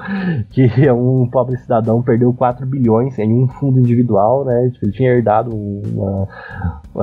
que 0.51 0.69
um 0.91 1.29
pobre 1.31 1.57
cidadão 1.59 2.03
perdeu 2.03 2.33
4 2.33 2.67
bilhões 2.67 3.19
em 3.21 3.33
um 3.33 3.47
fundo 3.47 3.79
individual, 3.79 4.45
né? 4.45 4.71
Tipo, 4.73 4.87
ele 4.87 4.93
tinha 4.93 5.13
herdado 5.13 5.55
uma, 5.55 6.29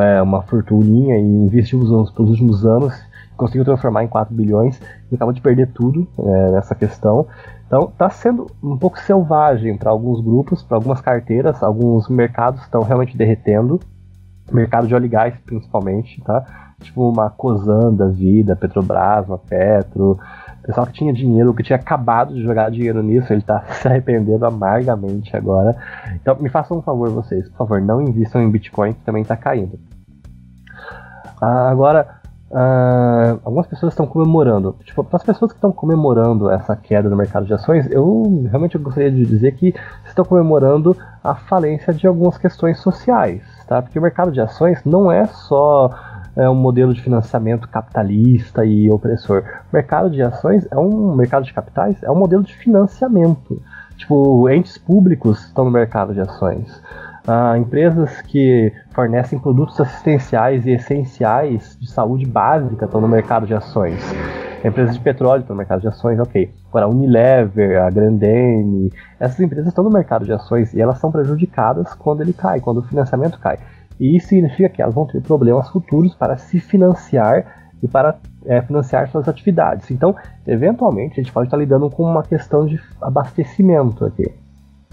é, 0.04 0.22
uma 0.22 0.42
fortuninha 0.42 1.18
e 1.18 1.22
investiu 1.22 1.80
nos 1.80 1.90
últimos 2.18 2.66
anos 2.66 3.09
conseguiu 3.40 3.64
transformar 3.64 4.04
em 4.04 4.08
4 4.08 4.36
bilhões 4.36 4.80
e 5.10 5.16
acabou 5.16 5.34
de 5.34 5.42
perder 5.42 5.72
tudo 5.72 6.06
é, 6.20 6.52
nessa 6.52 6.76
questão. 6.76 7.26
Então 7.66 7.84
está 7.84 8.10
sendo 8.10 8.48
um 8.62 8.78
pouco 8.78 9.00
selvagem 9.00 9.78
para 9.78 9.90
alguns 9.90 10.22
grupos, 10.22 10.62
para 10.62 10.78
algumas 10.78 11.00
carteiras, 11.00 11.64
alguns 11.64 12.10
mercados 12.10 12.62
estão 12.62 12.82
realmente 12.82 13.16
derretendo, 13.16 13.80
mercado 14.52 14.88
de 14.88 14.94
óleo 14.94 15.06
e 15.06 15.10
gás 15.10 15.34
principalmente, 15.46 16.22
tá? 16.22 16.74
Tipo 16.82 17.10
uma 17.10 17.30
Cosan 17.30 17.94
da 17.94 18.08
vida, 18.08 18.56
Petrobras, 18.56 19.28
uma 19.28 19.38
Petro, 19.38 20.20
pessoal 20.64 20.86
que 20.88 20.94
tinha 20.94 21.14
dinheiro, 21.14 21.54
que 21.54 21.64
tinha 21.64 21.78
acabado 21.78 22.34
de 22.34 22.42
jogar 22.42 22.70
dinheiro 22.70 23.02
nisso, 23.02 23.32
ele 23.32 23.42
está 23.42 23.64
se 23.72 23.88
arrependendo 23.88 24.46
amargamente 24.46 25.36
agora. 25.36 25.78
Então 26.16 26.36
me 26.40 26.50
façam 26.50 26.78
um 26.78 26.82
favor 26.82 27.10
vocês, 27.10 27.48
por 27.50 27.58
favor, 27.58 27.82
não 27.82 28.02
invistam 28.02 28.42
em 28.42 28.52
Bitcoin 28.52 28.94
que 28.94 29.02
também 29.02 29.22
está 29.22 29.38
caindo. 29.38 29.80
Ah, 31.42 31.70
agora 31.70 32.19
Uh, 32.52 33.40
algumas 33.44 33.68
pessoas 33.68 33.94
estão 33.94 34.08
comemorando. 34.08 34.76
Tipo, 34.84 35.04
para 35.04 35.18
as 35.18 35.24
pessoas 35.24 35.52
que 35.52 35.58
estão 35.58 35.72
comemorando 35.72 36.50
essa 36.50 36.76
queda 36.76 37.08
no 37.08 37.16
mercado 37.16 37.46
de 37.46 37.54
ações, 37.54 37.90
eu 37.92 38.44
realmente 38.50 38.78
gostaria 38.78 39.12
de 39.12 39.24
dizer 39.24 39.52
que 39.56 39.74
estão 40.06 40.26
comemorando 40.26 40.98
a 41.24 41.36
falência 41.36 41.94
de 41.94 42.08
algumas 42.08 42.38
questões 42.38 42.80
sociais, 42.80 43.44
tá? 43.68 43.82
Porque 43.82 44.00
o 44.00 44.02
mercado 44.02 44.32
de 44.32 44.42
ações 44.42 44.84
não 44.84 45.12
é 45.12 45.28
só 45.28 45.92
é, 46.36 46.50
um 46.50 46.56
modelo 46.56 46.94
de 46.94 47.02
financiamento 47.02 47.68
capitalista 47.68 48.66
e 48.66 48.90
opressor. 48.90 49.44
O 49.72 49.76
mercado 49.76 50.10
de 50.10 50.22
ações 50.22 50.68
é 50.72 50.78
um 50.78 51.16
mercado 51.16 51.44
de 51.44 51.54
capitais, 51.54 52.02
é 52.02 52.10
um 52.10 52.16
modelo 52.16 52.44
de 52.44 52.56
financiamento. 52.56 53.62
Tipo, 53.96 54.50
entes 54.50 54.78
públicos 54.78 55.46
estão 55.46 55.66
no 55.66 55.72
mercado 55.72 56.14
de 56.14 56.22
ações. 56.22 56.82
Ah, 57.30 57.56
empresas 57.60 58.22
que 58.24 58.74
fornecem 58.90 59.38
produtos 59.38 59.80
assistenciais 59.80 60.66
e 60.66 60.72
essenciais 60.72 61.78
de 61.80 61.88
saúde 61.88 62.26
básica 62.26 62.86
estão 62.86 63.00
no 63.00 63.08
mercado 63.08 63.46
de 63.46 63.54
ações. 63.54 64.04
Empresas 64.66 64.96
de 64.96 65.00
petróleo 65.00 65.42
estão 65.42 65.56
no 65.56 65.60
mercado 65.60 65.82
de 65.82 65.88
ações, 65.88 66.20
ok. 66.20 66.52
Agora, 66.70 66.86
a 66.86 66.90
Unilever, 66.90 67.84
a 67.84 67.90
Grandene, 67.92 68.92
essas 69.20 69.40
empresas 69.42 69.68
estão 69.68 69.84
no 69.84 69.92
mercado 69.92 70.26
de 70.26 70.34
ações 70.34 70.74
e 70.74 70.82
elas 70.82 70.98
são 70.98 71.12
prejudicadas 71.12 71.94
quando 71.94 72.22
ele 72.22 72.34
cai, 72.34 72.60
quando 72.62 72.80
o 72.80 72.84
financiamento 72.84 73.40
cai. 73.40 73.60
E 74.00 74.18
isso 74.18 74.30
significa 74.30 74.68
que 74.68 74.82
elas 74.82 74.96
vão 74.96 75.06
ter 75.06 75.22
problemas 75.22 75.70
futuros 75.70 76.16
para 76.16 76.36
se 76.36 76.60
financiar 76.60 77.46
e 77.84 77.88
para 77.88 78.18
é, 78.48 78.60
financiar 78.64 79.08
suas 79.08 79.28
atividades. 79.28 79.92
Então, 79.92 80.16
eventualmente, 80.48 81.20
a 81.20 81.24
gente 81.24 81.32
pode 81.32 81.46
estar 81.46 81.58
lidando 81.58 81.92
com 81.92 82.04
uma 82.04 82.24
questão 82.24 82.66
de 82.66 82.82
abastecimento 83.00 84.04
aqui. 84.04 84.34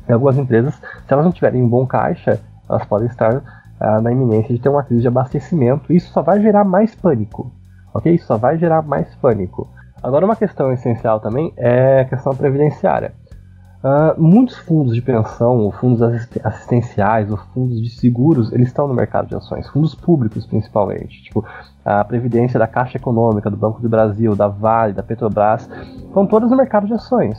Algumas 0.09 0.39
empresas, 0.39 0.75
se 0.75 1.13
elas 1.13 1.25
não 1.25 1.33
tiverem 1.33 1.63
um 1.63 1.69
bom 1.69 1.87
caixa, 1.87 2.41
elas 2.69 2.85
podem 2.85 3.09
estar 3.09 3.43
ah, 3.79 4.01
na 4.01 4.13
iminência 4.13 4.55
de 4.55 4.61
ter 4.61 4.69
uma 4.69 4.83
crise 4.83 5.03
de 5.03 5.09
abastecimento. 5.09 5.93
Isso 5.93 6.13
só 6.13 6.23
vai 6.23 6.41
gerar 6.41 6.65
mais 6.65 6.95
pânico, 6.95 7.53
ok? 7.93 8.15
Isso 8.15 8.27
só 8.27 8.37
vai 8.37 8.59
gerar 8.59 8.83
mais 8.83 9.15
pânico. 9.17 9.69
Agora, 10.03 10.25
uma 10.25 10.37
questão 10.37 10.73
essencial 10.73 11.21
também 11.21 11.53
é 11.57 12.01
a 12.01 12.05
questão 12.05 12.35
previdenciária. 12.35 13.13
Uh, 13.83 14.21
muitos 14.21 14.57
fundos 14.57 14.95
de 14.95 15.03
pensão, 15.03 15.71
fundos 15.71 16.03
assistenciais, 16.43 17.31
ou 17.31 17.37
fundos 17.37 17.81
de 17.81 17.91
seguros, 17.91 18.53
eles 18.53 18.69
estão 18.69 18.89
no 18.89 18.95
mercado 18.95 19.29
de 19.29 19.35
ações, 19.37 19.69
fundos 19.69 19.95
públicos 19.95 20.45
principalmente, 20.47 21.23
tipo 21.23 21.45
a 21.85 22.03
Previdência 22.03 22.59
da 22.59 22.67
Caixa 22.67 22.97
Econômica, 22.97 23.49
do 23.49 23.57
Banco 23.57 23.81
do 23.81 23.89
Brasil, 23.89 24.35
da 24.35 24.49
Vale, 24.49 24.93
da 24.93 25.05
Petrobras, 25.05 25.69
estão 25.99 26.27
todas 26.27 26.51
no 26.51 26.57
mercado 26.57 26.87
de 26.87 26.95
ações. 26.95 27.39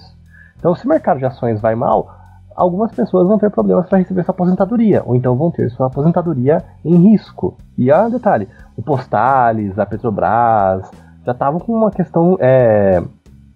Então, 0.58 0.74
se 0.74 0.86
o 0.86 0.90
mercado 0.90 1.18
de 1.18 1.26
ações 1.26 1.60
vai 1.60 1.76
mal, 1.76 2.17
algumas 2.58 2.92
pessoas 2.92 3.28
vão 3.28 3.38
ter 3.38 3.52
problemas 3.52 3.88
para 3.88 4.00
receber 4.00 4.24
sua 4.24 4.34
aposentadoria, 4.34 5.04
ou 5.06 5.16
então 5.16 5.38
vão 5.38 5.52
ter 5.52 5.70
sua 5.70 5.88
aposentadoria 5.88 6.64
em 6.84 6.96
risco. 7.12 7.56
E 7.78 7.92
ah, 7.92 8.10
detalhe, 8.10 8.48
o 8.76 8.82
Postales, 8.82 9.78
a 9.78 9.86
Petrobras, 9.86 10.90
já 11.24 11.34
estavam 11.34 11.60
com 11.60 11.74
uma 11.74 11.92
questão 11.92 12.36
é, 12.40 13.04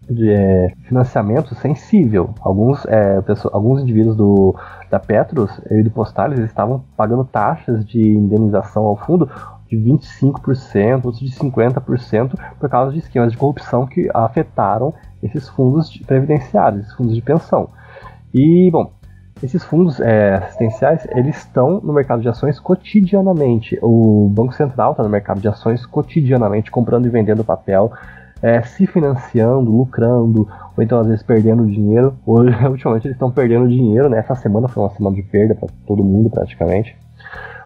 de 0.07 0.29
é, 0.29 0.73
financiamento 0.87 1.55
sensível. 1.55 2.29
Alguns, 2.41 2.85
é, 2.85 3.23
alguns 3.51 3.81
indivíduos 3.81 4.15
do, 4.15 4.55
da 4.89 4.99
Petros 4.99 5.59
e 5.71 5.81
do 5.81 5.89
Postales 5.89 6.39
estavam 6.39 6.83
pagando 6.95 7.25
taxas 7.25 7.83
de 7.83 7.99
indenização 7.99 8.83
ao 8.83 8.95
fundo 8.95 9.27
de 9.67 9.77
25%, 9.77 11.05
outros 11.05 11.19
de 11.19 11.31
50%, 11.31 12.37
por 12.59 12.69
causa 12.69 12.91
de 12.91 12.99
esquemas 12.99 13.31
de 13.31 13.37
corrupção 13.37 13.87
que 13.87 14.09
afetaram 14.13 14.93
esses 15.23 15.47
fundos 15.49 15.97
previdenciários, 16.05 16.81
esses 16.81 16.93
fundos 16.93 17.15
de 17.15 17.21
pensão. 17.21 17.69
E, 18.33 18.69
bom, 18.71 18.91
esses 19.43 19.63
fundos 19.63 19.99
é, 19.99 20.35
assistenciais, 20.35 21.07
eles 21.11 21.37
estão 21.37 21.81
no 21.81 21.91
mercado 21.91 22.21
de 22.21 22.29
ações 22.29 22.59
cotidianamente. 22.59 23.77
O 23.81 24.29
Banco 24.29 24.53
Central 24.53 24.91
está 24.91 25.03
no 25.03 25.09
mercado 25.09 25.41
de 25.41 25.47
ações 25.47 25.85
cotidianamente, 25.85 26.69
comprando 26.69 27.07
e 27.07 27.09
vendendo 27.09 27.43
papel, 27.43 27.91
é, 28.41 28.61
se 28.61 28.85
financiando, 28.85 29.71
lucrando, 29.71 30.47
ou 30.77 30.83
então 30.83 30.99
às 30.99 31.07
vezes 31.07 31.23
perdendo 31.23 31.65
dinheiro. 31.65 32.15
Hoje, 32.25 32.55
ultimamente 32.67 33.07
eles 33.07 33.15
estão 33.15 33.31
perdendo 33.31 33.67
dinheiro, 33.67 34.09
né? 34.09 34.19
Essa 34.19 34.35
semana 34.35 34.67
foi 34.67 34.83
uma 34.83 34.91
semana 34.91 35.15
de 35.15 35.23
perda 35.23 35.55
para 35.55 35.69
todo 35.87 36.03
mundo 36.03 36.29
praticamente. 36.29 36.95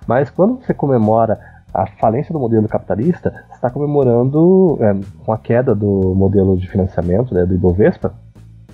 Mas 0.07 0.29
quando 0.29 0.61
você 0.61 0.73
comemora 0.73 1.39
a 1.73 1.85
falência 1.85 2.31
do 2.31 2.39
modelo 2.39 2.69
capitalista, 2.69 3.31
você 3.49 3.55
está 3.55 3.69
comemorando, 3.69 4.77
é, 4.79 4.95
com 5.25 5.33
a 5.33 5.37
queda 5.37 5.75
do 5.75 6.15
modelo 6.15 6.55
de 6.55 6.69
financiamento 6.69 7.33
né, 7.33 7.45
do 7.45 7.53
Ibovespa, 7.53 8.13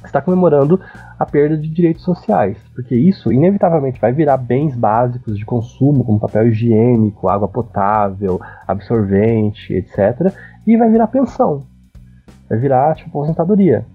está 0.04 0.22
comemorando 0.22 0.80
a 1.18 1.26
perda 1.26 1.58
de 1.58 1.70
direitos 1.70 2.04
sociais, 2.04 2.58
porque 2.74 2.96
isso 2.96 3.32
inevitavelmente 3.32 4.00
vai 4.00 4.12
virar 4.12 4.38
bens 4.38 4.76
básicos 4.76 5.38
de 5.38 5.46
consumo, 5.46 6.04
como 6.04 6.20
papel 6.20 6.48
higiênico, 6.48 7.30
água 7.30 7.48
potável, 7.48 8.40
absorvente, 8.68 9.74
etc., 9.74 10.34
e 10.66 10.78
vai 10.78 10.90
virar 10.90 11.08
pensão, 11.08 11.64
vai 12.50 12.58
virar 12.58 12.96
tipo 12.96 13.10
aposentadoria. 13.10 13.86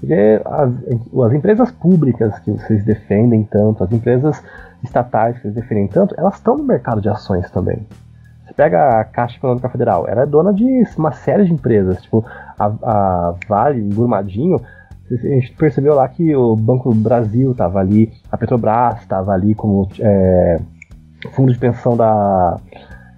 Porque 0.00 0.40
as, 0.44 0.70
as 1.26 1.32
empresas 1.32 1.70
públicas 1.70 2.38
que 2.40 2.50
vocês 2.50 2.84
defendem 2.84 3.44
tanto, 3.44 3.84
as 3.84 3.92
empresas 3.92 4.42
estatais 4.82 5.36
que 5.36 5.42
vocês 5.42 5.54
defendem 5.54 5.88
tanto, 5.88 6.14
elas 6.18 6.34
estão 6.34 6.56
no 6.56 6.64
mercado 6.64 7.00
de 7.00 7.08
ações 7.08 7.50
também. 7.50 7.86
Você 8.44 8.52
pega 8.52 9.00
a 9.00 9.04
Caixa 9.04 9.38
Econômica 9.38 9.68
Federal, 9.70 10.06
ela 10.06 10.22
é 10.22 10.26
dona 10.26 10.52
de 10.52 10.84
uma 10.98 11.12
série 11.12 11.44
de 11.46 11.52
empresas, 11.52 12.02
tipo 12.02 12.24
a, 12.58 12.66
a 12.66 13.34
Vale, 13.48 13.80
Brumadinho, 13.80 14.60
a 15.10 15.16
gente 15.16 15.52
percebeu 15.52 15.94
lá 15.94 16.08
que 16.08 16.34
o 16.34 16.56
Banco 16.56 16.90
do 16.90 17.00
Brasil 17.00 17.52
estava 17.52 17.78
ali, 17.78 18.10
a 18.30 18.38
Petrobras 18.38 19.00
estava 19.02 19.32
ali 19.32 19.54
como 19.54 19.88
é, 20.00 20.58
fundo 21.32 21.52
de 21.52 21.58
pensão 21.58 21.96
da 21.96 22.58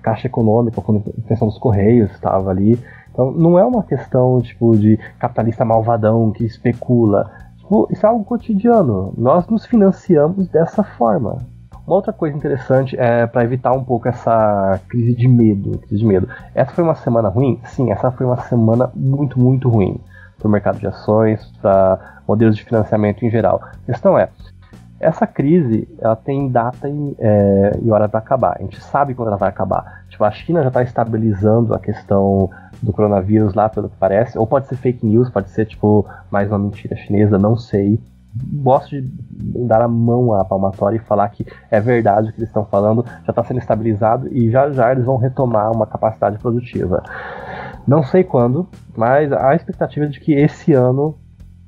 Caixa 0.02 0.26
Econômica, 0.26 0.80
fundo 0.80 1.02
de 1.16 1.22
pensão 1.22 1.46
dos 1.46 1.58
Correios 1.58 2.10
estava 2.10 2.50
ali. 2.50 2.78
Então 3.12 3.30
não 3.30 3.58
é 3.58 3.64
uma 3.64 3.82
questão 3.82 4.40
tipo 4.42 4.76
de 4.76 4.98
capitalista 5.18 5.64
malvadão 5.64 6.32
que 6.32 6.44
especula. 6.44 7.30
Tipo, 7.58 7.88
isso 7.90 8.04
é 8.04 8.08
algo 8.08 8.24
cotidiano. 8.24 9.14
Nós 9.16 9.46
nos 9.46 9.64
financiamos 9.64 10.48
dessa 10.48 10.82
forma. 10.82 11.38
Uma 11.86 11.96
outra 11.96 12.12
coisa 12.12 12.36
interessante 12.36 12.96
é 12.98 13.28
para 13.28 13.44
evitar 13.44 13.72
um 13.72 13.84
pouco 13.84 14.08
essa 14.08 14.80
crise 14.88 15.14
de 15.14 15.28
medo, 15.28 15.78
crise 15.78 15.98
de 15.98 16.04
medo. 16.04 16.28
Essa 16.52 16.72
foi 16.72 16.82
uma 16.82 16.96
semana 16.96 17.28
ruim? 17.28 17.60
Sim, 17.64 17.92
essa 17.92 18.10
foi 18.10 18.26
uma 18.26 18.38
semana 18.38 18.90
muito, 18.92 19.38
muito 19.38 19.68
ruim 19.68 20.00
para 20.38 20.48
o 20.48 20.50
mercado 20.50 20.78
de 20.78 20.86
ações, 20.86 21.44
para 21.60 22.20
modelos 22.26 22.56
de 22.56 22.64
financiamento 22.64 23.24
em 23.24 23.30
geral. 23.30 23.60
A 23.62 23.86
questão 23.86 24.18
é, 24.18 24.28
essa 24.98 25.26
crise 25.26 25.88
ela 26.00 26.16
tem 26.16 26.48
data 26.48 26.88
e, 26.88 27.16
é, 27.18 27.78
e 27.82 27.90
hora 27.90 28.08
para 28.08 28.18
acabar. 28.18 28.56
A 28.58 28.62
gente 28.62 28.80
sabe 28.82 29.14
quando 29.14 29.28
ela 29.28 29.36
vai 29.36 29.48
acabar. 29.48 30.04
Tipo, 30.08 30.24
a 30.24 30.30
China 30.30 30.62
já 30.62 30.68
está 30.68 30.82
estabilizando 30.82 31.74
a 31.74 31.78
questão 31.78 32.50
do 32.82 32.92
coronavírus 32.92 33.54
lá, 33.54 33.68
pelo 33.68 33.88
que 33.88 33.96
parece. 33.96 34.38
Ou 34.38 34.46
pode 34.46 34.66
ser 34.66 34.76
fake 34.76 35.04
news, 35.04 35.28
pode 35.30 35.50
ser 35.50 35.66
tipo 35.66 36.06
mais 36.30 36.50
uma 36.50 36.58
mentira 36.58 36.96
chinesa, 36.96 37.38
não 37.38 37.56
sei 37.56 38.00
gosto 38.52 38.90
de 38.90 39.10
dar 39.66 39.82
a 39.82 39.88
mão 39.88 40.32
à 40.34 40.44
palmatória 40.44 40.96
e 40.96 41.00
falar 41.00 41.28
que 41.28 41.46
é 41.70 41.80
verdade 41.80 42.30
o 42.30 42.32
que 42.32 42.38
eles 42.38 42.48
estão 42.48 42.64
falando, 42.64 43.04
já 43.24 43.30
está 43.30 43.44
sendo 43.44 43.58
estabilizado 43.58 44.28
e 44.32 44.50
já 44.50 44.70
já 44.70 44.92
eles 44.92 45.04
vão 45.04 45.16
retomar 45.16 45.70
uma 45.72 45.86
capacidade 45.86 46.38
produtiva. 46.38 47.02
Não 47.86 48.02
sei 48.02 48.24
quando, 48.24 48.68
mas 48.96 49.32
a 49.32 49.54
expectativa 49.54 50.06
de 50.08 50.18
que 50.18 50.32
esse 50.32 50.72
ano 50.72 51.14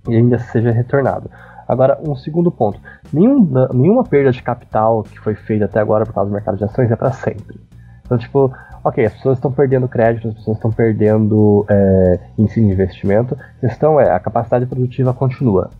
ainda 0.07 0.39
seja 0.39 0.71
retornado. 0.71 1.31
Agora, 1.69 2.01
um 2.07 2.17
segundo 2.17 2.51
ponto: 2.51 2.81
nenhum, 3.13 3.47
nenhuma 3.73 4.03
perda 4.03 4.33
de 4.33 4.43
capital 4.43 5.03
que 5.03 5.19
foi 5.21 5.35
feita 5.35 5.67
até 5.67 5.79
agora 5.81 6.07
por 6.07 6.15
causa 6.15 6.31
do 6.31 6.35
mercado 6.35 6.57
de 6.57 6.65
ações 6.65 6.91
é 6.91 6.97
para 6.97 7.13
sempre. 7.13 7.61
Então, 8.05 8.17
tipo, 8.17 8.51
ok, 8.83 9.05
as 9.05 9.13
pessoas 9.13 9.37
estão 9.37 9.53
perdendo 9.53 9.87
crédito, 9.87 10.29
as 10.29 10.35
pessoas 10.35 10.57
estão 10.57 10.73
perdendo 10.73 11.67
é, 11.69 12.19
de 12.39 12.61
investimento. 12.61 13.37
A 13.59 13.61
questão 13.61 14.01
é, 14.01 14.11
a 14.11 14.19
capacidade 14.19 14.65
produtiva 14.65 15.13
continua. 15.13 15.71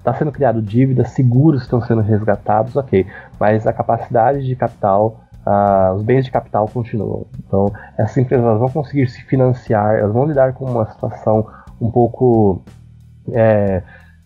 Está 0.00 0.14
sendo 0.14 0.32
criado 0.32 0.62
dívida, 0.62 1.04
seguros 1.04 1.62
estão 1.62 1.80
sendo 1.82 2.00
resgatados, 2.00 2.74
ok, 2.74 3.06
mas 3.38 3.66
a 3.66 3.72
capacidade 3.72 4.46
de 4.46 4.56
capital, 4.56 5.20
uh, 5.46 5.94
os 5.94 6.02
bens 6.02 6.24
de 6.24 6.30
capital 6.30 6.66
continuam. 6.66 7.26
Então, 7.46 7.70
essas 7.98 8.16
empresas 8.16 8.58
vão 8.58 8.70
conseguir 8.70 9.06
se 9.08 9.22
financiar, 9.24 9.96
elas 9.96 10.12
vão 10.12 10.24
lidar 10.24 10.54
com 10.54 10.64
uma 10.64 10.86
situação 10.90 11.46
um 11.78 11.90
pouco 11.90 12.62
é, 13.30 13.82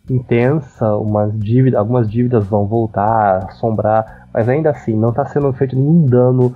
intensa, 0.09 0.97
umas 0.97 1.37
dívidas, 1.39 1.79
algumas 1.79 2.09
dívidas 2.09 2.47
vão 2.47 2.66
voltar, 2.66 3.47
assombrar, 3.49 4.29
mas 4.33 4.49
ainda 4.49 4.70
assim 4.70 4.97
não 4.97 5.11
está 5.11 5.25
sendo 5.25 5.53
feito 5.53 5.75
nenhum 5.75 6.07
dano 6.07 6.55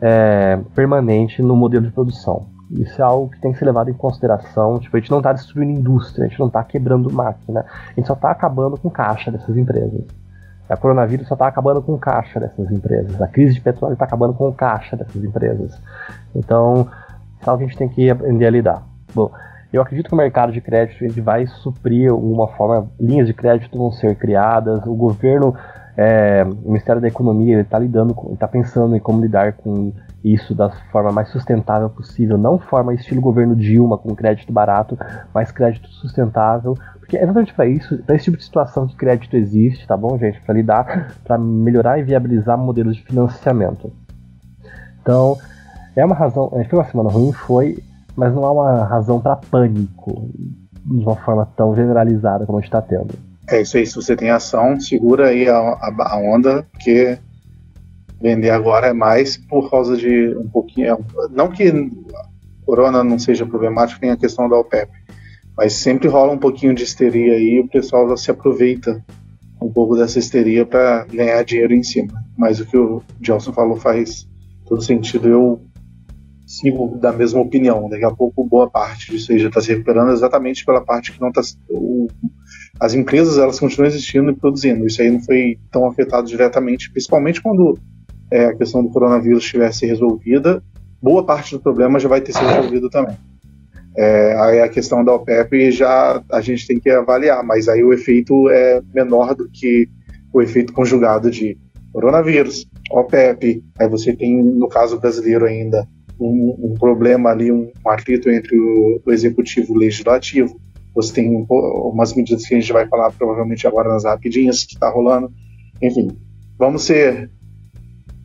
é, 0.00 0.58
permanente 0.74 1.40
no 1.42 1.54
modelo 1.54 1.86
de 1.86 1.92
produção. 1.92 2.46
Isso 2.72 3.00
é 3.00 3.04
algo 3.04 3.30
que 3.30 3.40
tem 3.40 3.52
que 3.52 3.58
ser 3.58 3.66
levado 3.66 3.90
em 3.90 3.94
consideração. 3.94 4.78
Tipo, 4.78 4.96
a 4.96 5.00
gente 5.00 5.10
não 5.10 5.18
está 5.18 5.32
destruindo 5.32 5.78
indústria, 5.78 6.24
a 6.24 6.28
gente 6.28 6.40
não 6.40 6.46
está 6.46 6.64
quebrando 6.64 7.12
máquina, 7.12 7.66
a 7.90 7.92
gente 7.94 8.06
só 8.06 8.14
está 8.14 8.30
acabando 8.30 8.78
com 8.78 8.88
caixa 8.88 9.30
dessas 9.30 9.56
empresas. 9.56 10.04
A 10.68 10.76
coronavírus 10.76 11.28
só 11.28 11.34
está 11.34 11.46
acabando 11.46 11.82
com 11.82 11.98
caixa 11.98 12.40
dessas 12.40 12.70
empresas. 12.70 13.20
A 13.20 13.26
crise 13.26 13.54
de 13.54 13.60
petróleo 13.60 13.92
está 13.92 14.06
acabando 14.06 14.32
com 14.32 14.50
caixa 14.52 14.96
dessas 14.96 15.22
empresas. 15.22 15.78
Então, 16.34 16.88
isso 17.38 17.48
é 17.48 17.50
algo 17.50 17.58
que 17.58 17.64
a 17.64 17.68
gente 17.68 17.78
tem 17.78 17.88
que 17.88 18.08
aprender 18.08 18.46
a 18.46 18.50
lidar. 18.50 18.82
Bom, 19.14 19.30
eu 19.72 19.82
acredito 19.82 20.08
que 20.08 20.14
o 20.14 20.16
mercado 20.16 20.52
de 20.52 20.60
crédito 20.60 21.04
ele 21.04 21.20
vai 21.20 21.46
suprir 21.46 22.10
alguma 22.10 22.48
forma, 22.48 22.90
linhas 22.98 23.26
de 23.26 23.34
crédito 23.34 23.76
vão 23.76 23.90
ser 23.90 24.14
criadas, 24.16 24.86
o 24.86 24.94
governo, 24.94 25.54
é, 25.96 26.44
o 26.44 26.68
Ministério 26.68 27.02
da 27.02 27.08
Economia 27.08 27.60
está 27.60 27.78
lidando, 27.78 28.14
está 28.32 28.48
pensando 28.48 28.96
em 28.96 29.00
como 29.00 29.20
lidar 29.20 29.54
com 29.54 29.92
isso 30.24 30.54
da 30.54 30.70
forma 30.90 31.10
mais 31.10 31.28
sustentável 31.28 31.90
possível, 31.90 32.38
não 32.38 32.58
forma 32.58 32.94
estilo 32.94 33.20
governo 33.20 33.56
Dilma 33.56 33.98
com 33.98 34.14
crédito 34.14 34.52
barato, 34.52 34.96
mas 35.34 35.50
crédito 35.50 35.88
sustentável, 35.88 36.76
porque 36.98 37.16
é 37.16 37.22
exatamente 37.24 37.52
para 37.52 37.66
isso, 37.66 37.98
para 37.98 38.14
esse 38.14 38.26
tipo 38.26 38.36
de 38.36 38.44
situação 38.44 38.86
que 38.86 38.96
crédito 38.96 39.36
existe, 39.36 39.86
tá 39.86 39.96
bom, 39.96 40.16
gente, 40.18 40.40
para 40.40 40.54
lidar, 40.54 41.14
para 41.24 41.36
melhorar 41.36 41.98
e 41.98 42.02
viabilizar 42.02 42.56
modelos 42.56 42.96
de 42.96 43.02
financiamento. 43.02 43.92
Então, 45.00 45.36
é 45.96 46.04
uma 46.04 46.14
razão, 46.14 46.50
é, 46.54 46.64
foi 46.64 46.78
uma 46.78 46.88
semana 46.88 47.10
ruim, 47.10 47.32
foi, 47.32 47.82
mas 48.16 48.32
não 48.34 48.44
há 48.44 48.52
uma 48.52 48.84
razão 48.84 49.20
para 49.20 49.36
pânico 49.36 50.30
de 50.84 51.04
uma 51.04 51.16
forma 51.16 51.46
tão 51.56 51.74
generalizada 51.74 52.46
como 52.46 52.58
a 52.58 52.60
gente 52.60 52.68
está 52.68 52.80
tendo. 52.80 53.14
É 53.48 53.60
isso 53.60 53.76
aí, 53.76 53.86
se 53.86 53.96
você 53.96 54.14
tem 54.14 54.30
ação, 54.30 54.78
segura 54.80 55.28
aí 55.28 55.48
a, 55.48 55.58
a, 55.58 56.14
a 56.14 56.16
onda, 56.16 56.64
porque 56.72 57.18
vender 58.22 58.50
agora 58.50 58.86
é 58.86 58.92
mais 58.92 59.36
por 59.36 59.68
causa 59.68 59.96
de 59.96 60.34
um 60.36 60.48
pouquinho. 60.48 60.94
É 60.94 60.98
não 61.30 61.50
que 61.50 61.90
corona 62.64 63.02
não 63.02 63.18
seja 63.18 63.44
problemático, 63.44 64.00
tem 64.00 64.10
a 64.10 64.16
questão 64.16 64.48
da 64.48 64.56
OPEP, 64.56 64.90
mas 65.56 65.74
sempre 65.74 66.08
rola 66.08 66.32
um 66.32 66.38
pouquinho 66.38 66.74
de 66.74 66.84
histeria 66.84 67.34
aí 67.34 67.56
e 67.56 67.60
o 67.60 67.68
pessoal 67.68 68.16
se 68.16 68.30
aproveita 68.30 69.04
um 69.60 69.70
pouco 69.70 69.96
dessa 69.96 70.18
histeria 70.18 70.64
para 70.64 71.04
ganhar 71.04 71.42
dinheiro 71.44 71.74
em 71.74 71.82
cima. 71.82 72.12
Mas 72.36 72.60
o 72.60 72.66
que 72.66 72.76
o 72.76 73.02
Johnson 73.20 73.52
falou 73.52 73.76
faz 73.76 74.28
todo 74.66 74.82
sentido. 74.82 75.28
Eu 75.28 75.60
sigo 76.46 76.98
da 76.98 77.12
mesma 77.12 77.40
opinião. 77.40 77.88
Daqui 77.88 78.04
a 78.04 78.10
pouco, 78.10 78.44
boa 78.44 78.68
parte 78.68 79.10
disso 79.10 79.32
aí 79.32 79.38
já 79.38 79.48
está 79.48 79.60
se 79.60 79.68
recuperando 79.68 80.12
exatamente 80.12 80.64
pela 80.64 80.80
parte 80.80 81.12
que 81.12 81.20
não 81.20 81.28
está. 81.28 81.42
As 82.80 82.94
empresas 82.94 83.38
elas 83.38 83.60
continuam 83.60 83.88
existindo 83.88 84.30
e 84.30 84.34
produzindo. 84.34 84.86
Isso 84.86 85.00
aí 85.00 85.10
não 85.10 85.20
foi 85.20 85.58
tão 85.70 85.86
afetado 85.86 86.26
diretamente, 86.26 86.90
principalmente 86.90 87.40
quando 87.40 87.78
é, 88.32 88.46
a 88.46 88.54
questão 88.54 88.82
do 88.82 88.88
coronavírus 88.88 89.44
estivesse 89.44 89.86
resolvida. 89.86 90.62
Boa 91.02 91.24
parte 91.24 91.54
do 91.54 91.60
problema 91.60 92.00
já 92.00 92.08
vai 92.08 92.22
ter 92.22 92.32
sido 92.32 92.46
resolvido 92.46 92.88
também. 92.88 93.14
É, 93.94 94.34
aí 94.40 94.60
a 94.60 94.68
questão 94.70 95.04
da 95.04 95.14
OPEP 95.14 95.70
já 95.70 96.22
a 96.32 96.40
gente 96.40 96.66
tem 96.66 96.80
que 96.80 96.88
avaliar, 96.88 97.44
mas 97.44 97.68
aí 97.68 97.84
o 97.84 97.92
efeito 97.92 98.48
é 98.48 98.80
menor 98.94 99.34
do 99.34 99.46
que 99.50 99.86
o 100.32 100.40
efeito 100.40 100.72
conjugado 100.72 101.30
de 101.30 101.58
coronavírus, 101.92 102.66
OPEP, 102.90 103.62
aí 103.78 103.86
você 103.86 104.16
tem, 104.16 104.42
no 104.42 104.66
caso 104.66 104.98
brasileiro 104.98 105.44
ainda, 105.44 105.86
um, 106.18 106.70
um 106.70 106.74
problema 106.78 107.28
ali, 107.28 107.52
um, 107.52 107.70
um 107.84 107.90
atrito 107.90 108.30
entre 108.30 108.56
o, 108.58 109.02
o, 109.04 109.12
executivo 109.12 109.74
e 109.74 109.76
o 109.76 109.78
legislativo, 109.78 110.58
você 110.94 111.12
tem 111.12 111.36
um, 111.36 111.46
umas 111.50 112.14
medidas 112.14 112.46
que 112.46 112.54
a 112.54 112.58
gente 112.58 112.72
vai 112.72 112.88
falar 112.88 113.10
provavelmente 113.12 113.66
agora 113.66 113.90
nas 113.90 114.04
rapidinhas 114.04 114.64
que 114.64 114.72
está 114.72 114.88
rolando, 114.88 115.30
enfim, 115.82 116.16
vamos 116.58 116.84
ser 116.84 117.28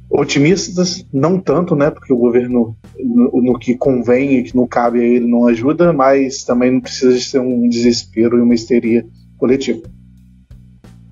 otimistas, 0.10 1.06
não 1.12 1.40
tanto, 1.40 1.76
né, 1.76 1.92
porque 1.92 2.14
o 2.14 2.18
governo 2.18 2.76
no, 2.98 3.42
no, 3.42 3.60
que 3.60 3.76
convém 3.76 4.38
e 4.38 4.44
que 4.44 4.56
não 4.56 4.68
cabe 4.68 5.00
a 5.00 5.04
ele 5.04 5.28
não 5.28 5.48
ajuda, 5.48 5.92
mas 5.92 6.44
também 6.44 6.72
não 6.72 6.82
precisa 6.82 7.14
de 7.14 7.24
ser 7.24 7.40
um 7.40 7.68
desespero 7.68 8.38
e 8.38 8.42
uma 8.42 8.56
histeria 8.56 9.06
coletiva. 9.38 9.82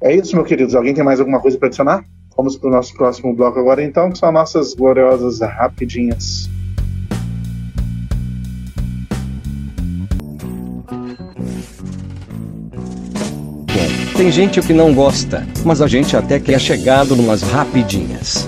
É 0.01 0.15
isso, 0.15 0.35
meus 0.35 0.47
queridos. 0.47 0.75
Alguém 0.75 0.93
tem 0.93 1.03
mais 1.03 1.19
alguma 1.19 1.39
coisa 1.39 1.57
para 1.57 1.67
adicionar? 1.67 2.05
Vamos 2.37 2.57
para 2.57 2.69
o 2.69 2.71
nosso 2.71 2.93
próximo 2.93 3.33
bloco 3.33 3.59
agora, 3.59 3.83
então, 3.83 4.11
que 4.11 4.17
são 4.17 4.31
nossas 4.31 4.73
gloriosas 4.73 5.39
rapidinhas. 5.39 6.49
Tem 14.17 14.31
gente 14.31 14.61
que 14.61 14.73
não 14.73 14.93
gosta, 14.93 15.45
mas 15.65 15.81
a 15.81 15.87
gente 15.87 16.15
até 16.15 16.39
que 16.39 16.53
é 16.53 16.59
chegado 16.59 17.15
numas 17.15 17.41
rapidinhas. 17.41 18.47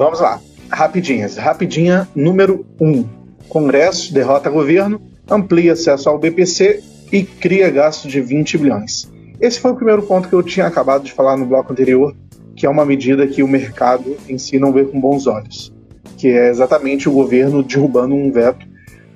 Vamos 0.00 0.18
lá. 0.18 0.40
Rapidinhas. 0.70 1.36
Rapidinha 1.36 2.08
número 2.14 2.64
1. 2.80 2.90
Um. 2.90 3.06
Congresso 3.50 4.14
derrota 4.14 4.48
governo, 4.48 4.98
amplia 5.30 5.74
acesso 5.74 6.08
ao 6.08 6.18
BPC 6.18 6.82
e 7.12 7.22
cria 7.22 7.68
gasto 7.68 8.08
de 8.08 8.18
20 8.18 8.56
bilhões. 8.56 9.12
Esse 9.38 9.60
foi 9.60 9.72
o 9.72 9.74
primeiro 9.74 10.00
ponto 10.00 10.26
que 10.26 10.34
eu 10.34 10.42
tinha 10.42 10.66
acabado 10.66 11.04
de 11.04 11.12
falar 11.12 11.36
no 11.36 11.44
bloco 11.44 11.70
anterior, 11.70 12.16
que 12.56 12.64
é 12.64 12.70
uma 12.70 12.86
medida 12.86 13.26
que 13.26 13.42
o 13.42 13.48
mercado 13.48 14.16
em 14.26 14.38
si 14.38 14.58
não 14.58 14.72
vê 14.72 14.86
com 14.86 14.98
bons 14.98 15.26
olhos, 15.26 15.70
que 16.16 16.28
é 16.28 16.48
exatamente 16.48 17.06
o 17.06 17.12
governo 17.12 17.62
derrubando 17.62 18.14
um 18.14 18.32
veto 18.32 18.66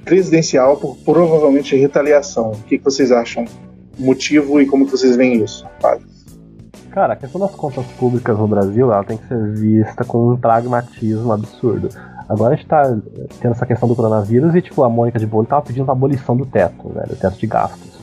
presidencial 0.05 0.77
por 0.77 0.99
provavelmente 0.99 1.75
retaliação. 1.75 2.51
O 2.51 2.63
que, 2.63 2.77
vocês 2.77 3.11
acham? 3.11 3.47
Motivo 3.99 4.61
e 4.61 4.67
como 4.67 4.85
vocês 4.85 5.17
veem 5.17 5.43
isso? 5.43 5.65
Fábio? 5.81 6.14
Cara, 6.95 7.15
a 7.15 7.17
questão 7.17 7.41
das 7.41 7.51
contas 7.51 7.85
públicas 7.99 8.39
no 8.39 8.47
Brasil, 8.47 8.93
ela 8.93 9.03
tem 9.03 9.17
que 9.17 9.27
ser 9.27 9.51
vista 9.51 10.05
com 10.05 10.31
um 10.31 10.37
pragmatismo 10.37 11.33
absurdo. 11.33 11.89
Agora 12.29 12.55
a 12.55 12.57
gente 12.57 12.69
tá 12.69 12.85
tendo 13.41 13.51
essa 13.51 13.67
questão 13.67 13.89
do 13.89 13.97
coronavírus 13.97 14.55
e, 14.55 14.63
tipo, 14.63 14.81
a 14.85 14.89
Mônica 14.89 15.19
de 15.19 15.27
Bolho 15.27 15.45
tava 15.45 15.63
pedindo 15.63 15.89
a 15.89 15.93
abolição 15.93 16.37
do 16.37 16.47
teto, 16.47 16.89
né, 16.91 17.03
do 17.09 17.17
teto 17.17 17.37
de 17.37 17.49
gastos. 17.49 17.99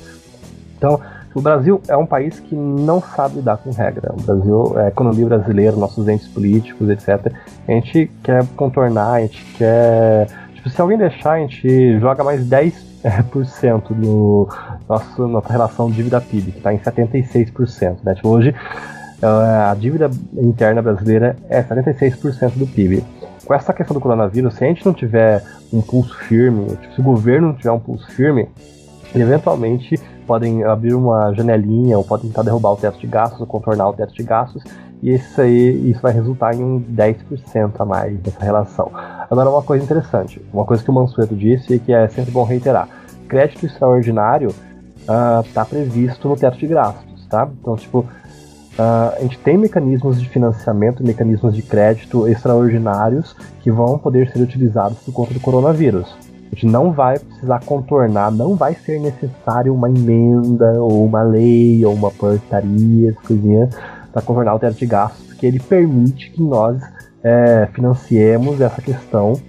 Então, 0.77 0.99
o 1.33 1.39
Brasil 1.39 1.81
é 1.87 1.95
um 1.95 2.05
país 2.05 2.41
que 2.41 2.53
não 2.53 3.01
sabe 3.01 3.35
lidar 3.35 3.59
com 3.59 3.71
regra. 3.71 4.11
O 4.11 4.21
Brasil, 4.23 4.77
a 4.77 4.89
economia 4.89 5.25
brasileira, 5.25 5.77
nossos 5.77 6.05
entes 6.09 6.27
políticos, 6.27 6.89
etc. 6.89 7.33
A 7.65 7.71
gente 7.71 8.11
quer 8.21 8.45
contornar, 8.57 9.13
a 9.13 9.21
gente 9.21 9.41
quer. 9.57 10.27
Tipo, 10.53 10.69
se 10.69 10.81
alguém 10.81 10.97
deixar, 10.97 11.35
a 11.35 11.39
gente 11.39 11.97
joga 11.97 12.25
mais 12.25 12.45
10 12.45 12.91
é, 13.03 13.23
por 14.91 14.99
cento 14.99 15.17
no 15.17 15.27
nosso, 15.27 15.27
nossa 15.27 15.51
relação 15.51 15.89
dívida-PIB, 15.89 16.51
que 16.51 16.57
está 16.57 16.73
em 16.73 16.79
76%. 16.79 17.97
Né? 18.03 18.15
Tipo, 18.15 18.29
hoje 18.29 18.53
é, 19.21 19.25
a 19.25 19.75
dívida 19.77 20.09
interna 20.37 20.81
brasileira 20.81 21.35
é 21.49 21.61
76% 21.63 22.57
do 22.57 22.67
PIB. 22.67 23.03
Com 23.45 23.53
essa 23.53 23.73
questão 23.73 23.93
do 23.93 24.01
coronavírus, 24.01 24.55
se 24.55 24.63
a 24.63 24.67
gente 24.67 24.85
não 24.85 24.93
tiver 24.93 25.43
um 25.71 25.81
pulso 25.81 26.15
firme, 26.19 26.67
tipo, 26.67 26.93
se 26.93 27.01
o 27.01 27.03
governo 27.03 27.47
não 27.47 27.55
tiver 27.55 27.71
um 27.71 27.79
pulso 27.79 28.09
firme, 28.11 28.47
eventualmente 29.15 29.99
podem 30.25 30.63
abrir 30.63 30.93
uma 30.93 31.33
janelinha 31.33 31.97
ou 31.97 32.03
podem 32.03 32.27
tentar 32.27 32.43
derrubar 32.43 32.71
o 32.71 32.77
teto 32.77 32.99
de 32.99 33.07
gastos 33.07 33.41
ou 33.41 33.47
contornar 33.47 33.89
o 33.89 33.93
teto 33.93 34.13
de 34.13 34.23
gastos 34.23 34.63
e 35.01 35.15
isso 35.15 35.41
aí 35.41 35.89
isso 35.89 35.99
vai 36.01 36.13
resultar 36.13 36.53
em 36.53 36.63
um 36.63 36.79
10% 36.79 37.71
a 37.79 37.85
mais 37.85 38.17
dessa 38.19 38.43
relação. 38.43 38.91
Agora, 39.29 39.49
uma 39.49 39.63
coisa 39.63 39.83
interessante, 39.83 40.41
uma 40.53 40.63
coisa 40.63 40.83
que 40.83 40.89
o 40.89 40.93
Mansueto 40.93 41.35
disse 41.35 41.73
e 41.73 41.79
que 41.79 41.91
é 41.91 42.07
sempre 42.07 42.31
bom 42.31 42.43
reiterar: 42.43 42.87
crédito 43.27 43.65
extraordinário 43.65 44.53
está 45.01 45.61
ah, 45.61 45.63
uh, 45.63 45.65
previsto 45.65 46.27
no 46.27 46.35
teto 46.35 46.57
de 46.57 46.67
gastos, 46.67 47.25
tá? 47.27 47.49
Então, 47.59 47.75
tipo, 47.75 47.99
uh, 47.99 49.15
a 49.17 49.19
gente 49.21 49.37
tem 49.39 49.57
mecanismos 49.57 50.19
de 50.19 50.29
financiamento, 50.29 51.03
mecanismos 51.03 51.55
de 51.55 51.61
crédito 51.61 52.27
extraordinários 52.27 53.35
que 53.61 53.71
vão 53.71 53.97
poder 53.97 54.31
ser 54.31 54.41
utilizados 54.41 54.99
por 54.99 55.13
conta 55.13 55.33
do 55.33 55.39
coronavírus. 55.39 56.15
A 56.51 56.55
gente 56.55 56.65
não 56.65 56.91
vai 56.91 57.17
precisar 57.17 57.63
contornar, 57.63 58.29
não 58.29 58.55
vai 58.55 58.75
ser 58.75 58.99
necessário 58.99 59.73
uma 59.73 59.89
emenda 59.89 60.81
ou 60.81 61.05
uma 61.05 61.23
lei 61.23 61.83
ou 61.85 61.93
uma 61.93 62.11
portaria, 62.11 63.13
coisinha 63.25 63.69
para 64.11 64.21
contornar 64.21 64.55
o 64.55 64.59
teto 64.59 64.75
de 64.75 64.85
gastos, 64.85 65.25
porque 65.27 65.45
ele 65.45 65.59
permite 65.59 66.29
que 66.31 66.43
nós 66.43 66.81
é, 67.23 67.69
financiemos 67.73 68.59
essa 68.59 68.81
questão 68.81 69.39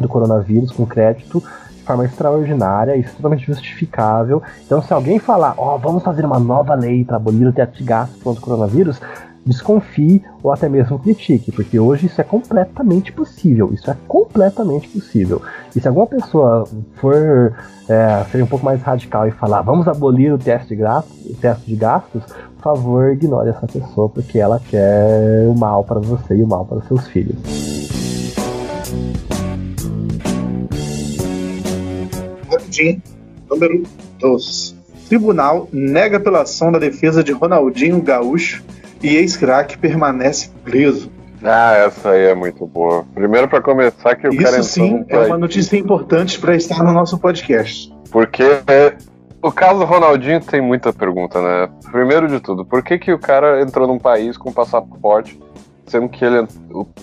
do 0.00 0.08
coronavírus 0.08 0.72
com 0.72 0.86
crédito 0.86 1.42
forma 1.88 2.04
extraordinária, 2.04 3.02
totalmente 3.16 3.46
justificável. 3.46 4.42
Então, 4.64 4.82
se 4.82 4.92
alguém 4.92 5.18
falar, 5.18 5.54
ó, 5.56 5.74
oh, 5.74 5.78
vamos 5.78 6.02
fazer 6.02 6.24
uma 6.24 6.38
nova 6.38 6.74
lei 6.74 7.02
para 7.04 7.16
abolir 7.16 7.48
o 7.48 7.52
teto 7.52 7.78
de 7.78 7.84
gastos 7.84 8.22
contra 8.22 8.40
o 8.40 8.44
coronavírus, 8.44 9.00
desconfie 9.46 10.22
ou 10.42 10.52
até 10.52 10.68
mesmo 10.68 10.98
critique, 10.98 11.50
porque 11.50 11.80
hoje 11.80 12.06
isso 12.06 12.20
é 12.20 12.24
completamente 12.24 13.10
possível. 13.10 13.70
Isso 13.72 13.90
é 13.90 13.96
completamente 14.06 14.86
possível. 14.88 15.40
E 15.74 15.80
se 15.80 15.88
alguma 15.88 16.06
pessoa 16.06 16.68
for 16.96 17.54
é, 17.88 18.24
ser 18.30 18.42
um 18.42 18.46
pouco 18.46 18.66
mais 18.66 18.82
radical 18.82 19.26
e 19.26 19.30
falar 19.30 19.62
vamos 19.62 19.88
abolir 19.88 20.30
o 20.32 20.38
teste 20.38 20.68
de, 20.68 20.76
gastos, 20.76 21.26
o 21.26 21.34
teste 21.36 21.66
de 21.66 21.76
gastos, 21.76 22.22
por 22.56 22.62
favor, 22.62 23.12
ignore 23.12 23.48
essa 23.48 23.66
pessoa, 23.66 24.10
porque 24.10 24.38
ela 24.38 24.60
quer 24.68 25.46
o 25.48 25.54
mal 25.54 25.82
para 25.82 26.00
você 26.00 26.36
e 26.36 26.42
o 26.42 26.46
mal 26.46 26.66
para 26.66 26.82
seus 26.82 27.08
filhos. 27.08 27.97
Rapidinho, 32.78 33.02
número 33.50 33.82
2. 34.20 34.76
Tribunal 35.08 35.68
nega 35.72 36.18
apelação 36.18 36.70
da 36.70 36.78
defesa 36.78 37.24
de 37.24 37.32
Ronaldinho 37.32 38.00
Gaúcho 38.00 38.62
e 39.02 39.16
ex-crack 39.16 39.78
permanece 39.78 40.50
preso. 40.64 41.10
Ah, 41.42 41.74
essa 41.76 42.10
aí 42.10 42.26
é 42.26 42.34
muito 42.34 42.66
boa. 42.66 43.04
Primeiro, 43.14 43.48
para 43.48 43.60
começar, 43.60 44.16
que 44.16 44.28
o 44.28 44.32
Isso 44.32 44.42
cara. 44.42 44.58
Isso 44.58 44.70
sim 44.70 45.04
é 45.08 45.18
uma 45.18 45.38
notícia 45.38 45.76
importante 45.76 46.38
para 46.38 46.54
estar 46.56 46.82
no 46.82 46.92
nosso 46.92 47.18
podcast. 47.18 47.92
Porque 48.10 48.44
o 49.40 49.52
caso 49.52 49.84
Ronaldinho 49.84 50.40
tem 50.40 50.60
muita 50.60 50.92
pergunta, 50.92 51.40
né? 51.40 51.68
Primeiro 51.90 52.26
de 52.28 52.40
tudo, 52.40 52.64
por 52.64 52.82
que, 52.82 52.98
que 52.98 53.12
o 53.12 53.18
cara 53.18 53.62
entrou 53.62 53.86
num 53.86 53.98
país 53.98 54.36
com 54.36 54.52
passaporte, 54.52 55.38
sendo 55.88 56.08
que 56.08 56.24
ele 56.24 56.46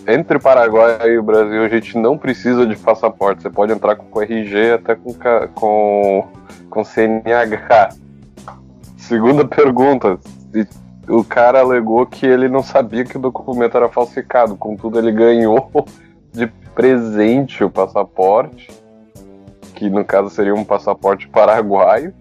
entre 0.07 0.39
Paraguai 0.39 1.09
e 1.09 1.17
o 1.17 1.23
Brasil 1.23 1.63
a 1.63 1.69
gente 1.69 1.97
não 1.97 2.17
precisa 2.17 2.65
de 2.65 2.75
passaporte, 2.75 3.41
você 3.41 3.49
pode 3.49 3.73
entrar 3.73 3.95
com, 3.95 4.21
RG 4.21 4.71
até 4.73 4.95
com 4.95 5.13
com, 5.53 6.27
com 6.69 6.83
CNH. 6.83 7.89
Segunda 8.97 9.45
pergunta, 9.45 10.19
o 11.07 11.23
cara 11.23 11.59
alegou 11.59 12.05
que 12.05 12.25
ele 12.25 12.49
não 12.49 12.63
sabia 12.63 13.03
que 13.03 13.17
o 13.17 13.21
documento 13.21 13.77
era 13.77 13.89
falsificado, 13.89 14.55
contudo 14.55 14.97
ele 14.97 15.11
ganhou 15.11 15.69
de 16.31 16.47
presente 16.73 17.63
o 17.63 17.69
passaporte, 17.69 18.69
que 19.73 19.89
no 19.89 20.03
caso 20.03 20.29
seria 20.29 20.53
um 20.53 20.63
passaporte 20.63 21.27
paraguaio 21.27 22.13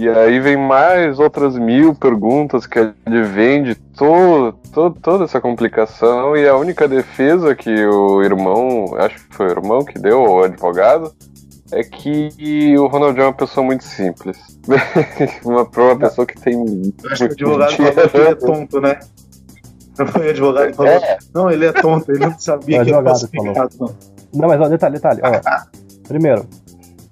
e 0.00 0.08
aí 0.08 0.40
vem 0.40 0.56
mais 0.56 1.18
outras 1.18 1.58
mil 1.58 1.94
perguntas 1.94 2.66
que 2.66 2.78
advém 2.78 3.62
de 3.62 3.74
todo, 3.74 4.56
todo, 4.72 4.98
toda 4.98 5.24
essa 5.24 5.40
complicação. 5.40 6.34
E 6.34 6.48
a 6.48 6.56
única 6.56 6.88
defesa 6.88 7.54
que 7.54 7.84
o 7.84 8.22
irmão, 8.22 8.94
acho 8.96 9.16
que 9.16 9.34
foi 9.34 9.48
o 9.48 9.50
irmão 9.50 9.84
que 9.84 9.98
deu, 9.98 10.22
o 10.22 10.42
advogado, 10.42 11.12
é 11.70 11.84
que 11.84 12.74
o 12.78 12.86
Ronaldinho 12.86 13.24
é 13.24 13.26
uma 13.26 13.34
pessoa 13.34 13.64
muito 13.64 13.84
simples. 13.84 14.38
uma, 15.44 15.62
uma 15.62 15.98
pessoa 15.98 16.26
que 16.26 16.40
tem. 16.40 16.92
Acho 17.10 17.28
que 17.28 17.44
o 17.44 17.54
advogado 17.54 17.76
falou 17.76 18.08
que 18.08 18.18
é 18.18 18.34
tonto, 18.34 18.80
né? 18.80 18.98
O 19.98 20.30
advogado 20.30 20.74
falou, 20.74 20.92
É. 20.92 21.18
não, 21.34 21.50
ele 21.50 21.66
é 21.66 21.72
tonto, 21.72 22.10
ele 22.10 22.20
não 22.20 22.38
sabia 22.38 22.80
O 22.80 22.84
que 22.84 22.90
era 22.90 23.00
advogado 23.00 23.20
falsificado, 23.20 23.76
não. 23.78 23.94
Não, 24.32 24.48
mas 24.48 24.60
ó, 24.60 24.68
detalhe, 24.68 24.94
detalhe. 24.94 25.20
Ó. 25.22 25.80
Primeiro, 26.08 26.46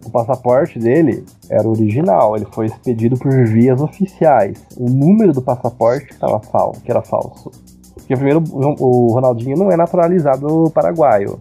o 0.09 0.11
passaporte 0.11 0.79
dele 0.79 1.25
era 1.51 1.69
original, 1.69 2.35
ele 2.35 2.47
foi 2.51 2.67
expedido 2.67 3.17
por 3.17 3.31
vias 3.47 3.81
oficiais. 3.81 4.65
O 4.77 4.89
número 4.89 5.33
do 5.33 5.43
passaporte 5.43 6.11
estava 6.11 6.41
falso, 6.41 6.81
que 6.81 6.91
era 6.91 7.03
falso. 7.03 7.51
Porque 7.95 8.17
primeiro 8.17 8.43
o 8.51 9.13
Ronaldinho 9.13 9.57
não 9.57 9.71
é 9.71 9.77
naturalizado 9.77 10.71
paraguaio. 10.71 11.39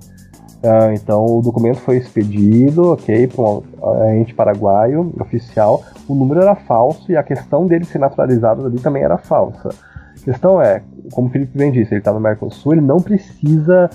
Ah, 0.64 0.94
então 0.94 1.26
o 1.26 1.42
documento 1.42 1.80
foi 1.80 1.98
expedido, 1.98 2.92
ok, 2.92 3.28
para 3.28 3.44
um 3.44 4.20
ente 4.20 4.34
paraguaio 4.34 5.14
oficial. 5.20 5.82
O 6.08 6.14
número 6.14 6.42
era 6.42 6.56
falso 6.56 7.12
e 7.12 7.16
a 7.16 7.24
questão 7.24 7.66
dele 7.66 7.86
ser 7.86 8.00
naturalizado 8.00 8.66
ali 8.66 8.80
também 8.80 9.04
era 9.04 9.18
falsa. 9.18 9.70
A 9.70 10.26
questão 10.26 10.62
é, 10.62 10.82
como 11.14 11.30
o 11.30 11.32
Felipe 11.32 11.58
bem 11.58 11.72
disse, 11.72 11.94
ele 11.94 12.02
está 12.02 12.12
no 12.12 12.20
Mercosul, 12.20 12.74
ele 12.74 12.82
não 12.82 12.98
precisa 12.98 13.90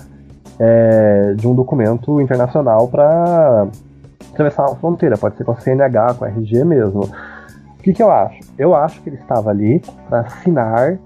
é, 0.57 1.33
de 1.35 1.47
um 1.47 1.53
documento 1.53 2.19
internacional 2.19 2.87
para 2.87 3.67
atravessar 4.33 4.65
uma 4.65 4.75
fronteira. 4.75 5.17
Pode 5.17 5.37
ser 5.37 5.43
com 5.43 5.51
a 5.51 5.55
CNH, 5.55 6.15
com 6.15 6.25
a 6.25 6.27
RG 6.27 6.63
mesmo. 6.65 7.01
O 7.03 7.83
que, 7.83 7.93
que 7.93 8.01
eu 8.01 8.11
acho? 8.11 8.39
Eu 8.57 8.75
acho 8.75 9.01
que 9.01 9.09
ele 9.09 9.17
estava 9.17 9.49
ali 9.49 9.81
para 10.09 10.21
assinar, 10.21 10.97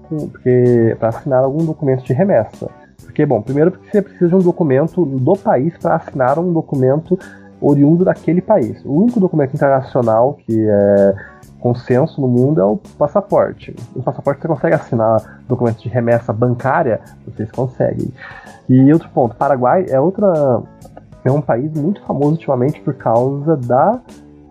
para 0.98 1.08
assinar 1.08 1.44
algum 1.44 1.64
documento 1.64 2.04
de 2.04 2.12
remessa. 2.12 2.70
Porque, 3.02 3.26
bom, 3.26 3.42
primeiro 3.42 3.72
porque 3.72 3.90
você 3.90 4.02
precisa 4.02 4.28
de 4.28 4.34
um 4.36 4.38
documento 4.40 5.04
do 5.04 5.36
país 5.36 5.76
para 5.78 5.96
assinar 5.96 6.38
um 6.38 6.52
documento 6.52 7.18
oriundo 7.60 8.04
daquele 8.04 8.40
país. 8.40 8.80
O 8.84 8.92
único 8.92 9.18
documento 9.18 9.54
internacional 9.54 10.34
que 10.34 10.68
é 10.68 11.14
consenso 11.58 12.20
no 12.20 12.28
mundo 12.28 12.60
é 12.60 12.64
o 12.64 12.76
passaporte. 12.76 13.74
O 13.94 14.02
passaporte 14.02 14.40
você 14.40 14.48
consegue 14.48 14.74
assinar 14.76 15.40
documentos 15.48 15.82
de 15.82 15.88
remessa 15.88 16.32
bancária, 16.32 17.00
vocês 17.26 17.50
conseguem. 17.50 18.12
E 18.68 18.92
outro 18.92 19.08
ponto, 19.08 19.34
Paraguai 19.34 19.86
é 19.88 19.98
outra 19.98 20.62
é 21.28 21.32
um 21.32 21.40
país 21.40 21.72
muito 21.72 22.02
famoso 22.02 22.32
ultimamente 22.32 22.80
por 22.80 22.94
causa 22.94 23.56
da 23.56 24.00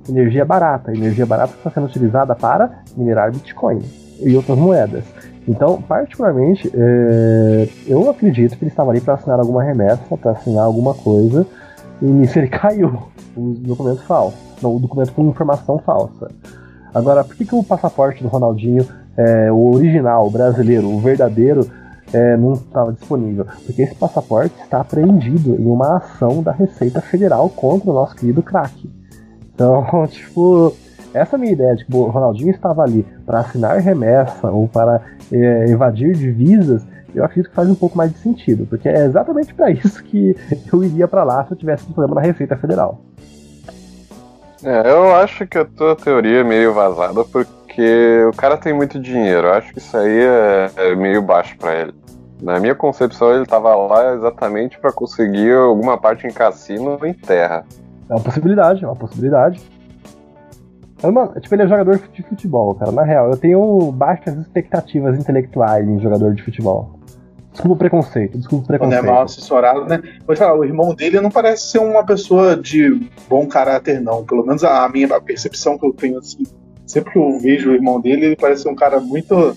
energia 0.09 0.45
barata, 0.45 0.93
energia 0.93 1.25
barata 1.25 1.53
que 1.53 1.59
está 1.59 1.69
sendo 1.71 1.88
utilizada 1.88 2.36
para 2.36 2.84
minerar 2.95 3.32
Bitcoin 3.32 3.80
e 4.19 4.36
outras 4.36 4.57
moedas. 4.57 5.03
Então, 5.47 5.82
particularmente, 5.82 6.69
é, 6.73 7.69
eu 7.88 8.09
acredito 8.09 8.57
que 8.57 8.63
ele 8.63 8.71
estava 8.71 8.91
ali 8.91 8.99
para 8.99 9.13
assinar 9.13 9.39
alguma 9.39 9.63
remessa, 9.63 10.17
para 10.17 10.32
assinar 10.32 10.65
alguma 10.65 10.93
coisa, 10.93 11.45
e 12.01 12.05
nisso 12.05 12.38
ele 12.38 12.49
caiu, 12.49 13.03
o 13.36 13.53
documento 13.53 14.01
falso, 14.03 14.38
não, 14.61 14.75
o 14.75 14.80
documento 14.80 15.13
com 15.13 15.28
informação 15.30 15.80
falsa. 15.80 16.30
Agora, 16.93 17.23
por 17.23 17.36
que, 17.36 17.45
que 17.45 17.55
o 17.55 17.63
passaporte 17.63 18.21
do 18.21 18.30
Ronaldinho, 18.30 18.86
é, 19.15 19.51
o 19.51 19.73
original, 19.73 20.28
o 20.28 20.30
brasileiro, 20.30 20.89
o 20.89 20.99
verdadeiro, 20.99 21.65
é, 22.14 22.38
não 22.38 22.53
estava 22.53 22.93
disponível? 22.93 23.45
Porque 23.66 23.82
esse 23.82 23.95
passaporte 23.95 24.55
está 24.62 24.82
apreendido 24.82 25.55
em 25.60 25.66
uma 25.66 25.97
ação 25.97 26.41
da 26.41 26.51
Receita 26.51 27.01
Federal 27.01 27.49
contra 27.49 27.89
o 27.89 27.93
nosso 27.93 28.16
querido 28.16 28.41
crack. 28.41 28.89
Então, 29.53 29.86
tipo, 30.08 30.74
essa 31.14 31.36
é 31.36 31.39
minha 31.39 31.51
ideia 31.51 31.76
de 31.76 31.86
que 31.86 31.95
o 31.95 32.03
Ronaldinho 32.03 32.51
estava 32.51 32.84
ali 32.84 33.05
para 33.26 33.39
assinar 33.39 33.78
remessa 33.80 34.49
ou 34.49 34.68
para 34.68 35.01
é, 35.32 35.66
evadir 35.70 36.14
divisas, 36.16 36.86
eu 37.14 37.24
acredito 37.24 37.49
que 37.49 37.55
faz 37.55 37.70
um 37.70 37.76
pouco 37.76 37.97
mais 37.97 38.12
de 38.12 38.20
sentido, 38.20 38.66
porque 38.68 38.88
é 38.88 39.05
exatamente 39.05 39.53
para 39.53 39.72
isso 39.72 40.03
que 40.03 40.36
eu 40.72 40.84
iria 40.84 41.08
para 41.08 41.24
lá 41.24 41.43
se 41.45 41.53
eu 41.53 41.58
tivesse 41.58 41.89
um 41.89 41.93
problema 41.93 42.22
na 42.22 42.28
Receita 42.28 42.55
Federal. 42.55 43.01
É, 44.64 44.89
eu 44.89 45.16
acho 45.16 45.45
que 45.45 45.58
a 45.58 45.66
tua 45.66 45.95
teoria 45.95 46.39
é 46.39 46.43
meio 46.43 46.74
vazada 46.74 47.24
porque 47.24 47.57
o 47.82 48.36
cara 48.36 48.57
tem 48.57 48.73
muito 48.73 48.99
dinheiro. 48.99 49.47
Eu 49.47 49.53
acho 49.53 49.71
que 49.71 49.80
isso 49.80 49.95
aí 49.97 50.19
é, 50.19 50.71
é 50.75 50.95
meio 50.95 51.21
baixo 51.21 51.57
pra 51.57 51.75
ele. 51.75 51.93
Na 52.41 52.59
minha 52.59 52.75
concepção, 52.75 53.34
ele 53.34 53.45
tava 53.45 53.75
lá 53.75 54.13
exatamente 54.13 54.80
pra 54.80 54.91
conseguir 54.91 55.53
alguma 55.53 55.97
parte 55.97 56.28
em 56.28 56.32
cassino 56.32 56.97
ou 56.99 57.05
em 57.05 57.13
terra. 57.13 57.65
É 58.09 58.13
uma 58.13 58.21
possibilidade, 58.21 58.84
é 58.84 58.88
uma 58.88 58.95
possibilidade. 58.95 59.59
Mas, 61.01 61.13
mano, 61.13 61.39
tipo, 61.39 61.53
ele 61.53 61.63
é 61.63 61.67
jogador 61.67 61.99
de 62.11 62.23
futebol, 62.23 62.75
cara. 62.75 62.91
Na 62.91 63.03
real, 63.03 63.30
eu 63.30 63.38
tenho 63.38 63.91
baixas 63.91 64.38
expectativas 64.38 65.17
intelectuais 65.17 65.88
em 65.88 65.99
jogador 65.99 66.34
de 66.34 66.43
futebol. 66.43 66.97
Desculpa 67.51 67.75
o 67.75 67.78
preconceito, 67.78 68.38
desculpa 68.38 68.63
o 68.63 68.67
Quando 68.67 68.93
é 68.93 68.97
preconceito. 68.97 69.05
mal 69.13 69.23
assessorado, 69.23 69.86
né? 69.86 70.01
Vou 70.25 70.36
te 70.36 70.39
falar, 70.39 70.55
o 70.55 70.63
irmão 70.63 70.93
dele 70.93 71.19
não 71.19 71.32
parece 71.32 71.71
ser 71.71 71.80
uma 71.80 72.05
pessoa 72.05 72.55
de 72.55 73.09
bom 73.28 73.47
caráter, 73.47 73.99
não. 73.99 74.23
Pelo 74.23 74.45
menos 74.45 74.63
a 74.63 74.88
minha 74.89 75.07
a 75.15 75.19
percepção 75.19 75.78
que 75.78 75.86
eu 75.86 75.91
tenho, 75.91 76.19
assim, 76.19 76.43
sempre 76.88 77.12
que 77.14 77.20
eu 77.20 77.38
vejo 77.40 77.70
o 77.70 77.76
irmão 77.76 78.02
dele, 78.02 78.26
ele 78.26 78.36
parece 78.36 78.68
um 78.68 78.76
cara 78.76 79.00
muito. 79.00 79.56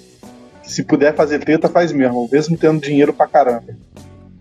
Se 0.62 0.84
puder 0.84 1.14
fazer 1.14 1.38
treta, 1.38 1.68
faz 1.68 1.90
mesmo, 1.92 2.28
mesmo 2.30 2.56
tendo 2.56 2.80
dinheiro 2.80 3.12
pra 3.12 3.26
caramba. 3.26 3.74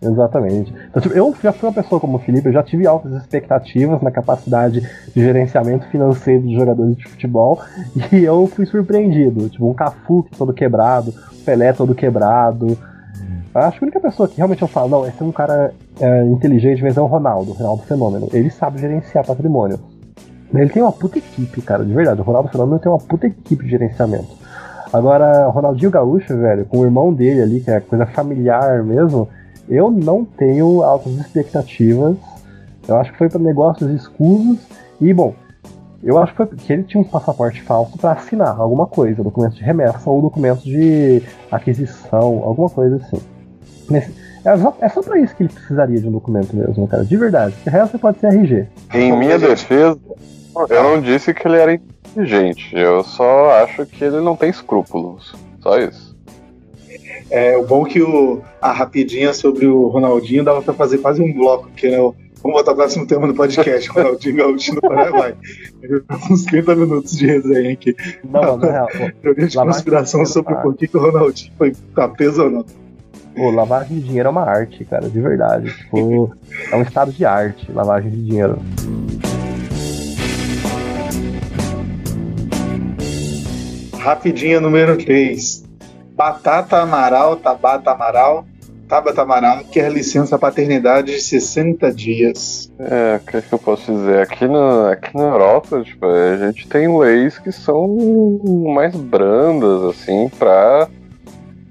Exatamente. 0.01 0.73
Então, 0.89 1.01
tipo, 1.01 1.15
eu 1.15 1.35
já 1.41 1.51
fui 1.51 1.67
uma 1.67 1.73
pessoa 1.75 1.99
como 1.99 2.17
o 2.17 2.19
Felipe, 2.19 2.47
eu 2.47 2.53
já 2.53 2.63
tive 2.63 2.87
altas 2.87 3.11
expectativas 3.13 4.01
na 4.01 4.11
capacidade 4.11 4.81
de 5.13 5.21
gerenciamento 5.21 5.87
financeiro 5.89 6.43
de 6.43 6.55
jogadores 6.55 6.95
de 6.95 7.07
futebol 7.07 7.61
e 8.11 8.23
eu 8.23 8.47
fui 8.47 8.65
surpreendido. 8.65 9.49
Tipo, 9.49 9.69
um 9.69 9.73
Cafu 9.73 10.25
todo 10.37 10.53
quebrado, 10.53 11.13
Pelé 11.45 11.73
todo 11.73 11.95
quebrado. 11.95 12.77
Acho 13.53 13.79
que 13.79 13.83
a 13.83 13.87
única 13.87 13.99
pessoa 13.99 14.29
que 14.29 14.37
realmente 14.37 14.61
eu 14.61 14.67
falo, 14.67 14.89
não, 14.89 15.07
esse 15.07 15.21
é 15.21 15.25
um 15.25 15.31
cara 15.31 15.73
é, 15.99 16.23
inteligente, 16.25 16.83
mas 16.83 16.95
é 16.95 17.01
o 17.01 17.07
Ronaldo, 17.07 17.51
o 17.51 17.53
Ronaldo 17.53 17.83
Fenômeno. 17.83 18.29
Ele 18.31 18.49
sabe 18.49 18.79
gerenciar 18.79 19.25
patrimônio. 19.25 19.79
Ele 20.53 20.69
tem 20.69 20.81
uma 20.81 20.91
puta 20.91 21.17
equipe, 21.19 21.61
cara, 21.61 21.85
de 21.85 21.93
verdade. 21.93 22.21
O 22.21 22.23
Ronaldo 22.23 22.49
Fenômeno 22.49 22.79
tem 22.79 22.91
uma 22.91 22.97
puta 22.97 23.27
equipe 23.27 23.63
de 23.63 23.69
gerenciamento. 23.69 24.27
Agora, 24.91 25.47
Ronaldinho 25.47 25.91
Gaúcho, 25.91 26.35
velho, 26.35 26.65
com 26.65 26.79
o 26.79 26.85
irmão 26.85 27.13
dele 27.13 27.41
ali, 27.41 27.59
que 27.61 27.69
é 27.69 27.79
coisa 27.79 28.05
familiar 28.07 28.83
mesmo, 28.83 29.29
eu 29.69 29.91
não 29.91 30.25
tenho 30.25 30.81
altas 30.83 31.13
expectativas. 31.13 32.15
Eu 32.87 32.95
acho 32.97 33.11
que 33.11 33.17
foi 33.19 33.29
para 33.29 33.39
negócios 33.39 33.91
escusos. 33.91 34.57
E, 34.99 35.13
bom, 35.13 35.35
eu 36.03 36.17
acho 36.17 36.31
que 36.31 36.37
foi 36.37 36.45
porque 36.47 36.73
ele 36.73 36.83
tinha 36.83 36.99
um 37.01 37.03
passaporte 37.05 37.61
falso 37.61 37.95
para 37.99 38.13
assinar 38.13 38.59
alguma 38.59 38.87
coisa, 38.87 39.21
documento 39.21 39.53
de 39.53 39.61
remessa 39.63 40.09
ou 40.09 40.19
documento 40.21 40.63
de 40.63 41.21
aquisição, 41.51 42.41
alguma 42.43 42.69
coisa 42.69 42.95
assim. 42.95 43.19
Nesse- 43.91 44.11
é 44.43 44.57
só, 44.57 44.75
é 44.81 44.89
só 44.89 45.03
pra 45.03 45.19
isso 45.19 45.35
que 45.35 45.43
ele 45.43 45.53
precisaria 45.53 45.99
de 45.99 46.07
um 46.07 46.11
documento 46.11 46.55
mesmo, 46.55 46.87
cara, 46.87 47.03
de 47.05 47.15
verdade. 47.17 47.53
O 47.67 47.69
resto 47.69 47.99
pode 47.99 48.19
ser 48.19 48.27
RG. 48.27 48.65
Em 48.95 49.11
minha 49.15 49.37
defesa, 49.37 49.99
eu 50.69 50.83
não 50.83 51.01
disse 51.01 51.33
que 51.33 51.47
ele 51.47 51.57
era 51.57 51.73
inteligente. 51.73 52.75
Eu 52.75 53.03
só 53.03 53.51
acho 53.63 53.85
que 53.85 54.03
ele 54.03 54.19
não 54.21 54.35
tem 54.35 54.49
escrúpulos. 54.49 55.33
Só 55.61 55.79
isso. 55.79 56.15
É 57.29 57.55
o 57.57 57.63
bom 57.65 57.85
que 57.85 58.01
o, 58.01 58.41
a 58.61 58.71
rapidinha 58.71 59.33
sobre 59.33 59.67
o 59.67 59.87
Ronaldinho 59.87 60.43
dava 60.43 60.61
pra 60.61 60.73
fazer 60.73 60.97
quase 60.97 61.21
um 61.21 61.31
bloco, 61.31 61.69
que 61.75 61.89
né, 61.89 61.99
o- 61.99 62.15
Vamos 62.41 62.57
botar 62.59 62.71
o 62.71 62.75
próximo 62.77 63.05
tema 63.05 63.27
no 63.27 63.33
podcast, 63.35 63.89
Ronaldinho 63.91 64.37
Gaúcho 64.37 64.73
no 64.73 64.79
Paraguai. 64.79 65.35
Uns 66.31 66.45
30 66.45 66.73
minutos 66.73 67.17
de 67.17 67.25
resenha 67.27 67.73
aqui. 67.73 67.93
Não, 68.23 68.41
não, 68.41 68.57
na 68.57 68.71
real, 68.71 68.87
Teoria 69.21 69.45
de 69.45 69.57
Lavagem 69.57 69.73
conspiração 69.77 70.23
de 70.23 70.29
sobre 70.29 70.53
dinheiro, 70.55 70.71
por 70.71 70.77
que, 70.77 70.97
o 70.97 71.01
Ronaldinho 71.01 71.51
foi 71.57 71.73
tá 71.93 72.09
ou 72.39 72.49
não. 72.49 72.65
pô, 73.35 73.51
lavagem 73.51 73.99
de 73.99 74.03
dinheiro 74.05 74.27
é 74.27 74.29
uma 74.31 74.43
arte, 74.45 74.85
cara, 74.85 75.09
de 75.09 75.19
verdade. 75.19 75.69
Tipo, 75.79 76.33
é 76.71 76.75
um 76.77 76.81
estado 76.81 77.11
de 77.11 77.25
arte, 77.25 77.69
lavagem 77.73 78.09
de 78.09 78.23
dinheiro. 78.23 78.57
Rapidinha 84.09 84.59
número 84.59 84.97
3. 84.97 85.65
Batata 86.15 86.77
Amaral, 86.77 87.35
Tabata 87.35 87.91
Amaral, 87.91 88.43
Tabata 88.87 89.21
Amaral 89.21 89.59
quer 89.71 89.91
licença 89.91 90.35
paternidade 90.35 91.11
de 91.11 91.21
60 91.21 91.93
dias. 91.93 92.71
É, 92.79 93.17
o 93.17 93.19
que, 93.19 93.39
que 93.39 93.53
eu 93.53 93.59
posso 93.59 93.93
dizer? 93.93 94.21
Aqui 94.23 94.47
na, 94.47 94.93
aqui 94.93 95.15
na 95.15 95.25
Europa, 95.25 95.83
tipo, 95.83 96.07
a 96.07 96.37
gente 96.37 96.67
tem 96.67 96.97
leis 96.97 97.37
que 97.37 97.51
são 97.51 97.87
mais 98.73 98.95
brandas, 98.95 99.83
assim, 99.83 100.27
pra. 100.39 100.87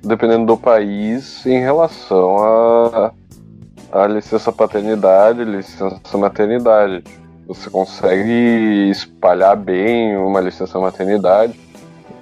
Dependendo 0.01 0.47
do 0.47 0.57
país, 0.57 1.45
em 1.45 1.59
relação 1.59 2.39
a, 2.39 3.13
a 3.91 4.07
licença 4.07 4.53
paternidade, 4.53 5.43
licença 5.43 6.17
maternidade. 6.17 7.03
Você 7.49 7.69
consegue 7.69 8.91
espalhar 8.91 9.57
bem 9.57 10.17
uma 10.17 10.41
licença 10.41 10.79
maternidade, 10.79 11.59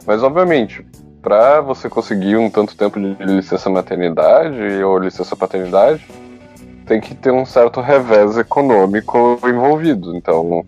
mas 0.07 0.23
obviamente, 0.23 0.87
para 1.21 1.61
você 1.61 1.89
conseguir 1.89 2.37
um 2.37 2.49
tanto 2.49 2.77
tempo 2.77 3.01
de 3.01 3.25
licença 3.25 3.69
maternidade 3.69 4.83
ou 4.85 4.99
licença 4.99 5.35
paternidade, 5.35 6.07
tem 6.87 7.01
que 7.01 7.15
ter 7.15 7.33
um 7.33 7.45
certo 7.45 7.81
revés 7.81 8.39
econômico 8.39 9.39
envolvido. 9.45 10.17
Então, 10.17 10.65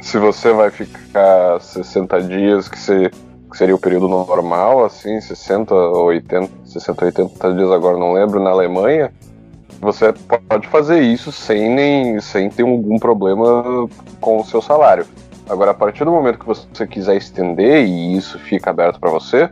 se 0.00 0.18
você 0.18 0.52
vai 0.52 0.70
ficar 0.70 1.60
60 1.60 2.20
dias, 2.22 2.68
que, 2.68 2.78
se, 2.78 3.10
que 3.48 3.56
seria 3.56 3.74
o 3.74 3.78
período 3.78 4.08
normal, 4.08 4.84
assim, 4.84 5.20
60 5.20 5.72
ou 5.72 6.06
80, 6.06 6.50
60 6.64 7.04
ou 7.04 7.06
80 7.06 7.54
dias, 7.54 7.70
agora 7.70 7.96
não 7.96 8.12
lembro, 8.12 8.42
na 8.42 8.50
Alemanha, 8.50 9.12
você 9.80 10.12
pode 10.48 10.66
fazer 10.68 11.00
isso 11.00 11.30
sem, 11.30 11.72
nem, 11.72 12.20
sem 12.20 12.50
ter 12.50 12.62
algum 12.62 12.98
problema 12.98 13.88
com 14.20 14.40
o 14.40 14.44
seu 14.44 14.60
salário. 14.60 15.06
Agora, 15.48 15.70
a 15.70 15.74
partir 15.74 16.04
do 16.04 16.10
momento 16.10 16.38
que 16.38 16.46
você 16.46 16.86
quiser 16.86 17.16
estender 17.16 17.86
e 17.86 18.16
isso 18.16 18.38
fica 18.38 18.70
aberto 18.70 18.98
para 18.98 19.10
você, 19.10 19.48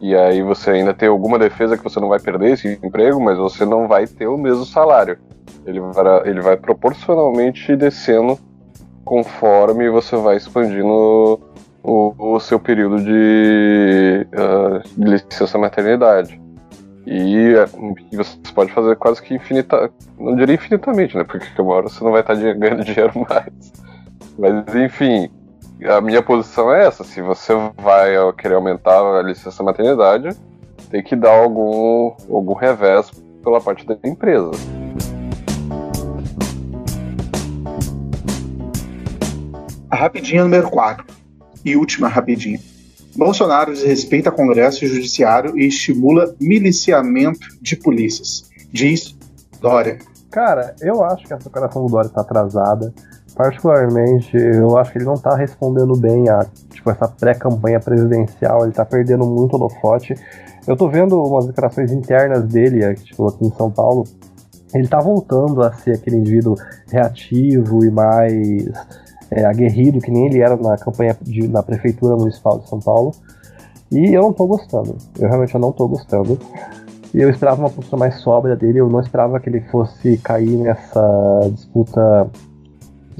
E 0.00 0.16
aí 0.16 0.42
você 0.42 0.70
ainda 0.70 0.94
tem 0.94 1.08
alguma 1.08 1.38
defesa 1.38 1.76
que 1.76 1.84
você 1.84 2.00
não 2.00 2.08
vai 2.08 2.18
perder 2.18 2.52
esse 2.52 2.80
emprego, 2.82 3.20
mas 3.20 3.36
você 3.36 3.66
não 3.66 3.86
vai 3.86 4.06
ter 4.06 4.26
o 4.26 4.38
mesmo 4.38 4.64
salário. 4.64 5.18
Ele 5.66 5.78
vai, 5.78 6.28
ele 6.28 6.40
vai 6.40 6.56
proporcionalmente 6.56 7.76
descendo 7.76 8.38
conforme 9.04 9.90
você 9.90 10.16
vai 10.16 10.36
expandindo 10.36 11.38
o, 11.82 12.14
o 12.18 12.40
seu 12.40 12.58
período 12.58 13.02
de, 13.02 14.26
uh, 14.32 14.82
de 14.96 15.04
licença 15.04 15.58
maternidade. 15.58 16.40
E, 17.06 17.54
e, 18.12 18.16
você 18.16 18.36
pode 18.54 18.72
fazer 18.72 18.94
quase 18.96 19.22
que 19.22 19.34
infinita, 19.34 19.90
não 20.18 20.36
diria 20.36 20.54
infinitamente, 20.54 21.16
né? 21.16 21.24
Porque 21.24 21.60
uma 21.60 21.74
hora 21.74 21.88
você 21.88 22.04
não 22.04 22.12
vai 22.12 22.20
estar 22.20 22.34
ganhando 22.34 22.84
dinheiro 22.84 23.12
mais. 23.28 23.72
Mas 24.38 24.74
enfim, 24.74 25.30
a 25.84 26.00
minha 26.00 26.22
posição 26.22 26.72
é 26.72 26.86
essa. 26.86 27.04
Se 27.04 27.20
você 27.22 27.54
vai 27.76 28.14
querer 28.34 28.54
aumentar 28.54 29.00
a 29.00 29.22
licença 29.22 29.62
maternidade, 29.62 30.36
tem 30.90 31.02
que 31.02 31.16
dar 31.16 31.30
algum, 31.30 32.14
algum 32.28 32.54
revés 32.54 33.10
pela 33.42 33.60
parte 33.60 33.86
da 33.86 33.96
empresa. 34.04 34.50
A 39.90 39.96
rapidinha 39.96 40.44
número 40.44 40.70
4 40.70 41.04
e 41.64 41.76
última 41.76 42.08
rapidinha. 42.08 42.60
Bolsonaro 43.16 43.72
desrespeita 43.72 44.30
Congresso 44.30 44.84
e 44.84 44.88
Judiciário 44.88 45.58
e 45.58 45.66
estimula 45.66 46.34
miliciamento 46.40 47.46
de 47.60 47.76
polícias. 47.76 48.48
Diz 48.72 49.16
Dória. 49.60 49.98
Cara, 50.30 50.76
eu 50.80 51.02
acho 51.02 51.26
que 51.26 51.34
essa 51.34 51.48
operação 51.48 51.84
do 51.84 51.90
Dória 51.90 52.06
está 52.06 52.20
atrasada. 52.20 52.94
Particularmente, 53.40 54.36
eu 54.36 54.76
acho 54.76 54.92
que 54.92 54.98
ele 54.98 55.06
não 55.06 55.14
está 55.14 55.34
respondendo 55.34 55.96
bem 55.96 56.28
a 56.28 56.44
tipo, 56.74 56.90
essa 56.90 57.08
pré-campanha 57.08 57.80
presidencial, 57.80 58.60
ele 58.60 58.68
está 58.68 58.84
perdendo 58.84 59.24
muito 59.24 59.54
holofote. 59.54 60.14
Eu 60.66 60.74
estou 60.74 60.90
vendo 60.90 61.18
umas 61.18 61.46
declarações 61.46 61.90
internas 61.90 62.44
dele, 62.44 62.94
tipo, 62.96 63.26
aqui 63.28 63.46
em 63.46 63.50
São 63.52 63.70
Paulo. 63.70 64.04
Ele 64.74 64.84
está 64.84 65.00
voltando 65.00 65.62
a 65.62 65.72
ser 65.72 65.92
aquele 65.92 66.16
indivíduo 66.16 66.54
reativo 66.90 67.82
e 67.82 67.90
mais 67.90 68.68
é, 69.30 69.46
aguerrido 69.46 70.00
que 70.00 70.10
nem 70.10 70.26
ele 70.26 70.42
era 70.42 70.56
na 70.56 70.76
campanha 70.76 71.16
de, 71.22 71.48
na 71.48 71.62
prefeitura 71.62 72.16
municipal 72.16 72.58
de 72.58 72.68
São 72.68 72.78
Paulo. 72.78 73.12
E 73.90 74.12
eu 74.12 74.20
não 74.20 74.34
tô 74.34 74.46
gostando. 74.46 74.98
Eu 75.18 75.28
realmente 75.28 75.56
não 75.56 75.72
tô 75.72 75.88
gostando. 75.88 76.38
E 77.14 77.22
eu 77.22 77.30
esperava 77.30 77.58
uma 77.58 77.70
postura 77.70 78.00
mais 78.00 78.16
sóbria 78.16 78.54
dele. 78.54 78.80
Eu 78.80 78.90
não 78.90 79.00
esperava 79.00 79.40
que 79.40 79.48
ele 79.48 79.62
fosse 79.70 80.18
cair 80.18 80.58
nessa 80.58 81.50
disputa 81.54 82.30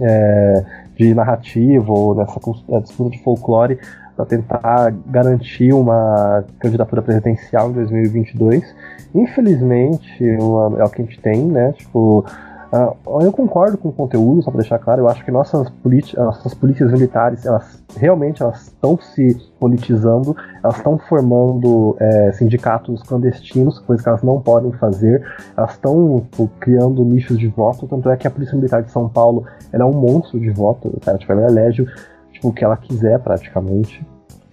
é, 0.01 0.65
de 0.97 1.15
narrativa 1.15 1.93
ou 1.93 2.15
nessa 2.15 2.41
é, 2.71 2.81
disputa 2.81 3.11
de 3.11 3.23
folclore 3.23 3.79
para 4.17 4.27
tentar 4.27 4.93
garantir 5.07 5.73
uma 5.73 6.45
candidatura 6.59 7.01
presidencial 7.01 7.71
em 7.71 7.75
2022. 7.75 8.75
Infelizmente, 9.15 10.25
uma, 10.39 10.79
é 10.81 10.85
o 10.85 10.91
que 10.91 11.03
a 11.03 11.05
gente 11.05 11.21
tem, 11.21 11.45
né? 11.45 11.73
Tipo, 11.73 12.25
Uh, 12.73 13.23
eu 13.23 13.33
concordo 13.33 13.77
com 13.77 13.89
o 13.89 13.93
conteúdo, 13.93 14.43
só 14.43 14.51
para 14.51 14.61
deixar 14.61 14.79
claro, 14.79 15.03
eu 15.03 15.09
acho 15.09 15.25
que 15.25 15.31
nossas, 15.33 15.73
nossas 16.17 16.55
polícias 16.55 16.93
militares, 16.93 17.45
elas 17.45 17.83
realmente 17.97 18.43
elas 18.43 18.69
estão 18.69 18.97
se 18.97 19.37
politizando, 19.59 20.37
elas 20.63 20.77
estão 20.77 20.97
formando 20.97 21.97
é, 21.99 22.31
sindicatos 22.33 23.03
clandestinos, 23.03 23.81
coisa 23.81 24.01
que 24.01 24.09
elas 24.09 24.23
não 24.23 24.41
podem 24.41 24.71
fazer, 24.73 25.21
elas 25.57 25.73
estão 25.73 26.21
tipo, 26.31 26.49
criando 26.61 27.05
nichos 27.05 27.39
de 27.39 27.49
voto, 27.49 27.89
tanto 27.89 28.09
é 28.09 28.17
que 28.17 28.29
a 28.29 28.31
Polícia 28.31 28.55
Militar 28.55 28.85
de 28.85 28.93
São 28.93 29.09
Paulo 29.09 29.45
é 29.73 29.85
um 29.85 29.93
monstro 29.93 30.39
de 30.39 30.51
voto, 30.51 30.97
cara, 31.05 31.19
tipo, 31.19 31.33
ela 31.33 31.51
elege 31.51 31.85
tipo, 32.33 32.49
o 32.49 32.53
que 32.53 32.65
ela 32.65 32.77
quiser 32.77 33.19
praticamente. 33.19 34.05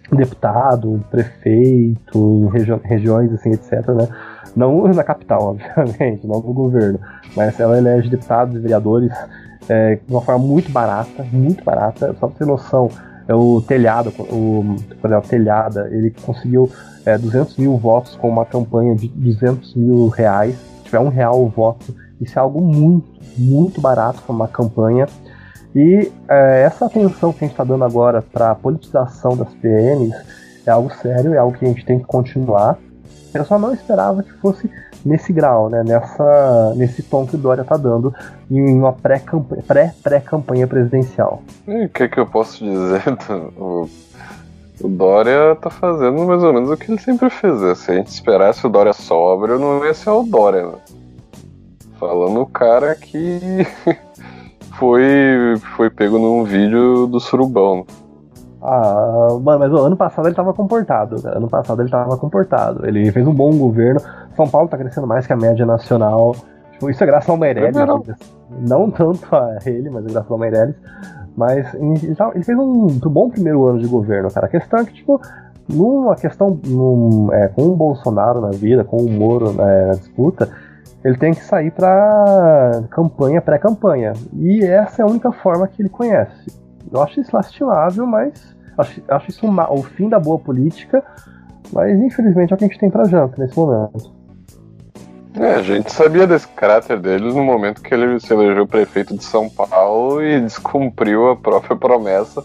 Deputado, 0.10 1.04
prefeito, 1.12 2.48
regi 2.48 2.72
regiões 2.84 3.32
assim, 3.34 3.52
etc, 3.52 3.90
né? 3.90 4.08
Não 4.56 4.88
na 4.88 5.04
capital, 5.04 5.58
obviamente, 5.76 6.26
não 6.26 6.42
no 6.42 6.54
governo, 6.54 7.00
mas 7.36 7.60
ela 7.60 7.78
elege 7.78 8.10
deputados 8.10 8.56
e 8.56 8.60
vereadores 8.60 9.12
é, 9.70 9.96
de 9.96 10.12
uma 10.12 10.22
forma 10.22 10.46
muito 10.46 10.72
barata, 10.72 11.26
muito 11.32 11.64
barata. 11.64 12.16
Só 12.20 12.28
pra 12.28 12.38
ter 12.38 12.46
noção, 12.46 12.90
é 13.28 13.36
o 13.36 13.62
telhado, 13.62 14.14
o, 14.20 14.76
é 15.04 15.18
o 15.18 15.22
telhada, 15.22 15.90
ele 15.92 16.12
conseguiu 16.12 16.70
é, 17.06 17.18
200 17.18 17.58
mil 17.58 17.78
votos 17.78 18.16
com 18.16 18.30
uma 18.30 18.46
campanha 18.46 18.96
de 18.96 19.08
200 19.10 19.76
mil 19.76 20.08
reais. 20.08 20.56
Se 20.56 20.84
tiver 20.86 21.00
um 21.00 21.10
real 21.10 21.42
o 21.42 21.50
voto, 21.50 21.94
isso 22.22 22.38
é 22.38 22.42
algo 22.42 22.62
muito, 22.62 23.08
muito 23.38 23.82
barato 23.82 24.22
para 24.22 24.34
uma 24.34 24.48
campanha. 24.48 25.08
E 25.76 26.12
é, 26.28 26.64
essa 26.64 26.86
atenção 26.86 27.32
que 27.32 27.44
a 27.44 27.48
gente 27.48 27.54
está 27.54 27.64
dando 27.64 27.84
agora 27.84 28.22
para 28.22 28.52
a 28.52 28.56
politização 28.56 29.36
das 29.36 29.54
PMs 29.56 30.16
é 30.66 30.72
algo 30.72 30.92
sério, 30.92 31.34
é 31.34 31.38
algo 31.38 31.58
que 31.58 31.66
a 31.66 31.68
gente 31.68 31.86
tem 31.86 32.00
que 32.00 32.06
continuar. 32.06 32.78
Eu 33.38 33.46
só 33.46 33.58
não 33.60 33.74
esperava 33.74 34.24
que 34.24 34.32
fosse 34.34 34.70
nesse 35.06 35.32
grau, 35.32 35.70
né? 35.70 35.84
Nessa, 35.84 36.74
nesse 36.76 37.04
tom 37.04 37.26
que 37.26 37.36
o 37.36 37.40
Dória 37.40 37.64
tá 37.64 37.78
dando 37.78 38.14
em 38.50 38.78
uma 38.78 38.94
pré-campanha 38.94 39.64
pré, 39.66 39.94
pré 40.04 40.20
-campanha 40.20 40.68
presidencial. 40.68 41.42
o 41.68 41.90
que, 41.90 42.08
que 42.08 42.20
eu 42.20 42.26
posso 42.26 42.64
dizer? 42.64 43.04
O, 43.58 43.90
o 44.80 44.88
Dória 44.88 45.56
tá 45.56 45.70
fazendo 45.70 46.24
mais 46.26 46.44
ou 46.44 46.54
menos 46.54 46.70
o 46.70 46.78
que 46.78 46.92
ele 46.92 47.02
sempre 47.02 47.30
fez. 47.30 47.60
Né? 47.62 47.74
Se 47.74 47.92
a 47.92 47.96
gente 47.96 48.08
esperasse 48.08 48.66
o 48.66 48.70
Dória 48.70 48.94
sóbrio, 48.94 49.58
não 49.58 49.84
ia 49.84 49.94
ser 49.94 50.12
o 50.12 50.24
Dória. 50.24 50.68
Né? 50.68 50.78
Falando 52.00 52.42
o 52.42 52.46
cara 52.46 52.94
que 52.96 53.66
foi, 54.78 55.56
foi 55.76 55.90
pego 55.90 56.20
num 56.20 56.44
vídeo 56.44 57.08
do 57.08 57.20
surubão. 57.20 57.86
Ah, 58.62 59.38
mano, 59.42 59.60
mas 59.60 59.72
o 59.72 59.78
ano 59.78 59.96
passado 59.96 60.28
ele 60.28 60.36
tava 60.36 60.54
comportado. 60.54 61.22
Cara. 61.22 61.38
Ano 61.38 61.48
passado 61.48 61.82
ele 61.82 61.90
tava 61.90 62.18
comportado. 62.18 62.88
Ele 62.88 63.12
fez 63.12 63.28
um 63.28 63.34
bom 63.34 63.56
governo. 63.58 64.02
São 64.36 64.48
Paulo 64.48 64.68
tá 64.68 64.78
crescendo 64.78 65.08
mais 65.08 65.28
que 65.28 65.34
a 65.34 65.38
média 65.38 65.66
nacional. 65.66 66.36
Tipo, 66.72 66.90
isso 66.90 67.04
é 67.04 67.08
graças 67.08 67.30
ao 67.30 67.38
Meirelles. 67.38 67.76
Não 68.68 68.90
tanto 68.90 69.36
a 69.36 69.58
ele, 69.66 69.90
mas 69.90 70.06
é 70.06 70.10
graças 70.10 70.32
ao 70.32 70.38
Meirelles. 70.38 70.76
Mas 71.36 71.72
ele, 71.76 72.16
ele 72.34 72.44
fez 72.44 72.58
um 72.58 72.88
bom 72.88 73.30
primeiro 73.30 73.66
ano 73.68 73.80
de 73.80 73.88
governo, 73.88 74.32
cara. 74.32 74.48
A 74.48 74.50
questão 74.50 74.80
é 74.80 74.86
que, 74.86 74.94
tipo, 74.94 75.22
numa 75.70 76.16
questão 76.16 76.60
num, 76.66 77.32
é, 77.32 77.48
com 77.48 77.64
o 77.64 77.76
Bolsonaro 77.76 78.42
na 78.42 78.50
vida, 78.50 78.84
com 78.84 78.98
o 78.98 79.10
Moro 79.10 79.52
né, 79.52 79.88
na 79.88 79.94
disputa, 79.94 80.50
ele 81.04 81.18
tem 81.18 81.34
que 81.34 81.44
sair 81.44 81.72
pra 81.72 82.84
campanha, 82.90 83.42
pré-campanha. 83.42 84.14
E 84.34 84.64
essa 84.64 85.02
é 85.02 85.06
a 85.06 85.08
única 85.08 85.32
forma 85.32 85.68
que 85.68 85.82
ele 85.82 85.90
conhece. 85.90 86.52
Eu 86.92 87.02
acho 87.02 87.20
isso 87.20 87.36
lastimável, 87.36 88.06
mas 88.06 88.56
acho, 88.78 89.02
acho 89.08 89.30
isso 89.30 89.46
uma, 89.46 89.72
o 89.72 89.84
fim 89.84 90.10
da 90.10 90.20
boa 90.20 90.40
política, 90.40 91.04
mas 91.72 92.00
infelizmente 92.00 92.52
é 92.52 92.56
o 92.56 92.58
que 92.58 92.66
a 92.66 92.68
gente 92.68 92.80
tem 92.80 92.90
pra 92.90 93.06
janta 93.06 93.36
nesse 93.42 93.58
momento. 93.58 94.16
É, 95.40 95.56
a 95.56 95.62
gente 95.62 95.92
sabia 95.92 96.26
desse 96.26 96.48
caráter 96.48 97.00
deles 97.00 97.36
no 97.36 97.44
momento 97.44 97.82
que 97.82 97.94
ele 97.94 98.20
se 98.20 98.34
elegeu 98.34 98.66
prefeito 98.66 99.16
de 99.16 99.24
São 99.24 99.48
Paulo 99.50 100.24
e 100.24 100.40
descumpriu 100.42 101.30
a 101.30 101.36
própria 101.36 101.76
promessa 101.76 102.44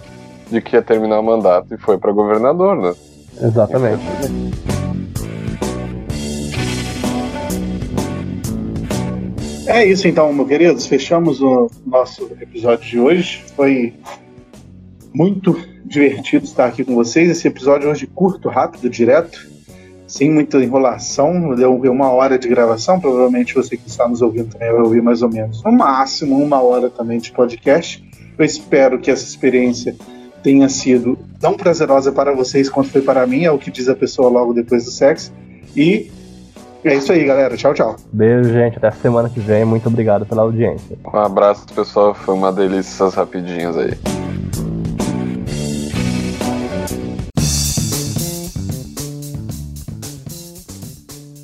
de 0.51 0.61
que 0.61 0.77
ia 0.77 0.83
terminar 0.83 1.21
o 1.21 1.23
mandato 1.23 1.75
e 1.75 1.79
foi 1.79 1.97
para 1.97 2.13
governador, 2.13 2.77
né? 2.77 2.95
Exatamente. 3.41 4.03
É 9.67 9.87
isso 9.87 10.07
então, 10.07 10.31
meus 10.35 10.49
queridos. 10.49 10.87
Fechamos 10.87 11.41
o 11.41 11.71
nosso 11.87 12.31
episódio 12.41 12.87
de 12.87 13.01
hoje. 13.01 13.43
Foi 13.57 13.95
muito 15.15 15.57
divertido 15.85 16.45
estar 16.45 16.67
aqui 16.67 16.85
com 16.85 16.95
vocês. 16.95 17.31
Esse 17.31 17.47
episódio 17.49 17.91
hoje 17.91 18.07
curto, 18.07 18.49
rápido, 18.49 18.89
direto, 18.89 19.49
sem 20.07 20.31
muita 20.31 20.63
enrolação. 20.63 21.55
Deu 21.55 21.75
uma 21.75 22.11
hora 22.11 22.39
de 22.39 22.49
gravação. 22.49 23.01
Provavelmente 23.01 23.55
você 23.55 23.77
que 23.77 23.89
está 23.89 24.09
nos 24.09 24.23
ouvindo 24.23 24.51
também 24.51 24.73
vai 24.73 24.81
ouvir 24.81 25.03
mais 25.03 25.23
ou 25.23 25.31
menos, 25.31 25.63
no 25.63 25.73
máximo, 25.73 26.37
uma 26.43 26.63
hora 26.63 26.89
também 26.89 27.19
de 27.19 27.31
podcast. 27.33 28.03
Eu 28.39 28.45
espero 28.45 28.99
que 28.99 29.11
essa 29.11 29.25
experiência 29.25 29.95
tenha 30.43 30.69
sido 30.69 31.19
tão 31.39 31.55
prazerosa 31.55 32.11
para 32.11 32.35
vocês 32.35 32.69
quanto 32.69 32.91
foi 32.91 33.03
para 33.03 33.27
mim, 33.27 33.45
é 33.45 33.51
o 33.51 33.59
que 33.59 33.71
diz 33.71 33.89
a 33.89 33.95
pessoa 33.95 34.29
logo 34.29 34.53
depois 34.53 34.85
do 34.85 34.91
sexo. 34.91 35.33
E 35.77 36.11
é 36.85 36.97
isso 36.97 37.13
aí, 37.13 37.25
galera. 37.25 37.57
Tchau, 37.57 37.73
tchau. 37.75 37.97
Beijo, 38.13 38.51
gente. 38.51 38.77
Até 38.77 38.91
semana 38.91 39.29
que 39.29 39.39
vem. 39.39 39.65
Muito 39.65 39.89
obrigado 39.89 40.27
pela 40.27 40.43
audiência. 40.43 40.99
Um 41.05 41.19
abraço, 41.19 41.67
pessoal. 41.73 42.13
Foi 42.13 42.35
uma 42.35 42.53
delícia 42.53 42.91
essas 43.05 43.15
rapidinhas 43.15 43.77
aí. 43.77 44.32